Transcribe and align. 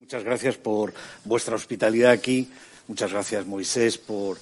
Muchas 0.00 0.24
gracias 0.24 0.56
por 0.56 0.94
vuestra 1.24 1.54
hospitalidad 1.54 2.12
aquí. 2.12 2.48
Muchas 2.86 3.12
gracias, 3.12 3.44
Moisés, 3.44 3.98
por, 3.98 4.38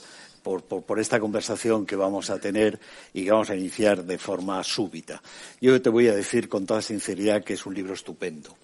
por, 0.46 0.62
por, 0.62 0.84
por, 0.84 1.00
esta 1.00 1.18
conversación 1.18 1.86
que 1.86 1.96
vamos 1.96 2.30
a 2.30 2.38
tener 2.38 2.78
y 3.12 3.24
que 3.24 3.32
vamos 3.32 3.50
a 3.50 3.56
iniciar 3.56 4.04
de 4.04 4.16
forma 4.16 4.62
súbita. 4.62 5.20
Yo 5.60 5.82
te 5.82 5.90
voy 5.90 6.06
a 6.06 6.14
decir 6.14 6.48
con 6.48 6.66
toda 6.66 6.82
sinceridad 6.82 7.42
que 7.42 7.54
es 7.54 7.66
un 7.66 7.74
libro 7.74 7.94
estupendo. 7.94 8.56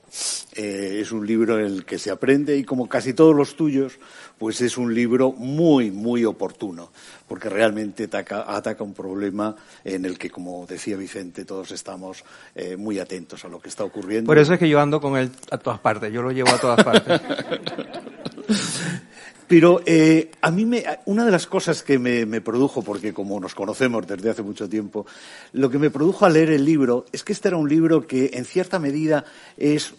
Eh, 0.55 1.01
es 1.03 1.11
un 1.11 1.27
libro 1.27 1.59
en 1.59 1.65
el 1.65 1.85
que 1.85 1.99
se 1.99 2.13
aprende 2.13 2.57
y, 2.57 2.63
como 2.63 2.89
casi 2.89 3.15
todos 3.15 3.35
los 3.35 3.57
tuyos, 3.57 3.99
pues 4.39 4.61
es 4.61 4.79
un 4.79 4.95
libro 4.95 5.33
muy, 5.33 5.91
muy 5.91 6.25
oportuno, 6.25 6.93
porque 7.27 7.49
realmente 7.49 8.05
ataca, 8.05 8.45
ataca 8.47 8.85
un 8.85 8.95
problema 8.95 9.57
en 9.83 10.05
el 10.05 10.19
que, 10.19 10.31
como 10.31 10.65
decía 10.67 10.97
Vicente, 10.97 11.45
todos 11.45 11.73
estamos 11.73 12.23
eh, 12.55 12.77
muy 12.77 13.01
atentos 13.01 13.45
a 13.45 13.49
lo 13.49 13.59
que 13.61 13.69
está 13.69 13.83
ocurriendo. 13.83 14.29
Por 14.29 14.39
eso 14.39 14.53
es 14.53 14.61
que 14.61 14.69
yo 14.69 14.79
ando 14.79 15.01
con 15.01 15.17
él 15.17 15.33
a 15.51 15.59
todas 15.59 15.81
partes, 15.81 16.13
yo 16.13 16.23
lo 16.23 16.31
llevo 16.31 16.51
a 16.51 16.59
todas 16.59 16.85
partes. 16.85 17.21
Pero 19.49 19.83
eh, 19.85 20.31
a 20.41 20.51
mí 20.51 20.65
me, 20.65 20.85
una 21.07 21.25
de 21.25 21.31
las 21.31 21.47
cosas 21.47 21.83
que 21.83 21.99
me, 21.99 22.25
me, 22.27 22.41
produjo, 22.41 22.83
porque 22.83 23.13
como 23.13 23.39
nos 23.41 23.55
conocemos 23.55 24.07
desde 24.07 24.31
hace 24.31 24.43
mucho 24.43 24.69
tiempo, 24.69 25.07
lo 25.53 25.69
que 25.71 25.79
me 25.79 25.91
produjo 25.91 26.25
al 26.25 26.35
leer 26.35 26.51
el 26.51 26.65
libro 26.65 27.07
es 27.13 27.23
que 27.23 27.33
este 27.33 27.49
era 27.49 27.57
un 27.57 27.69
libro 27.69 28.07
que 28.07 28.31
en 28.35 28.45
cierta 28.45 28.79
medida 28.79 29.25
es 29.57 29.95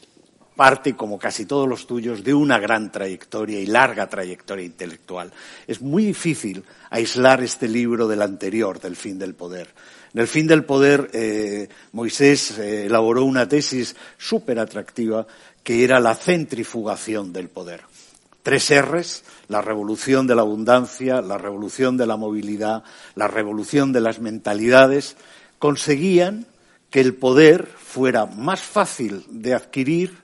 parte, 0.55 0.95
como 0.95 1.17
casi 1.17 1.45
todos 1.45 1.67
los 1.67 1.87
tuyos, 1.87 2.23
de 2.23 2.33
una 2.33 2.59
gran 2.59 2.91
trayectoria 2.91 3.59
y 3.59 3.65
larga 3.65 4.07
trayectoria 4.07 4.65
intelectual. 4.65 5.31
Es 5.67 5.81
muy 5.81 6.05
difícil 6.05 6.63
aislar 6.89 7.43
este 7.43 7.67
libro 7.67 8.07
del 8.07 8.21
anterior, 8.21 8.79
del 8.79 8.95
fin 8.95 9.17
del 9.17 9.33
poder. 9.33 9.69
En 10.13 10.21
el 10.21 10.27
fin 10.27 10.47
del 10.47 10.63
poder, 10.63 11.09
eh, 11.13 11.67
Moisés 11.91 12.57
eh, 12.59 12.85
elaboró 12.85 13.25
una 13.25 13.47
tesis 13.47 13.95
súper 14.17 14.59
atractiva 14.59 15.25
que 15.63 15.83
era 15.83 15.99
la 15.99 16.13
centrifugación 16.13 17.33
del 17.33 17.49
poder. 17.49 17.81
Tres 18.43 18.71
R's, 18.81 19.23
la 19.47 19.61
revolución 19.61 20.27
de 20.27 20.35
la 20.35 20.41
abundancia, 20.41 21.21
la 21.21 21.37
revolución 21.37 21.95
de 21.95 22.05
la 22.05 22.17
movilidad, 22.17 22.83
la 23.15 23.29
revolución 23.29 23.93
de 23.93 24.01
las 24.01 24.19
mentalidades, 24.19 25.15
conseguían 25.59 26.45
que 26.89 26.99
el 26.99 27.15
poder 27.15 27.65
fuera 27.65 28.25
más 28.25 28.61
fácil 28.61 29.23
de 29.29 29.53
adquirir, 29.53 30.17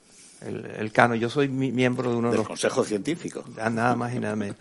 el, 0.44 0.64
el, 0.78 0.92
Cano. 0.92 1.14
Yo 1.14 1.28
soy 1.28 1.48
miembro 1.48 2.10
de 2.10 2.16
uno 2.16 2.28
del 2.28 2.32
de 2.32 2.38
los 2.38 2.48
Consejo 2.48 2.84
Científico. 2.84 3.44
Nada 3.56 3.96
más 3.96 4.14
y 4.14 4.18
nada 4.18 4.36
menos. 4.36 4.56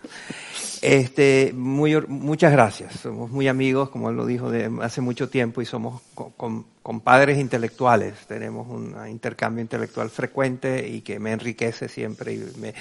Este, 0.82 1.52
muy, 1.54 2.00
muchas 2.06 2.52
gracias. 2.52 3.00
Somos 3.00 3.30
muy 3.30 3.48
amigos, 3.48 3.90
como 3.90 4.10
él 4.10 4.16
lo 4.16 4.26
dijo, 4.26 4.50
de 4.50 4.70
hace 4.82 5.00
mucho 5.00 5.28
tiempo 5.28 5.62
y 5.62 5.66
somos 5.66 6.02
compadres 6.82 7.38
intelectuales. 7.38 8.14
Tenemos 8.26 8.68
un 8.68 8.94
intercambio 9.08 9.62
intelectual 9.62 10.10
frecuente 10.10 10.86
y 10.88 11.00
que 11.00 11.18
me 11.18 11.32
enriquece 11.32 11.88
siempre 11.88 12.34
y 12.34 12.52
me, 12.58 12.74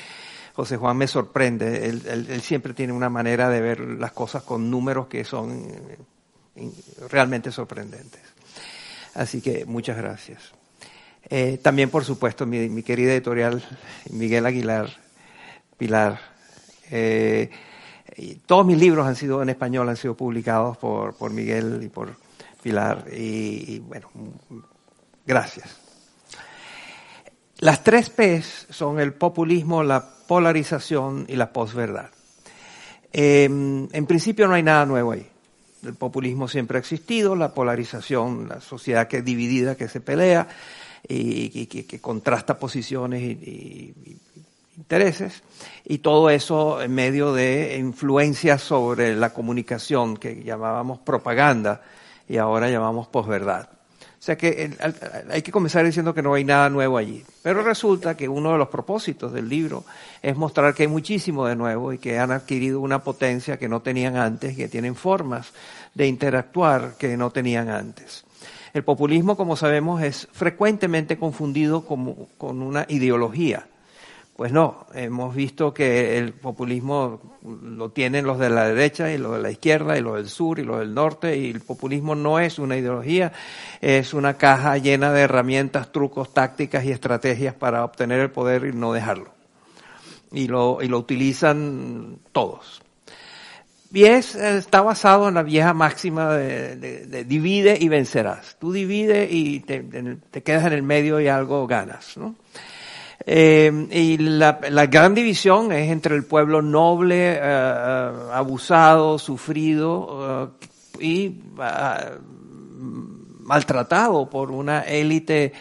José 0.53 0.77
Juan 0.77 0.97
me 0.97 1.07
sorprende. 1.07 1.89
Él, 1.89 2.03
él, 2.07 2.27
él, 2.29 2.41
siempre 2.41 2.73
tiene 2.73 2.93
una 2.93 3.09
manera 3.09 3.49
de 3.49 3.61
ver 3.61 3.79
las 3.79 4.11
cosas 4.11 4.43
con 4.43 4.69
números 4.69 5.07
que 5.07 5.23
son 5.23 5.67
realmente 7.09 7.51
sorprendentes. 7.51 8.32
Así 9.13 9.41
que 9.41 9.65
muchas 9.65 9.97
gracias. 9.97 10.53
Eh, 11.29 11.59
también, 11.61 11.89
por 11.89 12.03
supuesto, 12.03 12.45
mi, 12.45 12.83
querida 12.83 13.13
editorial 13.13 13.63
Miguel 14.11 14.45
Aguilar, 14.45 14.89
Pilar. 15.77 16.19
Eh, 16.91 17.49
todos 18.45 18.65
mis 18.65 18.77
libros 18.77 19.07
han 19.07 19.15
sido 19.15 19.41
en 19.41 19.49
español, 19.49 19.89
han 19.89 19.97
sido 19.97 20.15
publicados 20.15 20.77
por, 20.77 21.15
por 21.15 21.31
Miguel 21.31 21.81
y 21.83 21.89
por 21.89 22.15
Pilar. 22.61 23.05
Y, 23.11 23.75
y, 23.75 23.79
bueno, 23.79 24.09
gracias. 25.25 25.77
Las 27.59 27.83
tres 27.83 28.09
P's 28.09 28.67
son 28.69 28.99
el 28.99 29.13
populismo, 29.13 29.83
la 29.83 30.05
polarización 30.27 31.25
y 31.29 31.35
la 31.35 31.53
posverdad. 31.53 32.09
Eh, 33.13 33.45
en 33.45 34.05
principio 34.07 34.47
no 34.47 34.55
hay 34.55 34.63
nada 34.63 34.85
nuevo 34.85 35.11
ahí. 35.11 35.29
El 35.83 35.95
populismo 35.95 36.47
siempre 36.47 36.77
ha 36.77 36.79
existido, 36.79 37.35
la 37.35 37.53
polarización, 37.53 38.47
la 38.49 38.61
sociedad 38.61 39.07
que 39.07 39.17
es 39.17 39.25
dividida, 39.25 39.75
que 39.75 39.87
se 39.87 39.99
pelea, 39.99 40.47
y, 41.07 41.65
que, 41.65 41.99
contrasta 41.99 42.57
posiciones 42.57 43.21
y, 43.21 43.31
y, 43.31 44.17
intereses, 44.77 45.43
y 45.85 45.99
todo 45.99 46.29
eso 46.29 46.81
en 46.81 46.93
medio 46.95 47.33
de 47.33 47.77
influencias 47.77 48.61
sobre 48.61 49.15
la 49.15 49.33
comunicación 49.33 50.17
que 50.17 50.43
llamábamos 50.43 50.99
propaganda 50.99 51.81
y 52.27 52.37
ahora 52.37 52.69
llamamos 52.69 53.07
posverdad. 53.07 53.69
O 54.23 54.25
sea 54.25 54.37
que 54.37 54.71
hay 55.29 55.41
que 55.41 55.51
comenzar 55.51 55.83
diciendo 55.83 56.13
que 56.13 56.21
no 56.21 56.33
hay 56.33 56.45
nada 56.45 56.69
nuevo 56.69 56.97
allí. 56.97 57.25
Pero 57.41 57.61
resulta 57.61 58.15
que 58.15 58.29
uno 58.29 58.53
de 58.53 58.57
los 58.57 58.69
propósitos 58.69 59.33
del 59.33 59.49
libro 59.49 59.83
es 60.21 60.37
mostrar 60.37 60.73
que 60.73 60.83
hay 60.83 60.87
muchísimo 60.87 61.45
de 61.45 61.57
nuevo 61.57 61.91
y 61.91 61.97
que 61.97 62.17
han 62.19 62.31
adquirido 62.31 62.79
una 62.79 63.03
potencia 63.03 63.57
que 63.57 63.67
no 63.67 63.81
tenían 63.81 64.15
antes, 64.15 64.55
que 64.55 64.69
tienen 64.69 64.95
formas 64.95 65.51
de 65.93 66.07
interactuar 66.07 66.95
que 66.97 67.17
no 67.17 67.31
tenían 67.31 67.67
antes. 67.67 68.23
El 68.73 68.85
populismo, 68.85 69.35
como 69.35 69.57
sabemos, 69.57 70.01
es 70.01 70.29
frecuentemente 70.31 71.17
confundido 71.17 71.85
como, 71.85 72.29
con 72.37 72.61
una 72.61 72.85
ideología. 72.87 73.67
Pues 74.43 74.51
no, 74.51 74.87
hemos 74.93 75.33
visto 75.33 75.73
que 75.73 76.17
el 76.17 76.33
populismo 76.33 77.21
lo 77.43 77.91
tienen 77.91 78.25
los 78.25 78.37
de 78.39 78.49
la 78.49 78.67
derecha 78.67 79.09
y 79.09 79.17
los 79.17 79.37
de 79.37 79.41
la 79.41 79.51
izquierda 79.51 79.97
y 79.97 80.01
los 80.01 80.17
del 80.17 80.27
sur 80.27 80.59
y 80.59 80.63
los 80.63 80.79
del 80.79 80.93
norte 80.93 81.37
y 81.37 81.49
el 81.49 81.61
populismo 81.61 82.13
no 82.13 82.39
es 82.39 82.59
una 82.59 82.75
ideología, 82.75 83.31
es 83.79 84.13
una 84.13 84.33
caja 84.33 84.77
llena 84.77 85.13
de 85.13 85.21
herramientas, 85.21 85.93
trucos, 85.93 86.33
tácticas 86.33 86.83
y 86.83 86.91
estrategias 86.91 87.55
para 87.55 87.85
obtener 87.85 88.19
el 88.19 88.31
poder 88.31 88.65
y 88.65 88.73
no 88.73 88.91
dejarlo. 88.91 89.31
Y 90.33 90.49
lo, 90.49 90.81
y 90.81 90.89
lo 90.89 90.97
utilizan 90.97 92.19
todos. 92.33 92.81
Y 93.93 94.03
es, 94.03 94.35
está 94.35 94.81
basado 94.81 95.29
en 95.29 95.35
la 95.35 95.43
vieja 95.43 95.73
máxima 95.73 96.33
de, 96.33 97.23
divide 97.23 97.77
y 97.79 97.87
vencerás. 97.87 98.57
Tú 98.59 98.73
divide 98.73 99.25
y 99.31 99.61
te, 99.61 99.79
te, 100.31 100.43
quedas 100.43 100.65
en 100.65 100.73
el 100.73 100.83
medio 100.83 101.21
y 101.21 101.29
algo 101.29 101.65
ganas, 101.65 102.17
¿no? 102.17 102.35
Eh, 103.25 103.87
y 103.91 104.17
la, 104.17 104.59
la, 104.69 104.85
gran 104.87 105.15
división 105.15 105.71
es 105.71 105.89
entre 105.89 106.15
el 106.15 106.25
pueblo 106.25 106.61
noble, 106.61 107.33
eh, 107.33 107.39
eh 107.41 108.11
abusado, 108.33 109.17
sufrido 109.17 110.51
eh, 110.99 111.05
y 111.05 111.27
uh, 111.29 112.19
maltratado 113.45 114.29
por 114.29 114.51
una 114.51 114.81
élite 114.81 115.53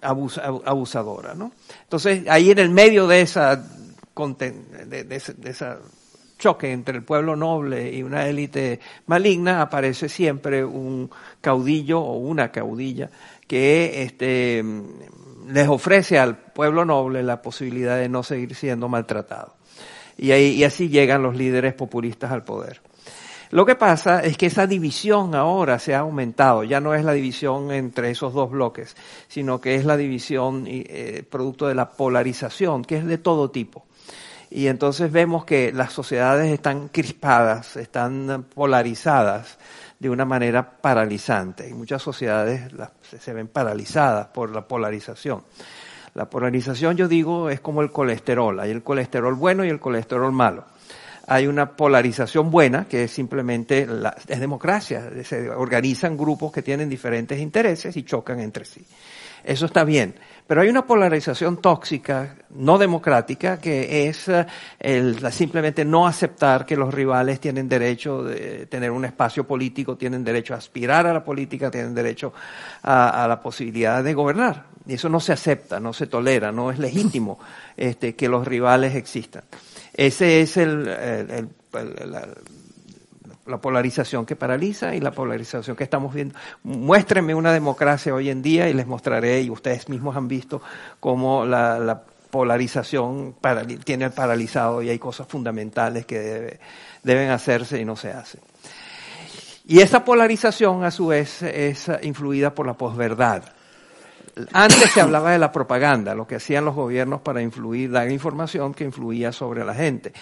abus, 0.00 0.38
abusadora. 0.38 1.34
¿no? 1.34 1.52
Entonces, 1.82 2.22
ahí 2.28 2.52
en 2.52 2.60
el 2.60 2.70
medio 2.70 3.08
de 3.08 3.22
esa, 3.22 3.56
de, 3.56 4.52
de, 4.86 5.04
de 5.04 5.50
esa 5.50 5.78
choque 6.38 6.72
entre 6.72 6.96
el 6.96 7.04
pueblo 7.04 7.36
noble 7.36 7.92
y 7.92 8.02
una 8.02 8.26
élite 8.26 8.80
maligna, 9.06 9.60
aparece 9.60 10.08
siempre 10.08 10.64
un 10.64 11.10
caudillo 11.40 12.00
o 12.00 12.16
una 12.16 12.50
caudilla 12.50 13.10
que 13.46 14.02
este, 14.02 14.64
les 15.48 15.68
ofrece 15.68 16.18
al 16.18 16.36
pueblo 16.36 16.84
noble 16.84 17.22
la 17.22 17.42
posibilidad 17.42 17.96
de 17.96 18.08
no 18.08 18.22
seguir 18.22 18.54
siendo 18.54 18.88
maltratado. 18.88 19.54
Y, 20.16 20.32
ahí, 20.32 20.52
y 20.52 20.64
así 20.64 20.88
llegan 20.88 21.22
los 21.22 21.36
líderes 21.36 21.74
populistas 21.74 22.30
al 22.30 22.44
poder. 22.44 22.80
Lo 23.50 23.66
que 23.66 23.74
pasa 23.74 24.22
es 24.22 24.36
que 24.36 24.46
esa 24.46 24.68
división 24.68 25.34
ahora 25.34 25.80
se 25.80 25.94
ha 25.94 26.00
aumentado, 26.00 26.62
ya 26.62 26.80
no 26.80 26.94
es 26.94 27.04
la 27.04 27.12
división 27.12 27.72
entre 27.72 28.10
esos 28.10 28.32
dos 28.32 28.50
bloques, 28.50 28.96
sino 29.26 29.60
que 29.60 29.74
es 29.74 29.84
la 29.84 29.96
división 29.96 30.66
eh, 30.68 31.24
producto 31.28 31.66
de 31.66 31.74
la 31.74 31.90
polarización, 31.90 32.84
que 32.84 32.98
es 32.98 33.06
de 33.06 33.18
todo 33.18 33.50
tipo. 33.50 33.86
Y 34.50 34.68
entonces 34.68 35.10
vemos 35.10 35.44
que 35.44 35.72
las 35.72 35.92
sociedades 35.92 36.52
están 36.52 36.88
crispadas, 36.88 37.76
están 37.76 38.46
polarizadas, 38.54 39.58
de 40.00 40.10
una 40.10 40.24
manera 40.24 40.78
paralizante. 40.80 41.68
Y 41.68 41.74
muchas 41.74 42.02
sociedades 42.02 42.72
se 43.20 43.32
ven 43.32 43.46
paralizadas 43.48 44.28
por 44.28 44.50
la 44.50 44.66
polarización. 44.66 45.42
La 46.14 46.28
polarización, 46.28 46.96
yo 46.96 47.06
digo, 47.06 47.50
es 47.50 47.60
como 47.60 47.82
el 47.82 47.92
colesterol. 47.92 48.58
Hay 48.58 48.70
el 48.70 48.82
colesterol 48.82 49.34
bueno 49.34 49.64
y 49.64 49.68
el 49.68 49.78
colesterol 49.78 50.32
malo. 50.32 50.64
Hay 51.26 51.46
una 51.46 51.76
polarización 51.76 52.50
buena, 52.50 52.86
que 52.86 53.04
es 53.04 53.12
simplemente 53.12 53.86
la, 53.86 54.16
es 54.26 54.40
democracia. 54.40 55.08
Se 55.22 55.50
organizan 55.50 56.16
grupos 56.16 56.50
que 56.50 56.62
tienen 56.62 56.88
diferentes 56.88 57.38
intereses 57.38 57.96
y 57.96 58.02
chocan 58.02 58.40
entre 58.40 58.64
sí. 58.64 58.84
Eso 59.44 59.66
está 59.66 59.84
bien. 59.84 60.14
Pero 60.50 60.62
hay 60.62 60.68
una 60.68 60.84
polarización 60.84 61.58
tóxica, 61.58 62.34
no 62.56 62.76
democrática, 62.76 63.60
que 63.60 64.08
es 64.08 64.26
eh, 64.28 64.44
el, 64.80 65.30
simplemente 65.30 65.84
no 65.84 66.08
aceptar 66.08 66.66
que 66.66 66.74
los 66.74 66.92
rivales 66.92 67.38
tienen 67.38 67.68
derecho 67.68 68.24
de 68.24 68.66
tener 68.66 68.90
un 68.90 69.04
espacio 69.04 69.46
político, 69.46 69.96
tienen 69.96 70.24
derecho 70.24 70.54
a 70.54 70.56
aspirar 70.56 71.06
a 71.06 71.12
la 71.12 71.22
política, 71.22 71.70
tienen 71.70 71.94
derecho 71.94 72.32
a, 72.82 73.26
la 73.28 73.40
posibilidad 73.40 74.02
de 74.02 74.12
gobernar. 74.12 74.64
Y 74.88 74.94
eso 74.94 75.08
no 75.08 75.20
se 75.20 75.32
acepta, 75.32 75.78
no 75.78 75.92
se 75.92 76.08
tolera, 76.08 76.50
no 76.50 76.72
es 76.72 76.80
legítimo 76.80 77.38
este, 77.76 78.16
que 78.16 78.28
los 78.28 78.44
rivales 78.44 78.96
existan. 78.96 79.44
Ese 79.94 80.40
es 80.40 80.56
el, 80.56 81.48
polarización 83.60 84.26
que 84.26 84.36
paraliza 84.36 84.94
y 84.94 85.00
la 85.00 85.10
polarización 85.10 85.76
que 85.76 85.84
estamos 85.84 86.14
viendo. 86.14 86.34
Muéstrenme 86.62 87.34
una 87.34 87.52
democracia 87.52 88.14
hoy 88.14 88.30
en 88.30 88.42
día 88.42 88.68
y 88.68 88.74
les 88.74 88.86
mostraré, 88.86 89.40
y 89.42 89.50
ustedes 89.50 89.88
mismos 89.88 90.16
han 90.16 90.28
visto 90.28 90.62
cómo 91.00 91.44
la, 91.44 92.02
polarización 92.30 93.34
tiene 93.82 94.08
paralizado 94.10 94.82
y 94.82 94.88
hay 94.88 95.00
cosas 95.00 95.26
fundamentales 95.26 96.06
que 96.06 96.60
deben 97.02 97.30
hacerse 97.30 97.80
y 97.80 97.84
no 97.84 97.96
se 97.96 98.12
hacen. 98.12 98.40
Y 99.66 99.80
esa 99.80 100.04
polarización, 100.04 100.84
a 100.84 100.92
su 100.92 101.08
vez, 101.08 101.42
es 101.42 101.90
influida 102.02 102.54
por 102.54 102.66
la 102.66 102.74
posverdad. 102.74 103.42
Antes 104.52 104.90
se 104.92 105.00
hablaba 105.00 105.32
de 105.32 105.38
la 105.38 105.52
propaganda, 105.52 106.14
lo 106.14 106.26
que 106.26 106.36
hacían 106.36 106.64
los 106.64 106.74
gobiernos 106.74 107.20
para 107.20 107.42
influir, 107.42 107.90
dar 107.90 108.10
información 108.10 108.74
que 108.74 108.84
influía 108.84 109.32
sobre 109.32 109.64
la 109.64 109.74
gente. 109.74 110.12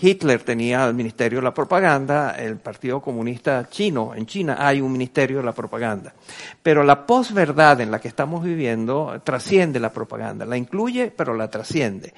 Hitler 0.00 0.42
tenía 0.42 0.84
el 0.86 0.94
Ministerio 0.94 1.38
de 1.38 1.44
la 1.44 1.54
Propaganda, 1.54 2.36
el 2.38 2.56
Partido 2.56 3.00
Comunista 3.00 3.68
Chino, 3.68 4.14
en 4.14 4.26
China 4.26 4.56
hay 4.60 4.80
un 4.80 4.92
Ministerio 4.92 5.38
de 5.38 5.42
la 5.42 5.52
Propaganda. 5.52 6.14
Pero 6.62 6.84
la 6.84 7.04
posverdad 7.04 7.80
en 7.80 7.90
la 7.90 8.00
que 8.00 8.08
estamos 8.08 8.44
viviendo 8.44 9.20
trasciende 9.24 9.80
la 9.80 9.92
propaganda, 9.92 10.44
la 10.44 10.56
incluye, 10.56 11.10
pero 11.10 11.34
la 11.34 11.50
trasciende. 11.50 12.14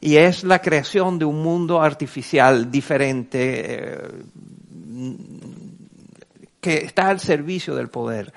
Y 0.00 0.16
es 0.16 0.44
la 0.44 0.60
creación 0.60 1.18
de 1.18 1.24
un 1.24 1.42
mundo 1.42 1.82
artificial 1.82 2.70
diferente 2.70 3.64
eh, 3.66 3.98
que 6.60 6.84
está 6.84 7.08
al 7.08 7.20
servicio 7.20 7.74
del 7.74 7.88
poder 7.88 8.32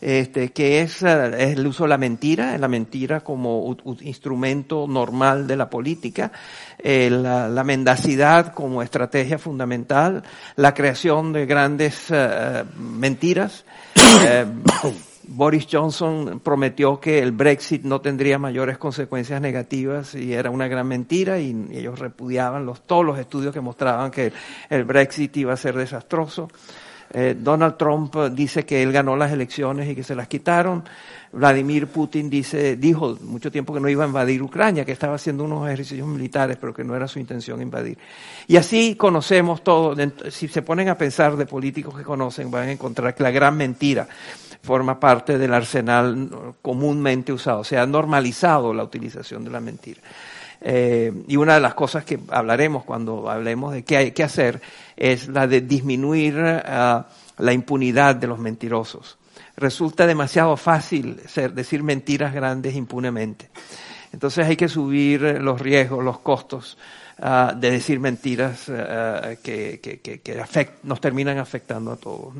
este, 0.00 0.50
que 0.50 0.80
es, 0.80 1.02
eh, 1.02 1.52
el 1.52 1.66
uso 1.66 1.84
de 1.84 1.90
la 1.90 1.98
mentira, 1.98 2.56
la 2.58 2.68
mentira 2.68 3.20
como 3.20 3.76
instrumento 4.00 4.86
normal 4.88 5.46
de 5.46 5.56
la 5.56 5.68
política, 5.68 6.32
eh, 6.78 7.10
la, 7.10 7.64
mendacidad 7.64 8.52
como 8.54 8.82
estrategia 8.82 9.38
fundamental, 9.38 10.22
la 10.56 10.72
creación 10.74 11.32
de 11.32 11.46
grandes 11.46 12.06
eh, 12.10 12.64
mentiras. 12.76 13.64
Boris 15.30 15.66
Johnson 15.70 16.40
prometió 16.42 16.98
que 16.98 17.18
el 17.18 17.32
Brexit 17.32 17.82
no 17.82 18.00
tendría 18.00 18.38
mayores 18.38 18.78
consecuencias 18.78 19.42
negativas 19.42 20.14
y 20.14 20.32
era 20.32 20.50
una 20.50 20.68
gran 20.68 20.88
mentira 20.88 21.38
y, 21.38 21.50
ellos 21.70 21.98
repudiaban 21.98 22.64
los, 22.64 22.86
todos 22.86 23.04
los 23.04 23.18
estudios 23.18 23.52
que 23.52 23.60
mostraban 23.60 24.10
que 24.10 24.32
el 24.70 24.84
Brexit 24.84 25.36
iba 25.36 25.52
a 25.52 25.56
ser 25.56 25.76
desastroso. 25.76 26.48
Eh, 27.12 27.36
Donald 27.38 27.76
Trump 27.76 28.14
dice 28.32 28.64
que 28.64 28.82
él 28.82 28.92
ganó 28.92 29.16
las 29.16 29.32
elecciones 29.32 29.88
y 29.88 29.94
que 29.94 30.02
se 30.02 30.14
las 30.14 30.28
quitaron. 30.28 30.84
Vladimir 31.32 31.86
Putin 31.88 32.30
dice, 32.30 32.76
dijo 32.76 33.18
mucho 33.22 33.50
tiempo 33.50 33.74
que 33.74 33.80
no 33.80 33.88
iba 33.88 34.04
a 34.04 34.06
invadir 34.06 34.42
Ucrania, 34.42 34.84
que 34.84 34.92
estaba 34.92 35.14
haciendo 35.16 35.44
unos 35.44 35.66
ejercicios 35.66 36.06
militares, 36.06 36.56
pero 36.58 36.72
que 36.72 36.84
no 36.84 36.96
era 36.96 37.06
su 37.06 37.18
intención 37.18 37.60
invadir. 37.60 37.98
Y 38.46 38.56
así 38.56 38.94
conocemos 38.96 39.62
todo. 39.62 39.94
Si 40.30 40.48
se 40.48 40.62
ponen 40.62 40.88
a 40.88 40.96
pensar 40.96 41.36
de 41.36 41.46
políticos 41.46 41.96
que 41.96 42.02
conocen, 42.02 42.50
van 42.50 42.68
a 42.68 42.72
encontrar 42.72 43.14
que 43.14 43.22
la 43.22 43.30
gran 43.30 43.56
mentira 43.56 44.08
forma 44.62 44.98
parte 44.98 45.38
del 45.38 45.54
arsenal 45.54 46.54
comúnmente 46.62 47.32
usado. 47.32 47.62
Se 47.62 47.78
ha 47.78 47.86
normalizado 47.86 48.74
la 48.74 48.84
utilización 48.84 49.44
de 49.44 49.50
la 49.50 49.60
mentira. 49.60 50.00
Eh, 50.60 51.12
y 51.28 51.36
una 51.36 51.54
de 51.54 51.60
las 51.60 51.74
cosas 51.74 52.04
que 52.04 52.18
hablaremos 52.28 52.84
cuando 52.84 53.30
hablemos 53.30 53.72
de 53.72 53.84
qué 53.84 53.96
hay 53.96 54.10
que 54.10 54.24
hacer 54.24 54.60
es 54.96 55.28
la 55.28 55.46
de 55.46 55.60
disminuir 55.60 56.36
uh, 56.36 57.04
la 57.38 57.52
impunidad 57.52 58.16
de 58.16 58.26
los 58.26 58.38
mentirosos. 58.38 59.18
Resulta 59.56 60.06
demasiado 60.06 60.56
fácil 60.56 61.20
ser, 61.26 61.52
decir 61.52 61.82
mentiras 61.82 62.34
grandes 62.34 62.74
impunemente. 62.74 63.50
Entonces 64.12 64.46
hay 64.46 64.56
que 64.56 64.68
subir 64.68 65.20
los 65.40 65.60
riesgos, 65.60 66.02
los 66.02 66.18
costos 66.20 66.76
uh, 67.18 67.54
de 67.56 67.70
decir 67.70 68.00
mentiras 68.00 68.68
uh, 68.68 69.40
que, 69.42 69.80
nos 70.82 71.00
terminan 71.00 71.38
afectando 71.38 71.92
a 71.92 71.96
todos. 71.96 72.34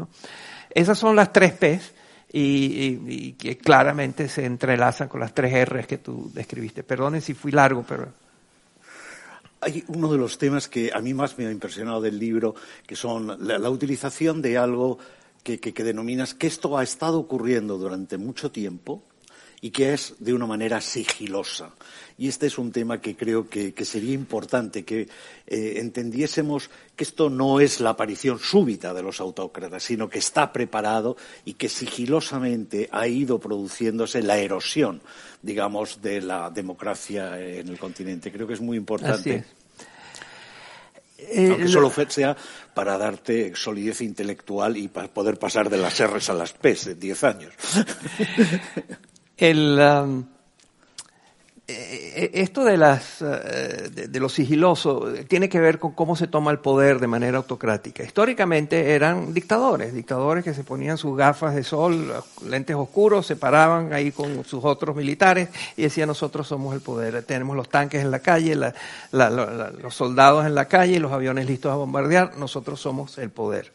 Esas 0.70 0.98
son 0.98 1.14
las 1.14 1.32
tres 1.32 1.52
P's 1.52 1.92
y, 2.32 3.32
que 3.32 3.56
claramente 3.56 4.28
se 4.28 4.44
entrelazan 4.44 5.08
con 5.08 5.20
las 5.20 5.34
tres 5.34 5.68
R's 5.68 5.86
que 5.86 5.98
tú 5.98 6.30
describiste. 6.32 6.82
Perdonen 6.82 7.22
si 7.22 7.34
fui 7.34 7.52
largo, 7.52 7.84
pero... 7.86 8.08
Hay 9.60 9.82
uno 9.88 10.12
de 10.12 10.18
los 10.18 10.38
temas 10.38 10.68
que 10.68 10.92
a 10.94 11.00
mí 11.00 11.14
más 11.14 11.36
me 11.36 11.46
ha 11.46 11.50
impresionado 11.50 12.00
del 12.00 12.18
libro, 12.18 12.54
que 12.86 12.94
son 12.94 13.36
la, 13.40 13.70
utilización 13.70 14.40
de 14.40 14.56
algo 14.56 14.98
que, 15.42 15.58
que, 15.58 15.82
denominas 15.82 16.34
que 16.34 16.46
esto 16.46 16.78
ha 16.78 16.84
estado 16.84 17.18
ocurriendo 17.18 17.76
durante 17.76 18.18
mucho 18.18 18.52
tiempo 18.52 19.02
y 19.60 19.70
que 19.70 19.92
es 19.92 20.14
de 20.18 20.32
una 20.32 20.46
manera 20.46 20.80
sigilosa. 20.80 21.70
Y 22.16 22.28
este 22.28 22.46
es 22.46 22.58
un 22.58 22.72
tema 22.72 23.00
que 23.00 23.16
creo 23.16 23.48
que, 23.48 23.72
sería 23.84 24.12
importante 24.12 24.84
que 24.84 25.08
eh, 25.46 25.74
entendiésemos 25.76 26.70
que 26.96 27.04
esto 27.04 27.30
no 27.30 27.60
es 27.60 27.80
la 27.80 27.90
aparición 27.90 28.38
súbita 28.38 28.92
de 28.92 29.02
los 29.02 29.20
autócratas, 29.20 29.82
sino 29.82 30.08
que 30.08 30.18
está 30.18 30.52
preparado 30.52 31.16
y 31.44 31.54
que 31.54 31.68
sigilosamente 31.68 32.88
ha 32.92 33.06
ido 33.06 33.38
produciéndose 33.38 34.22
la 34.22 34.38
erosión, 34.38 35.00
digamos, 35.42 36.02
de 36.02 36.20
la 36.20 36.50
democracia 36.50 37.40
en 37.40 37.68
el 37.68 37.78
continente. 37.78 38.32
Creo 38.32 38.46
que 38.46 38.54
es 38.54 38.60
muy 38.60 38.76
importante. 38.76 39.44
Aunque 41.36 41.64
eh, 41.64 41.68
solo 41.68 41.92
sea 42.08 42.36
para 42.74 42.96
darte 42.96 43.52
solidez 43.56 44.00
intelectual 44.02 44.76
y 44.76 44.86
para 44.88 45.08
poder 45.08 45.36
pasar 45.36 45.68
de 45.68 45.76
las 45.76 46.00
R's 46.00 46.30
a 46.30 46.34
las 46.34 46.52
P's 46.52 46.86
en 46.86 47.00
diez 47.00 47.24
años. 47.24 47.52
El, 49.38 49.78
um, 49.78 50.24
eh, 51.70 52.30
esto 52.32 52.64
de, 52.64 52.78
las, 52.78 53.20
eh, 53.20 53.90
de, 54.08 54.20
lo 54.20 54.30
sigiloso 54.30 55.12
tiene 55.28 55.50
que 55.50 55.60
ver 55.60 55.78
con 55.78 55.92
cómo 55.92 56.16
se 56.16 56.26
toma 56.26 56.50
el 56.50 56.60
poder 56.60 56.98
de 56.98 57.06
manera 57.06 57.36
autocrática. 57.36 58.02
Históricamente 58.02 58.94
eran 58.94 59.34
dictadores, 59.34 59.92
dictadores 59.92 60.44
que 60.44 60.54
se 60.54 60.64
ponían 60.64 60.96
sus 60.96 61.14
gafas 61.14 61.54
de 61.54 61.62
sol, 61.62 62.10
lentes 62.46 62.74
oscuros, 62.74 63.26
se 63.26 63.36
paraban 63.36 63.92
ahí 63.92 64.12
con 64.12 64.44
sus 64.44 64.64
otros 64.64 64.96
militares 64.96 65.50
y 65.76 65.82
decían 65.82 66.08
nosotros 66.08 66.48
somos 66.48 66.74
el 66.74 66.80
poder. 66.80 67.22
Tenemos 67.22 67.54
los 67.54 67.68
tanques 67.68 68.02
en 68.02 68.10
la 68.10 68.20
calle, 68.20 68.56
los 69.12 69.94
soldados 69.94 70.46
en 70.46 70.54
la 70.54 70.64
calle, 70.64 70.98
los 70.98 71.12
aviones 71.12 71.46
listos 71.46 71.70
a 71.70 71.76
bombardear, 71.76 72.38
nosotros 72.38 72.80
somos 72.80 73.18
el 73.18 73.28
poder. 73.28 73.70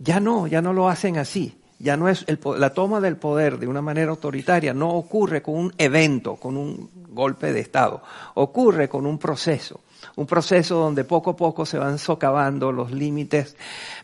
Ya 0.00 0.18
no, 0.18 0.48
ya 0.48 0.60
no 0.60 0.72
lo 0.72 0.88
hacen 0.88 1.16
así 1.16 1.54
ya 1.78 1.96
no 1.96 2.08
es 2.08 2.24
la 2.58 2.70
toma 2.70 3.00
del 3.00 3.16
poder 3.16 3.58
de 3.58 3.66
una 3.66 3.82
manera 3.82 4.10
autoritaria 4.10 4.72
no 4.72 4.90
ocurre 4.90 5.42
con 5.42 5.56
un 5.56 5.74
evento, 5.78 6.36
con 6.36 6.56
un 6.56 6.90
golpe 7.10 7.52
de 7.52 7.60
Estado, 7.60 8.02
ocurre 8.34 8.88
con 8.88 9.06
un 9.06 9.18
proceso, 9.18 9.80
un 10.16 10.26
proceso 10.26 10.76
donde 10.76 11.04
poco 11.04 11.30
a 11.30 11.36
poco 11.36 11.66
se 11.66 11.78
van 11.78 11.98
socavando 11.98 12.72
los 12.72 12.92
límites, 12.92 13.56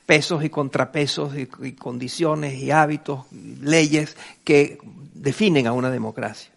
pesos 0.04 0.44
y 0.44 0.50
contrapesos 0.50 1.32
y, 1.36 1.46
condiciones 1.46 2.54
y 2.54 2.70
hábitos, 2.70 3.26
leyes 3.60 4.16
que 4.44 4.78
definen 5.14 5.66
a 5.66 5.72
una 5.72 5.90
democracia. 5.90 6.50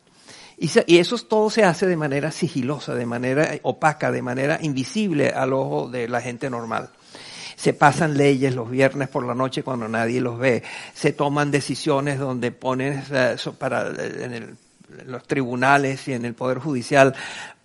Y, 0.57 0.69
y, 0.87 0.97
eso 0.97 1.17
todo 1.17 1.49
se 1.49 1.63
hace 1.63 1.87
de 1.87 1.97
manera 1.97 2.31
sigilosa, 2.31 2.95
de 2.95 3.05
manera 3.05 3.49
opaca, 3.63 4.11
de 4.11 4.21
manera 4.21 4.59
invisible 4.61 5.29
al 5.29 5.51
ojo 5.51 5.89
de 5.89 6.07
la 6.07 6.21
gente 6.21 6.49
normal 6.49 6.91
se 7.63 7.71
pasan 7.71 8.17
leyes 8.17 8.53
los 8.53 8.69
viernes 8.69 9.07
por 9.07 9.25
la 9.25 9.33
noche 9.33 9.63
cuando 9.63 9.87
nadie 9.87 10.19
los 10.19 10.37
ve, 10.37 10.63
se 10.93 11.13
toman 11.13 11.49
decisiones 11.49 12.19
donde 12.19 12.51
pones 12.51 13.05
eh, 13.09 13.37
para 13.57 13.87
en, 13.87 14.57
los 15.05 15.23
tribunales 15.23 16.05
y 16.09 16.13
en 16.13 16.25
el 16.25 16.33
poder 16.33 16.57
judicial 16.57 17.15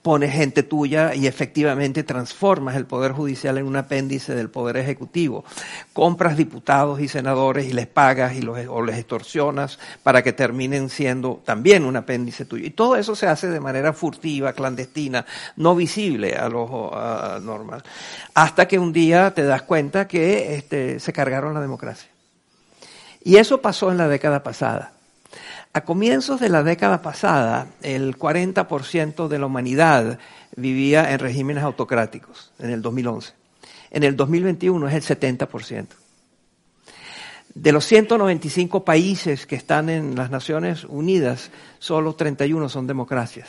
pones 0.09 0.33
gente 0.33 0.63
tuya 0.63 1.15
y 1.15 1.27
efectivamente 1.27 2.03
transformas 2.03 2.77
el 2.77 2.87
Poder 2.87 3.13
Judicial 3.13 3.59
en 3.59 3.67
un 3.67 3.77
apéndice 3.77 4.35
del 4.35 4.49
Poder 4.49 4.79
Ejecutivo. 4.79 5.45
Compras 5.93 6.35
diputados 6.35 6.99
y 7.03 7.09
senadores 7.09 7.67
y 7.69 7.75
les 7.75 7.89
pagas 7.89 8.35
y 8.35 8.41
los, 8.41 8.59
o 8.71 8.83
les 8.83 8.97
extorsionas 8.97 9.79
para 10.03 10.23
que 10.23 10.33
terminen 10.33 10.89
siendo 10.89 11.43
también 11.45 11.85
un 11.85 11.95
apéndice 11.95 12.47
tuyo. 12.47 12.65
Y 12.65 12.71
todo 12.71 12.97
eso 12.97 13.15
se 13.15 13.27
hace 13.27 13.49
de 13.49 13.61
manera 13.61 13.93
furtiva, 13.93 14.55
clandestina, 14.55 15.27
no 15.57 15.77
visible 15.77 16.35
al 16.37 16.57
ojo 16.57 16.91
normal. 17.43 17.83
Hasta 18.33 18.67
que 18.67 18.79
un 18.79 18.95
día 18.95 19.35
te 19.35 19.45
das 19.45 19.61
cuenta 19.61 20.09
que 20.09 20.55
este, 20.55 21.01
se 21.01 21.13
cargaron 21.13 21.53
la 21.53 21.61
democracia. 21.61 22.09
Y 23.23 23.37
eso 23.37 23.61
pasó 23.61 23.91
en 23.91 23.99
la 23.99 24.09
década 24.09 24.43
pasada. 24.43 24.98
A 25.79 25.85
comienzos 25.85 26.41
de 26.41 26.49
la 26.49 26.65
década 26.65 27.03
pasada, 27.03 27.69
el 27.83 28.19
40% 28.19 29.29
de 29.29 29.39
la 29.39 29.47
humanidad 29.47 30.19
vivía 30.57 31.13
en 31.13 31.21
regímenes 31.21 31.63
autocráticos, 31.63 32.51
en 32.59 32.71
el 32.71 32.83
2011. 32.83 33.33
En 33.93 34.03
el 34.03 34.17
2021 34.17 34.89
es 34.89 35.09
el 35.09 35.21
70%. 35.21 35.87
De 37.55 37.71
los 37.71 37.85
195 37.85 38.85
países 38.85 39.47
que 39.47 39.55
están 39.55 39.89
en 39.89 40.17
las 40.17 40.33
Naciones 40.33 40.83
Unidas, 40.83 41.53
solo 41.79 42.17
31 42.17 42.69
son 42.69 42.89
democracias 42.89 43.47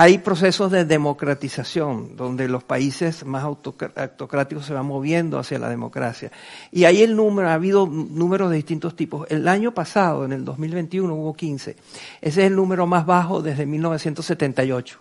hay 0.00 0.18
procesos 0.18 0.70
de 0.70 0.84
democratización 0.84 2.16
donde 2.16 2.46
los 2.46 2.62
países 2.62 3.26
más 3.26 3.42
autocráticos 3.42 4.64
se 4.64 4.72
van 4.72 4.86
moviendo 4.86 5.40
hacia 5.40 5.58
la 5.58 5.68
democracia. 5.68 6.30
Y 6.70 6.84
ahí 6.84 7.02
el 7.02 7.16
número, 7.16 7.48
ha 7.48 7.54
habido 7.54 7.84
números 7.84 8.48
de 8.50 8.56
distintos 8.58 8.94
tipos. 8.94 9.26
El 9.28 9.48
año 9.48 9.74
pasado, 9.74 10.24
en 10.24 10.32
el 10.32 10.44
2021, 10.44 11.12
hubo 11.12 11.34
15. 11.34 11.72
Ese 11.72 11.80
es 12.20 12.38
el 12.46 12.54
número 12.54 12.86
más 12.86 13.06
bajo 13.06 13.42
desde 13.42 13.66
1978. 13.66 15.00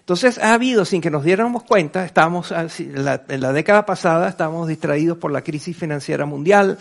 Entonces 0.00 0.36
ha 0.36 0.52
habido, 0.52 0.84
sin 0.84 1.00
que 1.00 1.10
nos 1.10 1.24
diéramos 1.24 1.62
cuenta, 1.62 2.04
estábamos 2.04 2.52
en 2.52 3.02
la, 3.02 3.24
en 3.28 3.40
la 3.40 3.54
década 3.54 3.86
pasada 3.86 4.28
estábamos 4.28 4.68
distraídos 4.68 5.16
por 5.16 5.32
la 5.32 5.40
crisis 5.40 5.74
financiera 5.74 6.26
mundial, 6.26 6.76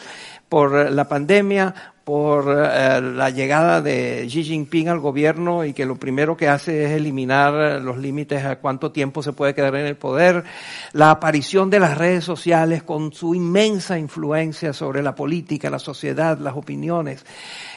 por 0.50 0.91
la 0.91 1.07
pandemia, 1.07 1.93
por 2.08 2.46
eh, 2.48 3.02
la 3.02 3.30
llegada 3.32 3.82
de 3.82 4.28
Xi 4.30 4.42
Jinping 4.46 4.88
al 4.88 5.02
gobierno 5.02 5.66
y 5.66 5.74
que 5.74 5.86
lo 5.86 5.98
primero 5.98 6.38
que 6.38 6.48
hace 6.48 6.86
es 6.86 6.92
eliminar 6.92 7.82
los 7.82 7.98
límites 7.98 8.46
a 8.46 8.60
cuánto 8.60 8.94
tiempo 8.94 9.22
se 9.22 9.34
puede 9.34 9.54
quedar 9.54 9.76
en 9.76 9.88
el 9.88 9.98
poder, 9.98 10.46
la 10.94 11.12
aparición 11.12 11.70
de 11.70 11.82
las 11.82 11.98
redes 11.98 12.24
sociales 12.24 12.82
con 12.82 13.12
su 13.12 13.36
inmensa 13.36 14.00
influencia 14.00 14.72
sobre 14.72 15.04
la 15.04 15.16
política, 15.16 15.70
la 15.70 15.80
sociedad, 15.80 16.38
las 16.38 16.56
opiniones 16.56 17.26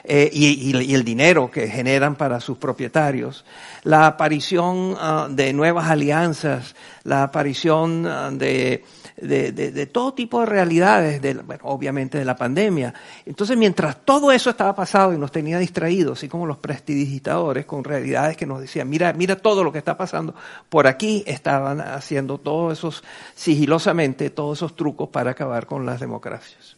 eh, 0.05 0.31
y, 0.33 0.79
y, 0.79 0.95
el 0.95 1.03
dinero 1.03 1.51
que 1.51 1.67
generan 1.67 2.15
para 2.15 2.39
sus 2.39 2.57
propietarios, 2.57 3.45
la 3.83 4.07
aparición 4.07 4.95
ah, 4.97 5.27
de 5.29 5.53
nuevas 5.53 5.91
alianzas, 5.91 6.77
la 7.03 7.25
aparición 7.25 8.07
ah, 8.07 8.31
de 8.31 8.85
de, 9.21 9.53
de, 9.53 9.87
todo 9.87 10.15
tipo 10.15 10.41
de 10.41 10.47
realidades, 10.47 11.21
de, 11.21 11.39
obviamente 11.63 12.19
de 12.19 12.25
la 12.25 12.37
pandemia. 12.37 12.95
Entonces, 13.27 13.57
mientras 13.57 14.05
todo 14.05 14.33
eso 14.33 14.51
estaba 14.51 14.75
pasado 14.75 15.13
y 15.13 15.19
nos 15.19 15.33
tenía 15.33 15.59
distraídos, 15.59 16.19
así 16.19 16.29
como 16.29 16.47
los 16.47 16.59
prestidigitadores, 16.59 17.67
con 17.67 17.85
realidades 17.85 18.37
que 18.37 18.47
nos 18.47 18.61
decían, 18.61 18.89
mira, 18.89 19.13
mira 19.13 19.37
todo 19.37 19.65
lo 19.65 19.73
que 19.73 19.79
está 19.79 19.97
pasando, 19.97 20.35
por 20.69 20.87
aquí 20.87 21.23
estaban 21.27 21.81
haciendo 21.81 22.39
todos 22.39 22.79
esos, 22.79 23.05
sigilosamente, 23.35 24.31
todos 24.31 24.59
esos 24.59 24.77
trucos 24.77 25.09
para 25.09 25.33
acabar 25.33 25.67
con 25.67 25.87
las 25.87 26.01
democracias. 26.01 26.77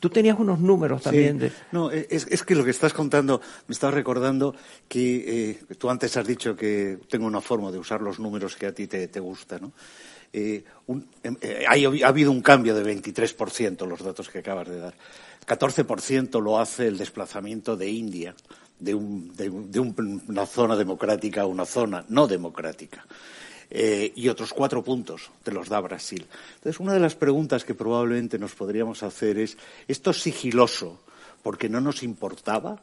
Tú 0.00 0.10
tenías 0.10 0.38
unos 0.38 0.58
números 0.58 1.02
también 1.02 1.38
de... 1.38 1.52
No, 1.70 1.90
es, 1.90 2.26
es, 2.28 2.42
que 2.42 2.54
lo 2.54 2.64
que 2.64 2.70
estás 2.70 2.92
contando, 2.92 3.40
me 3.68 3.74
estás 3.74 3.94
recordando 3.94 4.54
que 4.88 5.50
eh, 5.68 5.74
tú 5.76 5.88
antes 5.90 6.16
has 6.16 6.26
dicho 6.26 6.56
que 6.56 6.98
tengo 7.08 7.26
una 7.26 7.40
forma 7.40 7.70
de 7.70 7.78
usar 7.78 8.00
los 8.00 8.18
números 8.18 8.56
que 8.56 8.66
a 8.66 8.72
ti 8.72 8.86
te, 8.86 9.08
te 9.08 9.20
gusta, 9.20 9.58
¿no? 9.58 9.72
Eh, 10.36 10.64
eh, 11.22 11.64
ha 11.68 12.08
habido 12.08 12.32
un 12.32 12.42
cambio 12.42 12.74
de 12.74 12.82
23%, 12.82 13.86
los 13.86 14.02
datos 14.02 14.28
que 14.28 14.40
acabas 14.40 14.68
de 14.68 14.80
dar. 14.80 14.94
14% 15.46 16.42
lo 16.42 16.58
hace 16.58 16.88
el 16.88 16.98
desplazamiento 16.98 17.76
de 17.76 17.88
India 17.88 18.34
de, 18.80 18.94
una 18.94 20.46
zona 20.46 20.74
democrática 20.74 21.42
a 21.42 21.46
una 21.46 21.64
zona 21.64 22.04
no 22.08 22.26
democrática. 22.26 23.06
Eh, 23.70 24.12
y 24.16 24.28
otros 24.28 24.52
cuatro 24.52 24.82
puntos 24.82 25.30
te 25.44 25.52
los 25.52 25.68
da 25.68 25.80
Brasil. 25.80 26.26
Entonces, 26.56 26.80
una 26.80 26.94
de 26.94 27.00
las 27.00 27.14
preguntas 27.14 27.64
que 27.64 27.74
probablemente 27.74 28.36
nos 28.36 28.56
podríamos 28.56 29.04
hacer 29.04 29.38
es, 29.38 29.56
¿esto 29.86 30.10
es 30.10 30.20
sigiloso 30.20 30.98
porque 31.44 31.68
no 31.68 31.80
nos 31.80 32.02
importaba? 32.02 32.82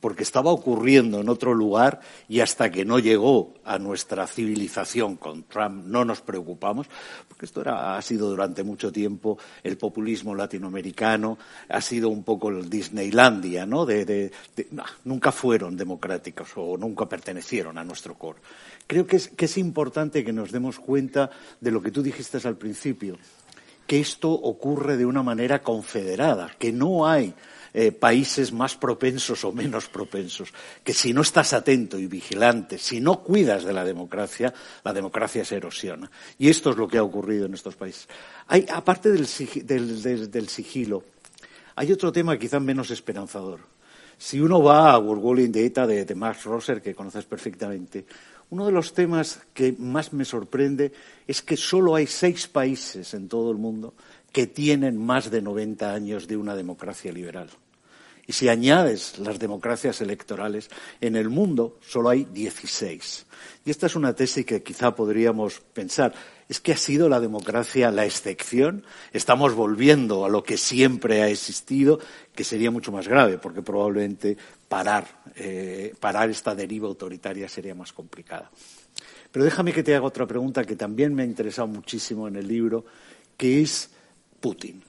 Porque 0.00 0.22
estaba 0.22 0.50
ocurriendo 0.50 1.20
en 1.20 1.28
otro 1.28 1.54
lugar 1.54 2.00
y 2.28 2.40
hasta 2.40 2.70
que 2.70 2.84
no 2.84 2.98
llegó 2.98 3.54
a 3.64 3.78
nuestra 3.78 4.26
civilización 4.26 5.16
con 5.16 5.44
Trump 5.44 5.84
no 5.86 6.04
nos 6.04 6.22
preocupamos, 6.22 6.86
porque 7.28 7.46
esto 7.46 7.62
ha 7.66 8.00
sido 8.02 8.30
durante 8.30 8.62
mucho 8.62 8.90
tiempo 8.90 9.38
el 9.62 9.76
populismo 9.76 10.34
latinoamericano, 10.34 11.38
ha 11.68 11.80
sido 11.80 12.08
un 12.08 12.22
poco 12.22 12.48
el 12.48 12.68
Disneylandia, 12.70 13.66
¿no? 13.66 13.84
De, 13.84 14.32
nunca 15.04 15.32
fueron 15.32 15.76
democráticos 15.76 16.48
o 16.56 16.76
nunca 16.76 17.06
pertenecieron 17.06 17.76
a 17.78 17.84
nuestro 17.84 18.14
core. 18.14 18.40
Creo 18.86 19.06
que 19.06 19.16
es, 19.16 19.28
que 19.28 19.44
es 19.44 19.58
importante 19.58 20.24
que 20.24 20.32
nos 20.32 20.50
demos 20.50 20.80
cuenta 20.80 21.30
de 21.60 21.70
lo 21.70 21.82
que 21.82 21.90
tú 21.90 22.02
dijiste 22.02 22.38
al 22.48 22.56
principio, 22.56 23.18
que 23.86 24.00
esto 24.00 24.30
ocurre 24.30 24.96
de 24.96 25.04
una 25.04 25.22
manera 25.22 25.62
confederada, 25.62 26.54
que 26.58 26.72
no 26.72 27.08
hay 27.08 27.34
eh, 27.72 27.92
países 27.92 28.52
más 28.52 28.76
propensos 28.76 29.44
o 29.44 29.52
menos 29.52 29.88
propensos, 29.88 30.52
que 30.82 30.92
si 30.92 31.12
no 31.12 31.22
estás 31.22 31.52
atento 31.52 31.98
y 31.98 32.06
vigilante, 32.06 32.78
si 32.78 33.00
no 33.00 33.22
cuidas 33.22 33.64
de 33.64 33.72
la 33.72 33.84
democracia, 33.84 34.52
la 34.84 34.92
democracia 34.92 35.44
se 35.44 35.56
erosiona. 35.56 36.10
Y 36.38 36.48
esto 36.48 36.70
es 36.70 36.76
lo 36.76 36.88
que 36.88 36.98
ha 36.98 37.02
ocurrido 37.02 37.46
en 37.46 37.54
estos 37.54 37.76
países. 37.76 38.08
Hay, 38.48 38.66
aparte 38.72 39.10
del, 39.10 39.28
sigilo, 40.48 41.04
hay 41.76 41.92
otro 41.92 42.10
tema 42.12 42.38
quizá 42.38 42.58
menos 42.58 42.90
esperanzador. 42.90 43.60
Si 44.18 44.40
uno 44.40 44.62
va 44.62 44.92
a 44.92 44.98
World 44.98 45.40
in 45.40 45.52
Data 45.52 45.86
de, 45.86 46.04
de 46.04 46.14
Max 46.14 46.44
Rosser, 46.44 46.82
que 46.82 46.94
conoces 46.94 47.24
perfectamente, 47.24 48.04
uno 48.50 48.66
de 48.66 48.72
los 48.72 48.92
temas 48.92 49.40
que 49.54 49.74
más 49.78 50.12
me 50.12 50.24
sorprende 50.24 50.92
es 51.26 51.40
que 51.40 51.56
solo 51.56 51.94
hay 51.94 52.06
seis 52.06 52.48
países 52.48 53.14
en 53.14 53.28
todo 53.28 53.52
el 53.52 53.58
mundo 53.58 53.94
que 54.32 54.46
tienen 54.46 54.96
más 54.96 55.30
de 55.30 55.42
90 55.42 55.92
años 55.92 56.28
de 56.28 56.36
una 56.36 56.54
democracia 56.54 57.12
liberal. 57.12 57.50
Y 58.26 58.32
si 58.32 58.48
añades 58.48 59.18
las 59.18 59.40
democracias 59.40 60.00
electorales, 60.00 60.70
en 61.00 61.16
el 61.16 61.28
mundo 61.28 61.78
solo 61.80 62.10
hay 62.10 62.24
16. 62.26 63.26
Y 63.64 63.70
esta 63.70 63.86
es 63.86 63.96
una 63.96 64.14
tesis 64.14 64.46
que 64.46 64.62
quizá 64.62 64.94
podríamos 64.94 65.60
pensar. 65.72 66.14
¿Es 66.48 66.60
que 66.60 66.72
ha 66.72 66.76
sido 66.76 67.08
la 67.08 67.18
democracia 67.18 67.90
la 67.90 68.04
excepción? 68.04 68.84
Estamos 69.12 69.54
volviendo 69.54 70.24
a 70.24 70.28
lo 70.28 70.44
que 70.44 70.58
siempre 70.58 71.22
ha 71.22 71.28
existido, 71.28 71.98
que 72.32 72.44
sería 72.44 72.70
mucho 72.70 72.92
más 72.92 73.08
grave, 73.08 73.38
porque 73.38 73.62
probablemente 73.62 74.36
parar, 74.68 75.08
eh, 75.34 75.92
parar 75.98 76.30
esta 76.30 76.54
deriva 76.54 76.86
autoritaria 76.86 77.48
sería 77.48 77.74
más 77.74 77.92
complicada. 77.92 78.48
Pero 79.32 79.44
déjame 79.44 79.72
que 79.72 79.82
te 79.82 79.94
haga 79.94 80.06
otra 80.06 80.26
pregunta 80.26 80.64
que 80.64 80.76
también 80.76 81.14
me 81.14 81.22
ha 81.22 81.26
interesado 81.26 81.66
muchísimo 81.66 82.28
en 82.28 82.36
el 82.36 82.46
libro, 82.46 82.84
que 83.36 83.62
es 83.62 83.90
Putin. 84.40 84.82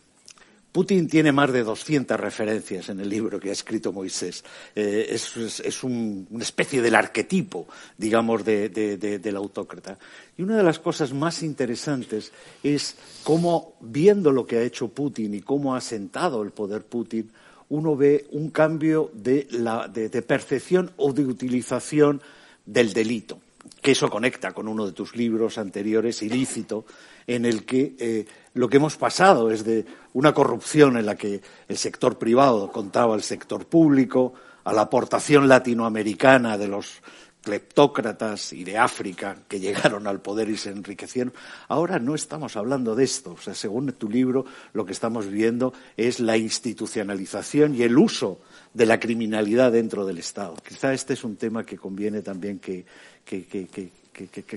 Putin 0.72 1.10
tiene 1.10 1.34
más 1.34 1.52
de 1.52 1.64
200 1.64 2.18
referencias 2.18 2.88
en 2.88 3.02
el 3.02 3.10
libro 3.10 3.40
que 3.40 3.50
ha 3.50 3.52
escrito 3.52 3.92
Moisés. 3.92 4.44
Eh, 4.74 5.08
es, 5.10 5.84
una 5.84 6.44
especie 6.44 6.82
del 6.82 6.96
arquetipo, 6.96 7.68
digamos, 7.98 8.46
del 8.46 9.36
autócrata. 9.36 9.98
Y 10.38 10.44
una 10.44 10.56
de 10.56 10.64
las 10.64 10.80
cosas 10.80 11.12
más 11.12 11.44
interesantes 11.44 12.32
es 12.64 12.96
cómo, 13.24 13.74
viendo 13.82 14.32
lo 14.32 14.46
que 14.46 14.58
ha 14.58 14.64
hecho 14.64 14.88
Putin 14.88 15.34
y 15.34 15.42
cómo 15.42 15.76
ha 15.76 15.82
sentado 15.82 16.42
el 16.42 16.52
poder 16.52 16.84
Putin, 16.84 17.30
uno 17.68 17.98
ve 17.98 18.28
un 18.32 18.50
cambio 18.50 19.12
de, 19.14 19.48
de 19.92 20.22
percepción 20.22 20.92
o 20.96 21.12
de 21.12 21.26
utilización 21.26 22.22
del 22.66 22.94
delito 22.94 23.40
que 23.82 23.92
eso 23.92 24.10
conecta 24.10 24.54
con 24.54 24.68
uno 24.68 24.86
de 24.86 24.92
tus 24.92 25.16
libros 25.16 25.58
anteriores, 25.58 26.22
Ilícito, 26.22 26.86
en 27.26 27.46
el 27.46 27.66
que 27.66 27.96
eh, 27.98 28.26
lo 28.54 28.70
que 28.70 28.78
hemos 28.78 28.98
pasado 28.98 29.52
es 29.52 29.64
de 29.64 29.86
una 30.14 30.34
corrupción 30.34 30.98
en 30.98 31.06
la 31.06 31.16
que 31.16 31.42
el 31.68 31.78
sector 31.78 32.18
privado 32.18 32.72
contaba 32.72 33.14
al 33.14 33.24
sector 33.24 33.66
público, 33.66 34.34
a 34.64 34.74
la 34.74 34.82
aportación 34.82 35.48
latinoamericana 35.48 36.58
de 36.58 36.68
los 36.68 37.02
cleptócratas 37.42 38.54
y 38.54 38.64
de 38.64 38.78
África 38.78 39.36
que 39.48 39.60
llegaron 39.60 40.08
al 40.08 40.22
poder 40.22 40.50
y 40.50 40.58
se 40.58 40.70
enriquecieron. 40.70 41.34
Ahora 41.68 42.00
no 42.00 42.14
estamos 42.14 42.56
hablando 42.56 42.96
de 42.96 43.04
esto. 43.04 43.36
Según 43.54 43.92
tu 43.94 44.10
libro, 44.10 44.46
lo 44.74 44.86
que 44.86 44.92
estamos 44.92 45.28
viendo 45.28 45.74
es 45.98 46.20
la 46.20 46.38
institucionalización 46.38 47.76
y 47.76 47.84
el 47.84 47.98
uso 47.98 48.40
de 48.74 48.86
la 48.86 49.00
criminalidad 49.00 49.72
dentro 49.72 50.06
del 50.06 50.20
Estado. 50.20 50.56
Quizá 50.68 50.94
este 50.94 51.14
es 51.14 51.24
un 51.24 51.36
tema 51.36 51.66
que 51.66 51.78
conviene 51.78 52.22
también 52.22 52.60
que, 52.60 52.86
que, 53.26 53.46
que, 53.46 53.90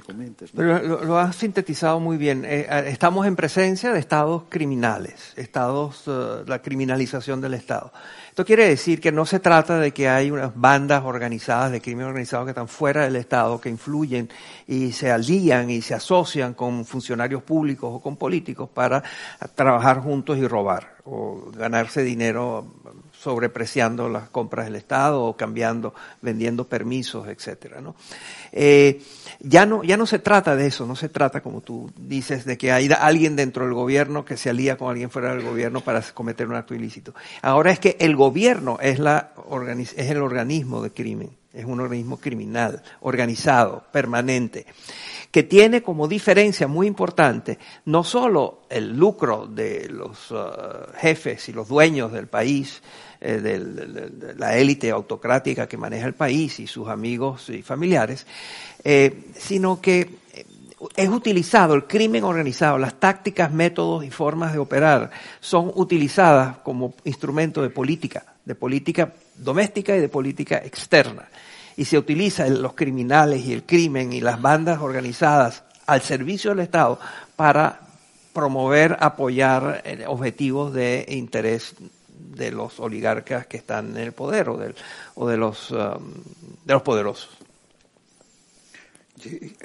comentes. 0.04 0.52
lo, 0.54 1.18
has 1.18 1.36
sintetizado 1.36 2.00
muy 2.00 2.16
bien. 2.16 2.44
Eh, 2.44 2.66
estamos 2.86 3.26
en 3.26 3.36
presencia 3.36 3.92
de 3.92 4.00
estados 4.00 4.44
criminales, 4.48 5.32
estados, 5.36 6.04
eh, 6.06 6.44
la 6.46 6.60
criminalización 6.60 7.40
del 7.40 7.54
Estado. 7.54 7.92
Esto 8.28 8.44
quiere 8.44 8.68
decir 8.68 9.00
que 9.00 9.12
no 9.12 9.26
se 9.26 9.38
trata 9.38 9.78
de 9.78 9.92
que 9.92 10.08
hay 10.08 10.30
unas 10.30 10.52
bandas 10.54 11.04
organizadas 11.04 11.70
de 11.70 11.80
crimen 11.80 12.06
organizado 12.06 12.44
que 12.44 12.50
están 12.50 12.68
fuera 12.68 13.04
del 13.04 13.16
Estado, 13.16 13.60
que 13.60 13.68
influyen 13.68 14.28
y 14.66 14.92
se 14.92 15.10
alían 15.10 15.70
y 15.70 15.82
se 15.82 15.94
asocian 15.94 16.54
con 16.54 16.84
funcionarios 16.84 17.42
públicos 17.42 17.90
o 17.92 18.00
con 18.00 18.16
políticos 18.16 18.68
para 18.72 19.02
trabajar 19.54 20.00
juntos 20.00 20.36
y 20.38 20.46
robar 20.46 20.94
o 21.04 21.50
ganarse 21.52 22.02
dinero 22.02 22.66
sobrepreciando 23.24 24.10
las 24.10 24.28
compras 24.28 24.66
del 24.66 24.76
Estado 24.76 25.22
o 25.24 25.34
cambiando, 25.34 25.94
vendiendo 26.20 26.68
permisos, 26.68 27.26
etcétera, 27.26 27.80
¿no? 27.80 27.96
Eh, 28.52 29.00
ya 29.40 29.64
no, 29.64 29.82
ya 29.82 29.96
no 29.96 30.04
se 30.04 30.18
trata 30.18 30.54
de 30.54 30.66
eso, 30.66 30.86
no 30.86 30.94
se 30.94 31.08
trata, 31.08 31.40
como 31.40 31.62
tú 31.62 31.90
dices, 31.96 32.44
de 32.44 32.58
que 32.58 32.70
hay 32.70 32.90
alguien 33.00 33.34
dentro 33.34 33.64
del 33.64 33.72
gobierno 33.72 34.26
que 34.26 34.36
se 34.36 34.50
alía 34.50 34.76
con 34.76 34.90
alguien 34.90 35.10
fuera 35.10 35.34
del 35.34 35.42
gobierno 35.42 35.80
para 35.80 36.02
cometer 36.12 36.46
un 36.46 36.54
acto 36.54 36.74
ilícito. 36.74 37.14
Ahora 37.40 37.72
es 37.72 37.80
que 37.80 37.96
el 37.98 38.14
gobierno 38.14 38.78
es, 38.80 38.98
la, 38.98 39.32
es 39.74 40.10
el 40.10 40.18
organismo 40.18 40.82
de 40.82 40.90
crimen, 40.90 41.30
es 41.54 41.64
un 41.64 41.80
organismo 41.80 42.18
criminal, 42.18 42.82
organizado, 43.00 43.84
permanente 43.90 44.66
que 45.34 45.42
tiene 45.42 45.82
como 45.82 46.06
diferencia 46.06 46.68
muy 46.68 46.86
importante 46.86 47.58
no 47.86 48.04
solo 48.04 48.60
el 48.70 48.96
lucro 48.96 49.48
de 49.48 49.88
los 49.88 50.30
uh, 50.30 50.92
jefes 50.96 51.48
y 51.48 51.52
los 51.52 51.66
dueños 51.66 52.12
del 52.12 52.28
país, 52.28 52.80
eh, 53.26 53.40
de, 53.40 54.34
la 54.36 54.54
élite 54.58 54.90
autocrática 54.90 55.66
que 55.66 55.78
maneja 55.78 56.06
el 56.06 56.12
país 56.12 56.60
y 56.60 56.66
sus 56.66 56.88
amigos 56.88 57.48
y 57.48 57.62
familiares, 57.62 58.26
eh, 58.84 59.30
sino 59.34 59.80
que 59.80 60.00
eh, 60.34 60.44
es 60.94 61.08
utilizado 61.08 61.72
el 61.72 61.84
crimen 61.84 62.22
organizado, 62.22 62.76
las 62.76 63.00
tácticas, 63.00 63.50
métodos 63.50 64.04
y 64.04 64.10
formas 64.10 64.52
de 64.52 64.58
operar 64.58 65.10
son 65.40 65.72
utilizadas 65.74 66.58
como 66.58 66.92
instrumento 67.04 67.62
de 67.62 67.70
política, 67.70 68.26
de 68.44 68.54
política 68.54 69.14
doméstica 69.38 69.96
y 69.96 70.00
de 70.00 70.10
política 70.10 70.58
externa. 70.58 71.26
Y 71.78 71.86
se 71.86 71.96
utilizan 71.96 72.60
los 72.60 72.74
criminales 72.74 73.42
y 73.46 73.54
el 73.54 73.62
crimen 73.62 74.12
y 74.12 74.20
las 74.20 74.42
bandas 74.42 74.82
organizadas 74.82 75.64
al 75.86 76.02
servicio 76.02 76.50
del 76.50 76.60
Estado 76.60 77.00
para 77.36 77.80
promover, 78.34 78.98
apoyar 79.00 79.82
objetivos 80.08 80.74
de 80.74 81.06
interés 81.08 81.74
de 82.36 82.50
los 82.50 82.80
oligarcas 82.80 83.46
que 83.46 83.56
están 83.56 83.96
en 83.96 84.02
el 84.02 84.12
poder 84.12 84.48
o, 84.48 84.58
o 85.14 85.28
de, 85.28 85.36
los, 85.36 85.70
um, 85.70 86.12
de 86.64 86.72
los 86.72 86.82
poderosos. 86.82 87.30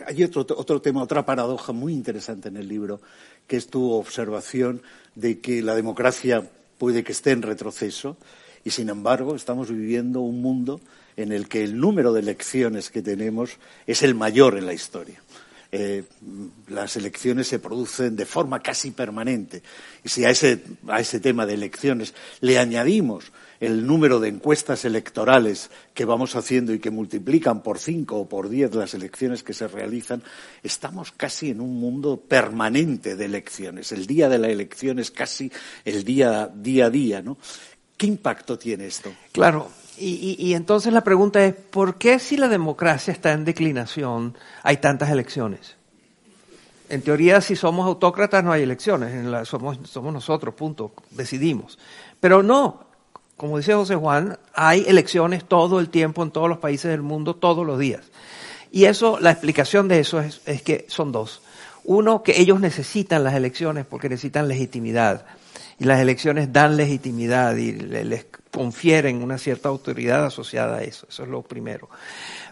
Hay 0.05 0.23
otro, 0.23 0.45
otro 0.55 0.81
tema, 0.81 1.03
otra 1.03 1.25
paradoja 1.25 1.73
muy 1.73 1.93
interesante 1.93 2.47
en 2.47 2.57
el 2.57 2.67
libro, 2.67 3.01
que 3.47 3.57
es 3.57 3.67
tu 3.67 3.91
observación 3.91 4.81
de 5.15 5.39
que 5.39 5.61
la 5.61 5.75
democracia 5.75 6.47
puede 6.77 7.03
que 7.03 7.11
esté 7.11 7.31
en 7.31 7.41
retroceso 7.41 8.15
y, 8.63 8.69
sin 8.71 8.89
embargo, 8.89 9.35
estamos 9.35 9.69
viviendo 9.69 10.21
un 10.21 10.41
mundo 10.41 10.79
en 11.17 11.31
el 11.31 11.47
que 11.49 11.63
el 11.63 11.77
número 11.77 12.13
de 12.13 12.21
elecciones 12.21 12.89
que 12.89 13.01
tenemos 13.01 13.57
es 13.85 14.03
el 14.03 14.15
mayor 14.15 14.57
en 14.57 14.65
la 14.65 14.73
historia. 14.73 15.21
Eh, 15.71 16.03
las 16.67 16.95
elecciones 16.95 17.47
se 17.47 17.59
producen 17.59 18.15
de 18.15 18.25
forma 18.25 18.61
casi 18.61 18.91
permanente. 18.91 19.61
Y 20.03 20.09
si 20.09 20.25
a 20.25 20.31
ese, 20.31 20.63
a 20.87 20.99
ese 20.99 21.19
tema 21.19 21.45
de 21.45 21.53
elecciones 21.53 22.13
le 22.41 22.57
añadimos 22.57 23.31
el 23.59 23.85
número 23.85 24.19
de 24.19 24.29
encuestas 24.29 24.85
electorales 24.85 25.69
que 25.93 26.05
vamos 26.05 26.35
haciendo 26.35 26.73
y 26.73 26.79
que 26.79 26.91
multiplican 26.91 27.61
por 27.61 27.77
cinco 27.77 28.17
o 28.17 28.29
por 28.29 28.49
diez 28.49 28.73
las 28.73 28.93
elecciones 28.93 29.43
que 29.43 29.53
se 29.53 29.67
realizan, 29.67 30.23
estamos 30.63 31.11
casi 31.11 31.49
en 31.49 31.61
un 31.61 31.79
mundo 31.79 32.17
permanente 32.17 33.15
de 33.15 33.25
elecciones. 33.25 33.91
El 33.91 34.07
día 34.07 34.29
de 34.29 34.39
la 34.39 34.47
elección 34.47 34.97
es 34.99 35.11
casi 35.11 35.51
el 35.83 36.03
día, 36.03 36.49
día 36.53 36.85
a 36.85 36.89
día, 36.89 37.21
¿no? 37.21 37.37
¿Qué 37.97 38.07
impacto 38.07 38.57
tiene 38.57 38.87
esto? 38.87 39.11
Claro, 39.33 39.69
y, 39.99 40.53
entonces 40.53 40.93
la 40.93 41.03
pregunta 41.03 41.43
es, 41.43 41.53
¿por 41.53 41.95
qué 41.95 42.19
si 42.19 42.37
la 42.37 42.47
democracia 42.47 43.11
está 43.11 43.33
en 43.33 43.45
declinación 43.45 44.37
hay 44.63 44.77
tantas 44.77 45.09
elecciones? 45.09 45.75
En 46.89 47.01
teoría, 47.01 47.41
si 47.41 47.55
somos 47.55 47.85
autócratas 47.85 48.43
no 48.43 48.51
hay 48.51 48.63
elecciones, 48.63 49.47
somos, 49.47 49.77
somos 49.83 50.13
nosotros, 50.13 50.55
punto, 50.55 50.91
decidimos. 51.11 51.77
Pero 52.19 52.41
no, 52.41 52.85
como 53.37 53.57
dice 53.57 53.73
José 53.73 53.95
Juan, 53.95 54.39
hay 54.53 54.83
elecciones 54.87 55.45
todo 55.45 55.79
el 55.79 55.89
tiempo 55.89 56.23
en 56.23 56.31
todos 56.31 56.49
los 56.49 56.57
países 56.57 56.89
del 56.89 57.01
mundo, 57.01 57.35
todos 57.35 57.65
los 57.65 57.77
días. 57.77 58.05
Y 58.71 58.85
eso, 58.85 59.19
la 59.19 59.31
explicación 59.31 59.87
de 59.87 59.99
eso 59.99 60.19
es, 60.19 60.41
es 60.45 60.61
que 60.61 60.85
son 60.89 61.11
dos. 61.11 61.41
Uno, 61.83 62.23
que 62.23 62.39
ellos 62.39 62.59
necesitan 62.59 63.23
las 63.23 63.33
elecciones 63.33 63.85
porque 63.85 64.09
necesitan 64.09 64.47
legitimidad 64.47 65.25
y 65.79 65.85
las 65.85 65.99
elecciones 65.99 66.51
dan 66.51 66.77
legitimidad 66.77 67.55
y 67.55 67.71
les 67.73 68.25
confieren 68.51 69.21
una 69.23 69.37
cierta 69.37 69.69
autoridad 69.69 70.25
asociada 70.25 70.77
a 70.77 70.83
eso. 70.83 71.07
Eso 71.09 71.23
es 71.23 71.29
lo 71.29 71.41
primero. 71.41 71.89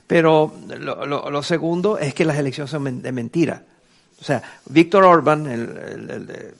Pero 0.05 0.53
lo, 0.67 1.43
segundo 1.43 1.97
es 1.97 2.13
que 2.13 2.25
las 2.25 2.37
elecciones 2.37 2.71
son 2.71 3.01
de 3.01 3.11
mentira. 3.11 3.63
O 4.19 4.23
sea, 4.23 4.41
Víctor 4.67 5.03
Orban, 5.03 5.45
el 5.47 6.53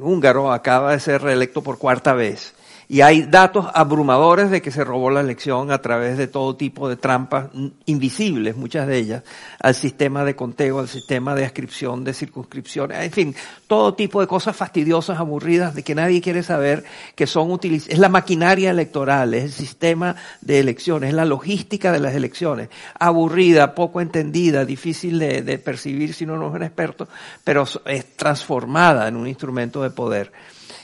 húngaro, 0.00 0.52
acaba 0.52 0.92
de 0.92 1.00
ser 1.00 1.22
reelecto 1.22 1.62
por 1.62 1.78
cuarta 1.78 2.12
vez 2.12 2.54
y 2.90 3.02
hay 3.02 3.22
datos 3.22 3.66
abrumadores 3.74 4.50
de 4.50 4.62
que 4.62 4.70
se 4.70 4.82
robó 4.82 5.10
la 5.10 5.20
elección 5.20 5.70
a 5.70 5.82
través 5.82 6.16
de 6.16 6.26
todo 6.26 6.56
tipo 6.56 6.88
de 6.88 6.96
trampas 6.96 7.50
invisibles, 7.84 8.56
muchas 8.56 8.86
de 8.86 8.96
ellas, 8.96 9.22
al 9.60 9.74
sistema 9.74 10.24
de 10.24 10.34
conteo, 10.34 10.78
al 10.78 10.88
sistema 10.88 11.34
de 11.34 11.44
ascripción 11.44 12.02
de 12.02 12.14
circunscripciones, 12.14 13.04
en 13.04 13.12
fin, 13.12 13.34
todo 13.66 13.92
tipo 13.92 14.22
de 14.22 14.26
cosas 14.26 14.56
fastidiosas, 14.56 15.18
aburridas, 15.18 15.74
de 15.74 15.82
que 15.82 15.94
nadie 15.94 16.22
quiere 16.22 16.42
saber 16.42 16.82
que 17.14 17.26
son 17.26 17.50
utilizadas. 17.50 17.92
Es 17.92 17.98
la 17.98 18.08
maquinaria 18.08 18.70
electoral, 18.70 19.34
es 19.34 19.44
el 19.44 19.52
sistema 19.52 20.16
de 20.40 20.60
elecciones, 20.60 21.10
es 21.10 21.14
la 21.14 21.26
logística 21.26 21.92
de 21.92 22.00
las 22.00 22.14
elecciones, 22.14 22.70
aburrida, 22.98 23.74
poco 23.74 24.00
entendida, 24.00 24.64
difícil 24.64 25.18
de, 25.18 25.42
de 25.42 25.58
percibir 25.58 26.14
si 26.14 26.24
uno 26.24 26.38
no 26.38 26.48
es 26.48 26.54
un 26.54 26.62
experto, 26.62 27.06
pero 27.44 27.64
es 27.84 28.16
transformada 28.16 29.08
en 29.08 29.16
un 29.16 29.26
instrumento 29.26 29.82
de 29.82 29.90
poder. 29.90 30.32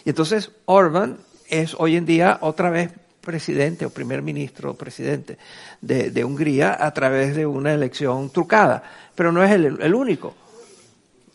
Y 0.04 0.10
entonces 0.10 0.50
Orban 0.66 1.16
es 1.48 1.74
hoy 1.78 1.96
en 1.96 2.06
día 2.06 2.38
otra 2.40 2.70
vez 2.70 2.90
presidente 3.20 3.86
o 3.86 3.90
primer 3.90 4.20
ministro 4.20 4.72
o 4.72 4.74
presidente 4.76 5.38
de, 5.80 6.24
Hungría 6.24 6.76
a 6.78 6.92
través 6.92 7.34
de 7.34 7.46
una 7.46 7.72
elección 7.72 8.30
trucada. 8.30 8.82
Pero 9.14 9.32
no 9.32 9.42
es 9.42 9.50
el, 9.50 9.94
único. 9.94 10.34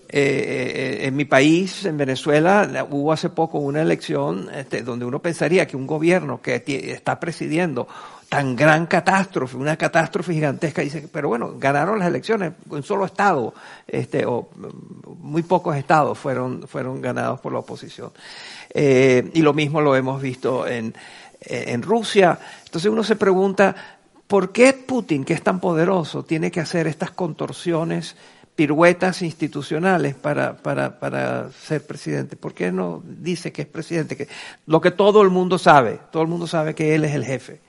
Eh, 0.07 0.21
eh, 0.21 1.07
en 1.07 1.15
mi 1.15 1.25
país, 1.25 1.85
en 1.85 1.97
Venezuela, 1.97 2.87
hubo 2.89 3.11
hace 3.11 3.29
poco 3.29 3.59
una 3.59 3.81
elección 3.81 4.49
este, 4.53 4.81
donde 4.81 5.05
uno 5.05 5.19
pensaría 5.19 5.67
que 5.67 5.77
un 5.77 5.87
gobierno 5.87 6.41
que 6.41 6.63
está 6.65 7.19
presidiendo 7.19 7.87
tan 8.29 8.55
gran 8.55 8.85
catástrofe, 8.85 9.57
una 9.57 9.75
catástrofe 9.75 10.33
gigantesca, 10.33 10.83
dice, 10.83 11.09
pero 11.11 11.29
bueno, 11.29 11.55
ganaron 11.57 11.97
las 11.97 12.07
elecciones, 12.07 12.53
un 12.69 12.83
solo 12.83 13.05
estado, 13.05 13.55
este, 13.87 14.23
o 14.25 14.49
muy 15.19 15.41
pocos 15.41 15.75
estados 15.75 16.17
fueron, 16.17 16.67
fueron 16.67 17.01
ganados 17.01 17.39
por 17.39 17.51
la 17.51 17.59
oposición. 17.59 18.11
Eh, 18.71 19.29
y 19.33 19.41
lo 19.41 19.53
mismo 19.53 19.81
lo 19.81 19.95
hemos 19.95 20.21
visto 20.21 20.67
en, 20.67 20.93
en 21.41 21.81
Rusia. 21.81 22.37
Entonces 22.65 22.91
uno 22.91 23.03
se 23.03 23.15
pregunta, 23.15 23.75
¿por 24.27 24.51
qué 24.51 24.73
Putin, 24.73 25.23
que 25.23 25.33
es 25.33 25.41
tan 25.41 25.59
poderoso, 25.59 26.23
tiene 26.23 26.51
que 26.51 26.59
hacer 26.59 26.87
estas 26.87 27.11
contorsiones 27.11 28.15
piruetas 28.55 29.21
institucionales 29.21 30.15
para, 30.15 30.57
para, 30.57 30.99
para 30.99 31.51
ser 31.51 31.85
presidente? 31.85 32.35
¿Por 32.35 32.53
qué 32.53 32.71
no 32.71 33.01
dice 33.05 33.51
que 33.51 33.63
es 33.63 33.67
presidente? 33.67 34.15
Que 34.17 34.27
lo 34.67 34.81
que 34.81 34.91
todo 34.91 35.21
el 35.21 35.29
mundo 35.29 35.57
sabe, 35.57 35.99
todo 36.11 36.23
el 36.23 36.29
mundo 36.29 36.45
sabe 36.45 36.75
que 36.75 36.93
él 36.93 37.05
es 37.05 37.15
el 37.15 37.25
jefe. 37.25 37.61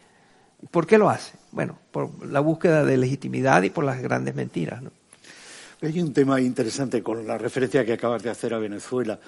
¿Por 0.70 0.86
qué 0.86 0.98
lo 0.98 1.08
hace? 1.08 1.32
Bueno, 1.52 1.78
por 1.90 2.26
la 2.26 2.40
búsqueda 2.40 2.84
de 2.84 2.96
legitimidad 2.96 3.62
y 3.62 3.70
por 3.70 3.84
las 3.84 4.02
grandes 4.02 4.34
mentiras. 4.34 4.82
¿no? 4.82 4.90
Hay 5.82 5.98
un 6.00 6.12
tema 6.12 6.40
interesante 6.40 7.02
con 7.02 7.26
la 7.26 7.38
referencia 7.38 7.84
que 7.86 7.94
acabas 7.94 8.22
de 8.22 8.28
hacer 8.28 8.52
a 8.52 8.58
Venezuela. 8.58 9.18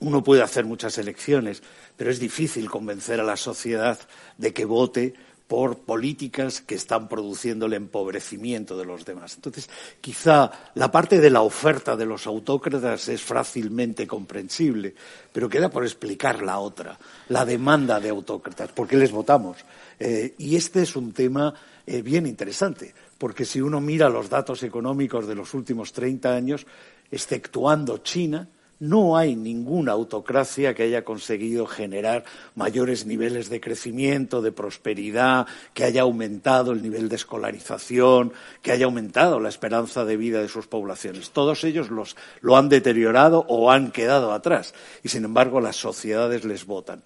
Uno 0.00 0.24
puede 0.24 0.42
hacer 0.42 0.64
muchas 0.64 0.98
elecciones, 0.98 1.62
pero 1.96 2.10
es 2.10 2.18
difícil 2.18 2.70
convencer 2.70 3.20
a 3.20 3.24
la 3.24 3.36
sociedad 3.36 3.98
de 4.38 4.52
que 4.52 4.64
vote 4.64 5.14
por 5.50 5.78
políticas 5.78 6.60
que 6.60 6.76
están 6.76 7.08
produciendo 7.08 7.66
el 7.66 7.72
empobrecimiento 7.72 8.78
de 8.78 8.84
los 8.84 9.04
demás. 9.04 9.34
Entonces, 9.34 9.68
quizá 10.00 10.48
la 10.74 10.92
parte 10.92 11.20
de 11.20 11.28
la 11.28 11.42
oferta 11.42 11.96
de 11.96 12.06
los 12.06 12.28
autócratas 12.28 13.08
es 13.08 13.20
fácilmente 13.20 14.06
comprensible, 14.06 14.94
pero 15.32 15.48
queda 15.48 15.68
por 15.68 15.82
explicar 15.82 16.40
la 16.40 16.60
otra, 16.60 16.96
la 17.30 17.44
demanda 17.44 17.98
de 17.98 18.10
autócratas, 18.10 18.70
por 18.70 18.86
qué 18.86 18.96
les 18.96 19.10
votamos. 19.10 19.56
Eh, 19.98 20.36
y 20.38 20.54
este 20.54 20.82
es 20.82 20.94
un 20.94 21.12
tema 21.12 21.52
eh, 21.84 22.00
bien 22.00 22.26
interesante, 22.26 22.94
porque 23.18 23.44
si 23.44 23.60
uno 23.60 23.80
mira 23.80 24.08
los 24.08 24.30
datos 24.30 24.62
económicos 24.62 25.26
de 25.26 25.34
los 25.34 25.52
últimos 25.52 25.92
30 25.92 26.32
años, 26.32 26.64
exceptuando 27.10 27.98
China, 27.98 28.48
no 28.80 29.18
hay 29.18 29.36
ninguna 29.36 29.92
autocracia 29.92 30.74
que 30.74 30.84
haya 30.84 31.04
conseguido 31.04 31.66
generar 31.66 32.24
mayores 32.54 33.04
niveles 33.04 33.50
de 33.50 33.60
crecimiento, 33.60 34.40
de 34.40 34.52
prosperidad, 34.52 35.46
que 35.74 35.84
haya 35.84 36.02
aumentado 36.02 36.72
el 36.72 36.82
nivel 36.82 37.10
de 37.10 37.16
escolarización, 37.16 38.32
que 38.62 38.72
haya 38.72 38.86
aumentado 38.86 39.38
la 39.38 39.50
esperanza 39.50 40.06
de 40.06 40.16
vida 40.16 40.40
de 40.40 40.48
sus 40.48 40.66
poblaciones. 40.66 41.30
Todos 41.30 41.62
ellos 41.64 41.90
los, 41.90 42.16
lo 42.40 42.56
han 42.56 42.70
deteriorado 42.70 43.44
o 43.48 43.70
han 43.70 43.92
quedado 43.92 44.32
atrás 44.32 44.74
y, 45.02 45.10
sin 45.10 45.24
embargo, 45.24 45.60
las 45.60 45.76
sociedades 45.76 46.44
les 46.46 46.64
votan. 46.64 47.02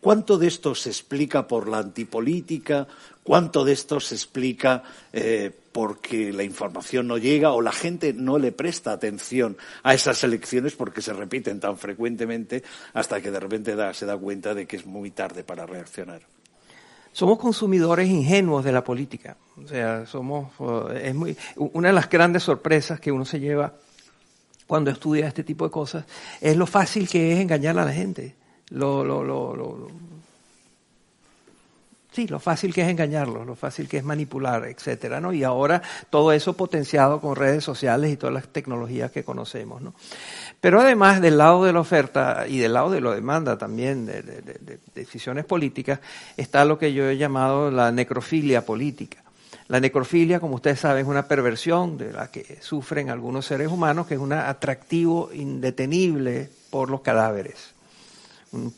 ¿Cuánto 0.00 0.38
de 0.38 0.46
esto 0.46 0.74
se 0.74 0.88
explica 0.88 1.46
por 1.46 1.68
la 1.68 1.78
antipolítica? 1.78 2.86
¿Cuánto 3.22 3.64
de 3.64 3.72
esto 3.72 4.00
se 4.00 4.14
explica 4.14 4.82
eh, 5.12 5.50
porque 5.72 6.32
la 6.32 6.42
información 6.42 7.06
no 7.06 7.18
llega 7.18 7.52
o 7.52 7.60
la 7.60 7.72
gente 7.72 8.14
no 8.14 8.38
le 8.38 8.52
presta 8.52 8.92
atención 8.92 9.58
a 9.82 9.92
esas 9.92 10.24
elecciones 10.24 10.74
porque 10.74 11.02
se 11.02 11.12
repiten 11.12 11.60
tan 11.60 11.76
frecuentemente 11.76 12.62
hasta 12.94 13.20
que 13.20 13.30
de 13.30 13.40
repente 13.40 13.74
se 13.92 14.06
da 14.06 14.16
cuenta 14.16 14.54
de 14.54 14.66
que 14.66 14.76
es 14.76 14.86
muy 14.86 15.10
tarde 15.10 15.44
para 15.44 15.66
reaccionar? 15.66 16.22
Somos 17.12 17.38
consumidores 17.38 18.08
ingenuos 18.08 18.64
de 18.64 18.72
la 18.72 18.84
política. 18.84 19.36
O 19.62 19.66
sea, 19.66 20.06
somos 20.06 20.52
es 20.94 21.14
muy 21.14 21.36
una 21.56 21.88
de 21.88 21.94
las 21.94 22.08
grandes 22.08 22.42
sorpresas 22.42 23.00
que 23.00 23.12
uno 23.12 23.26
se 23.26 23.40
lleva 23.40 23.74
cuando 24.66 24.90
estudia 24.90 25.28
este 25.28 25.44
tipo 25.44 25.64
de 25.66 25.70
cosas 25.70 26.04
es 26.40 26.56
lo 26.56 26.66
fácil 26.66 27.06
que 27.08 27.34
es 27.34 27.40
engañar 27.40 27.78
a 27.78 27.84
la 27.84 27.92
gente 27.92 28.34
lo, 28.70 29.04
lo, 29.04 29.22
lo, 29.24 29.88
sí, 32.10 32.26
lo 32.26 32.40
fácil 32.40 32.72
que 32.74 32.82
es 32.82 32.88
engañarlos, 32.88 33.46
lo 33.46 33.54
fácil 33.54 33.88
que 33.88 33.98
es 33.98 34.04
manipular, 34.04 34.64
etcétera, 34.64 35.20
¿no? 35.20 35.32
Y 35.32 35.44
ahora 35.44 35.82
todo 36.10 36.32
eso 36.32 36.54
potenciado 36.54 37.20
con 37.20 37.36
redes 37.36 37.62
sociales 37.62 38.10
y 38.10 38.16
todas 38.16 38.34
las 38.34 38.48
tecnologías 38.48 39.12
que 39.12 39.22
conocemos, 39.22 39.82
¿no? 39.82 39.94
Pero 40.60 40.80
además 40.80 41.20
del 41.20 41.38
lado 41.38 41.64
de 41.64 41.72
la 41.72 41.80
oferta 41.80 42.46
y 42.48 42.58
del 42.58 42.72
lado 42.72 42.90
de 42.90 43.00
la 43.00 43.14
demanda 43.14 43.56
también 43.58 44.06
de, 44.06 44.22
de 44.22 44.78
decisiones 44.94 45.44
políticas 45.44 46.00
está 46.36 46.64
lo 46.64 46.78
que 46.78 46.92
yo 46.92 47.08
he 47.08 47.18
llamado 47.18 47.70
la 47.70 47.92
necrofilia 47.92 48.64
política. 48.64 49.22
La 49.68 49.78
necrofilia, 49.78 50.40
como 50.40 50.56
ustedes 50.56 50.80
saben, 50.80 51.04
es 51.04 51.08
una 51.08 51.28
perversión 51.28 51.98
de 51.98 52.12
la 52.12 52.30
que 52.30 52.58
sufren 52.60 53.10
algunos 53.10 53.46
seres 53.46 53.68
humanos, 53.68 54.06
que 54.06 54.14
es 54.14 54.20
un 54.20 54.32
atractivo 54.32 55.30
indetenible 55.32 56.48
por 56.70 56.88
los 56.88 57.00
cadáveres 57.02 57.75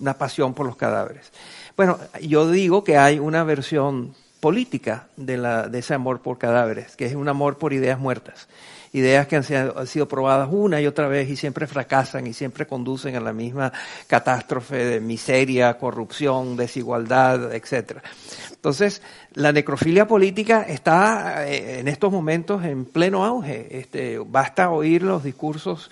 una 0.01 0.15
pasión 0.15 0.55
por 0.55 0.67
los 0.67 0.77
cadáveres. 0.77 1.33
Bueno, 1.77 1.99
yo 2.21 2.51
digo 2.51 2.85
que 2.85 2.97
hay 2.97 3.19
una 3.19 3.45
versión 3.45 4.15
política 4.41 5.09
de, 5.17 5.37
la, 5.37 5.69
de 5.69 5.81
ese 5.81 5.95
amor 5.95 6.21
por 6.21 6.39
cadáveres, 6.39 6.97
que 6.97 7.07
es 7.07 7.15
un 7.15 7.29
amor 7.29 7.59
por 7.59 7.73
ideas 7.73 7.99
muertas. 7.99 8.49
Ideas 8.93 9.27
que 9.27 9.37
han 9.37 9.45
sido, 9.45 9.79
han 9.79 9.87
sido, 9.87 10.09
probadas 10.09 10.49
una 10.51 10.81
y 10.81 10.87
otra 10.87 11.09
vez 11.09 11.29
y 11.29 11.37
siempre 11.37 11.67
fracasan 11.67 12.27
y 12.27 12.33
siempre 12.33 12.67
conducen 12.67 13.17
a 13.17 13.21
la 13.21 13.35
misma 13.35 13.71
catástrofe 14.07 14.77
de 14.77 15.01
miseria, 15.01 15.77
corrupción, 15.77 16.57
desigualdad, 16.57 17.55
etcétera. 17.55 18.03
Entonces, 18.51 19.03
la 19.35 19.53
necrofilia 19.53 20.09
política 20.09 20.63
está 20.63 21.47
eh, 21.47 21.81
en 21.81 21.89
estos 21.89 22.11
momentos 22.11 22.65
en 22.65 22.87
pleno 22.87 23.27
auge. 23.27 23.79
Este, 23.79 24.19
basta 24.19 24.71
oír 24.71 25.03
los 25.03 25.23
discursos 25.23 25.91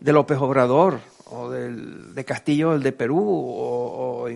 de 0.00 0.12
López 0.12 0.38
Obrador, 0.38 1.00
o 1.32 1.50
del, 1.50 2.14
de 2.14 2.24
Castillo, 2.24 2.74
el 2.74 2.82
de 2.82 2.92
Perú, 2.92 3.20
o, 3.20 4.28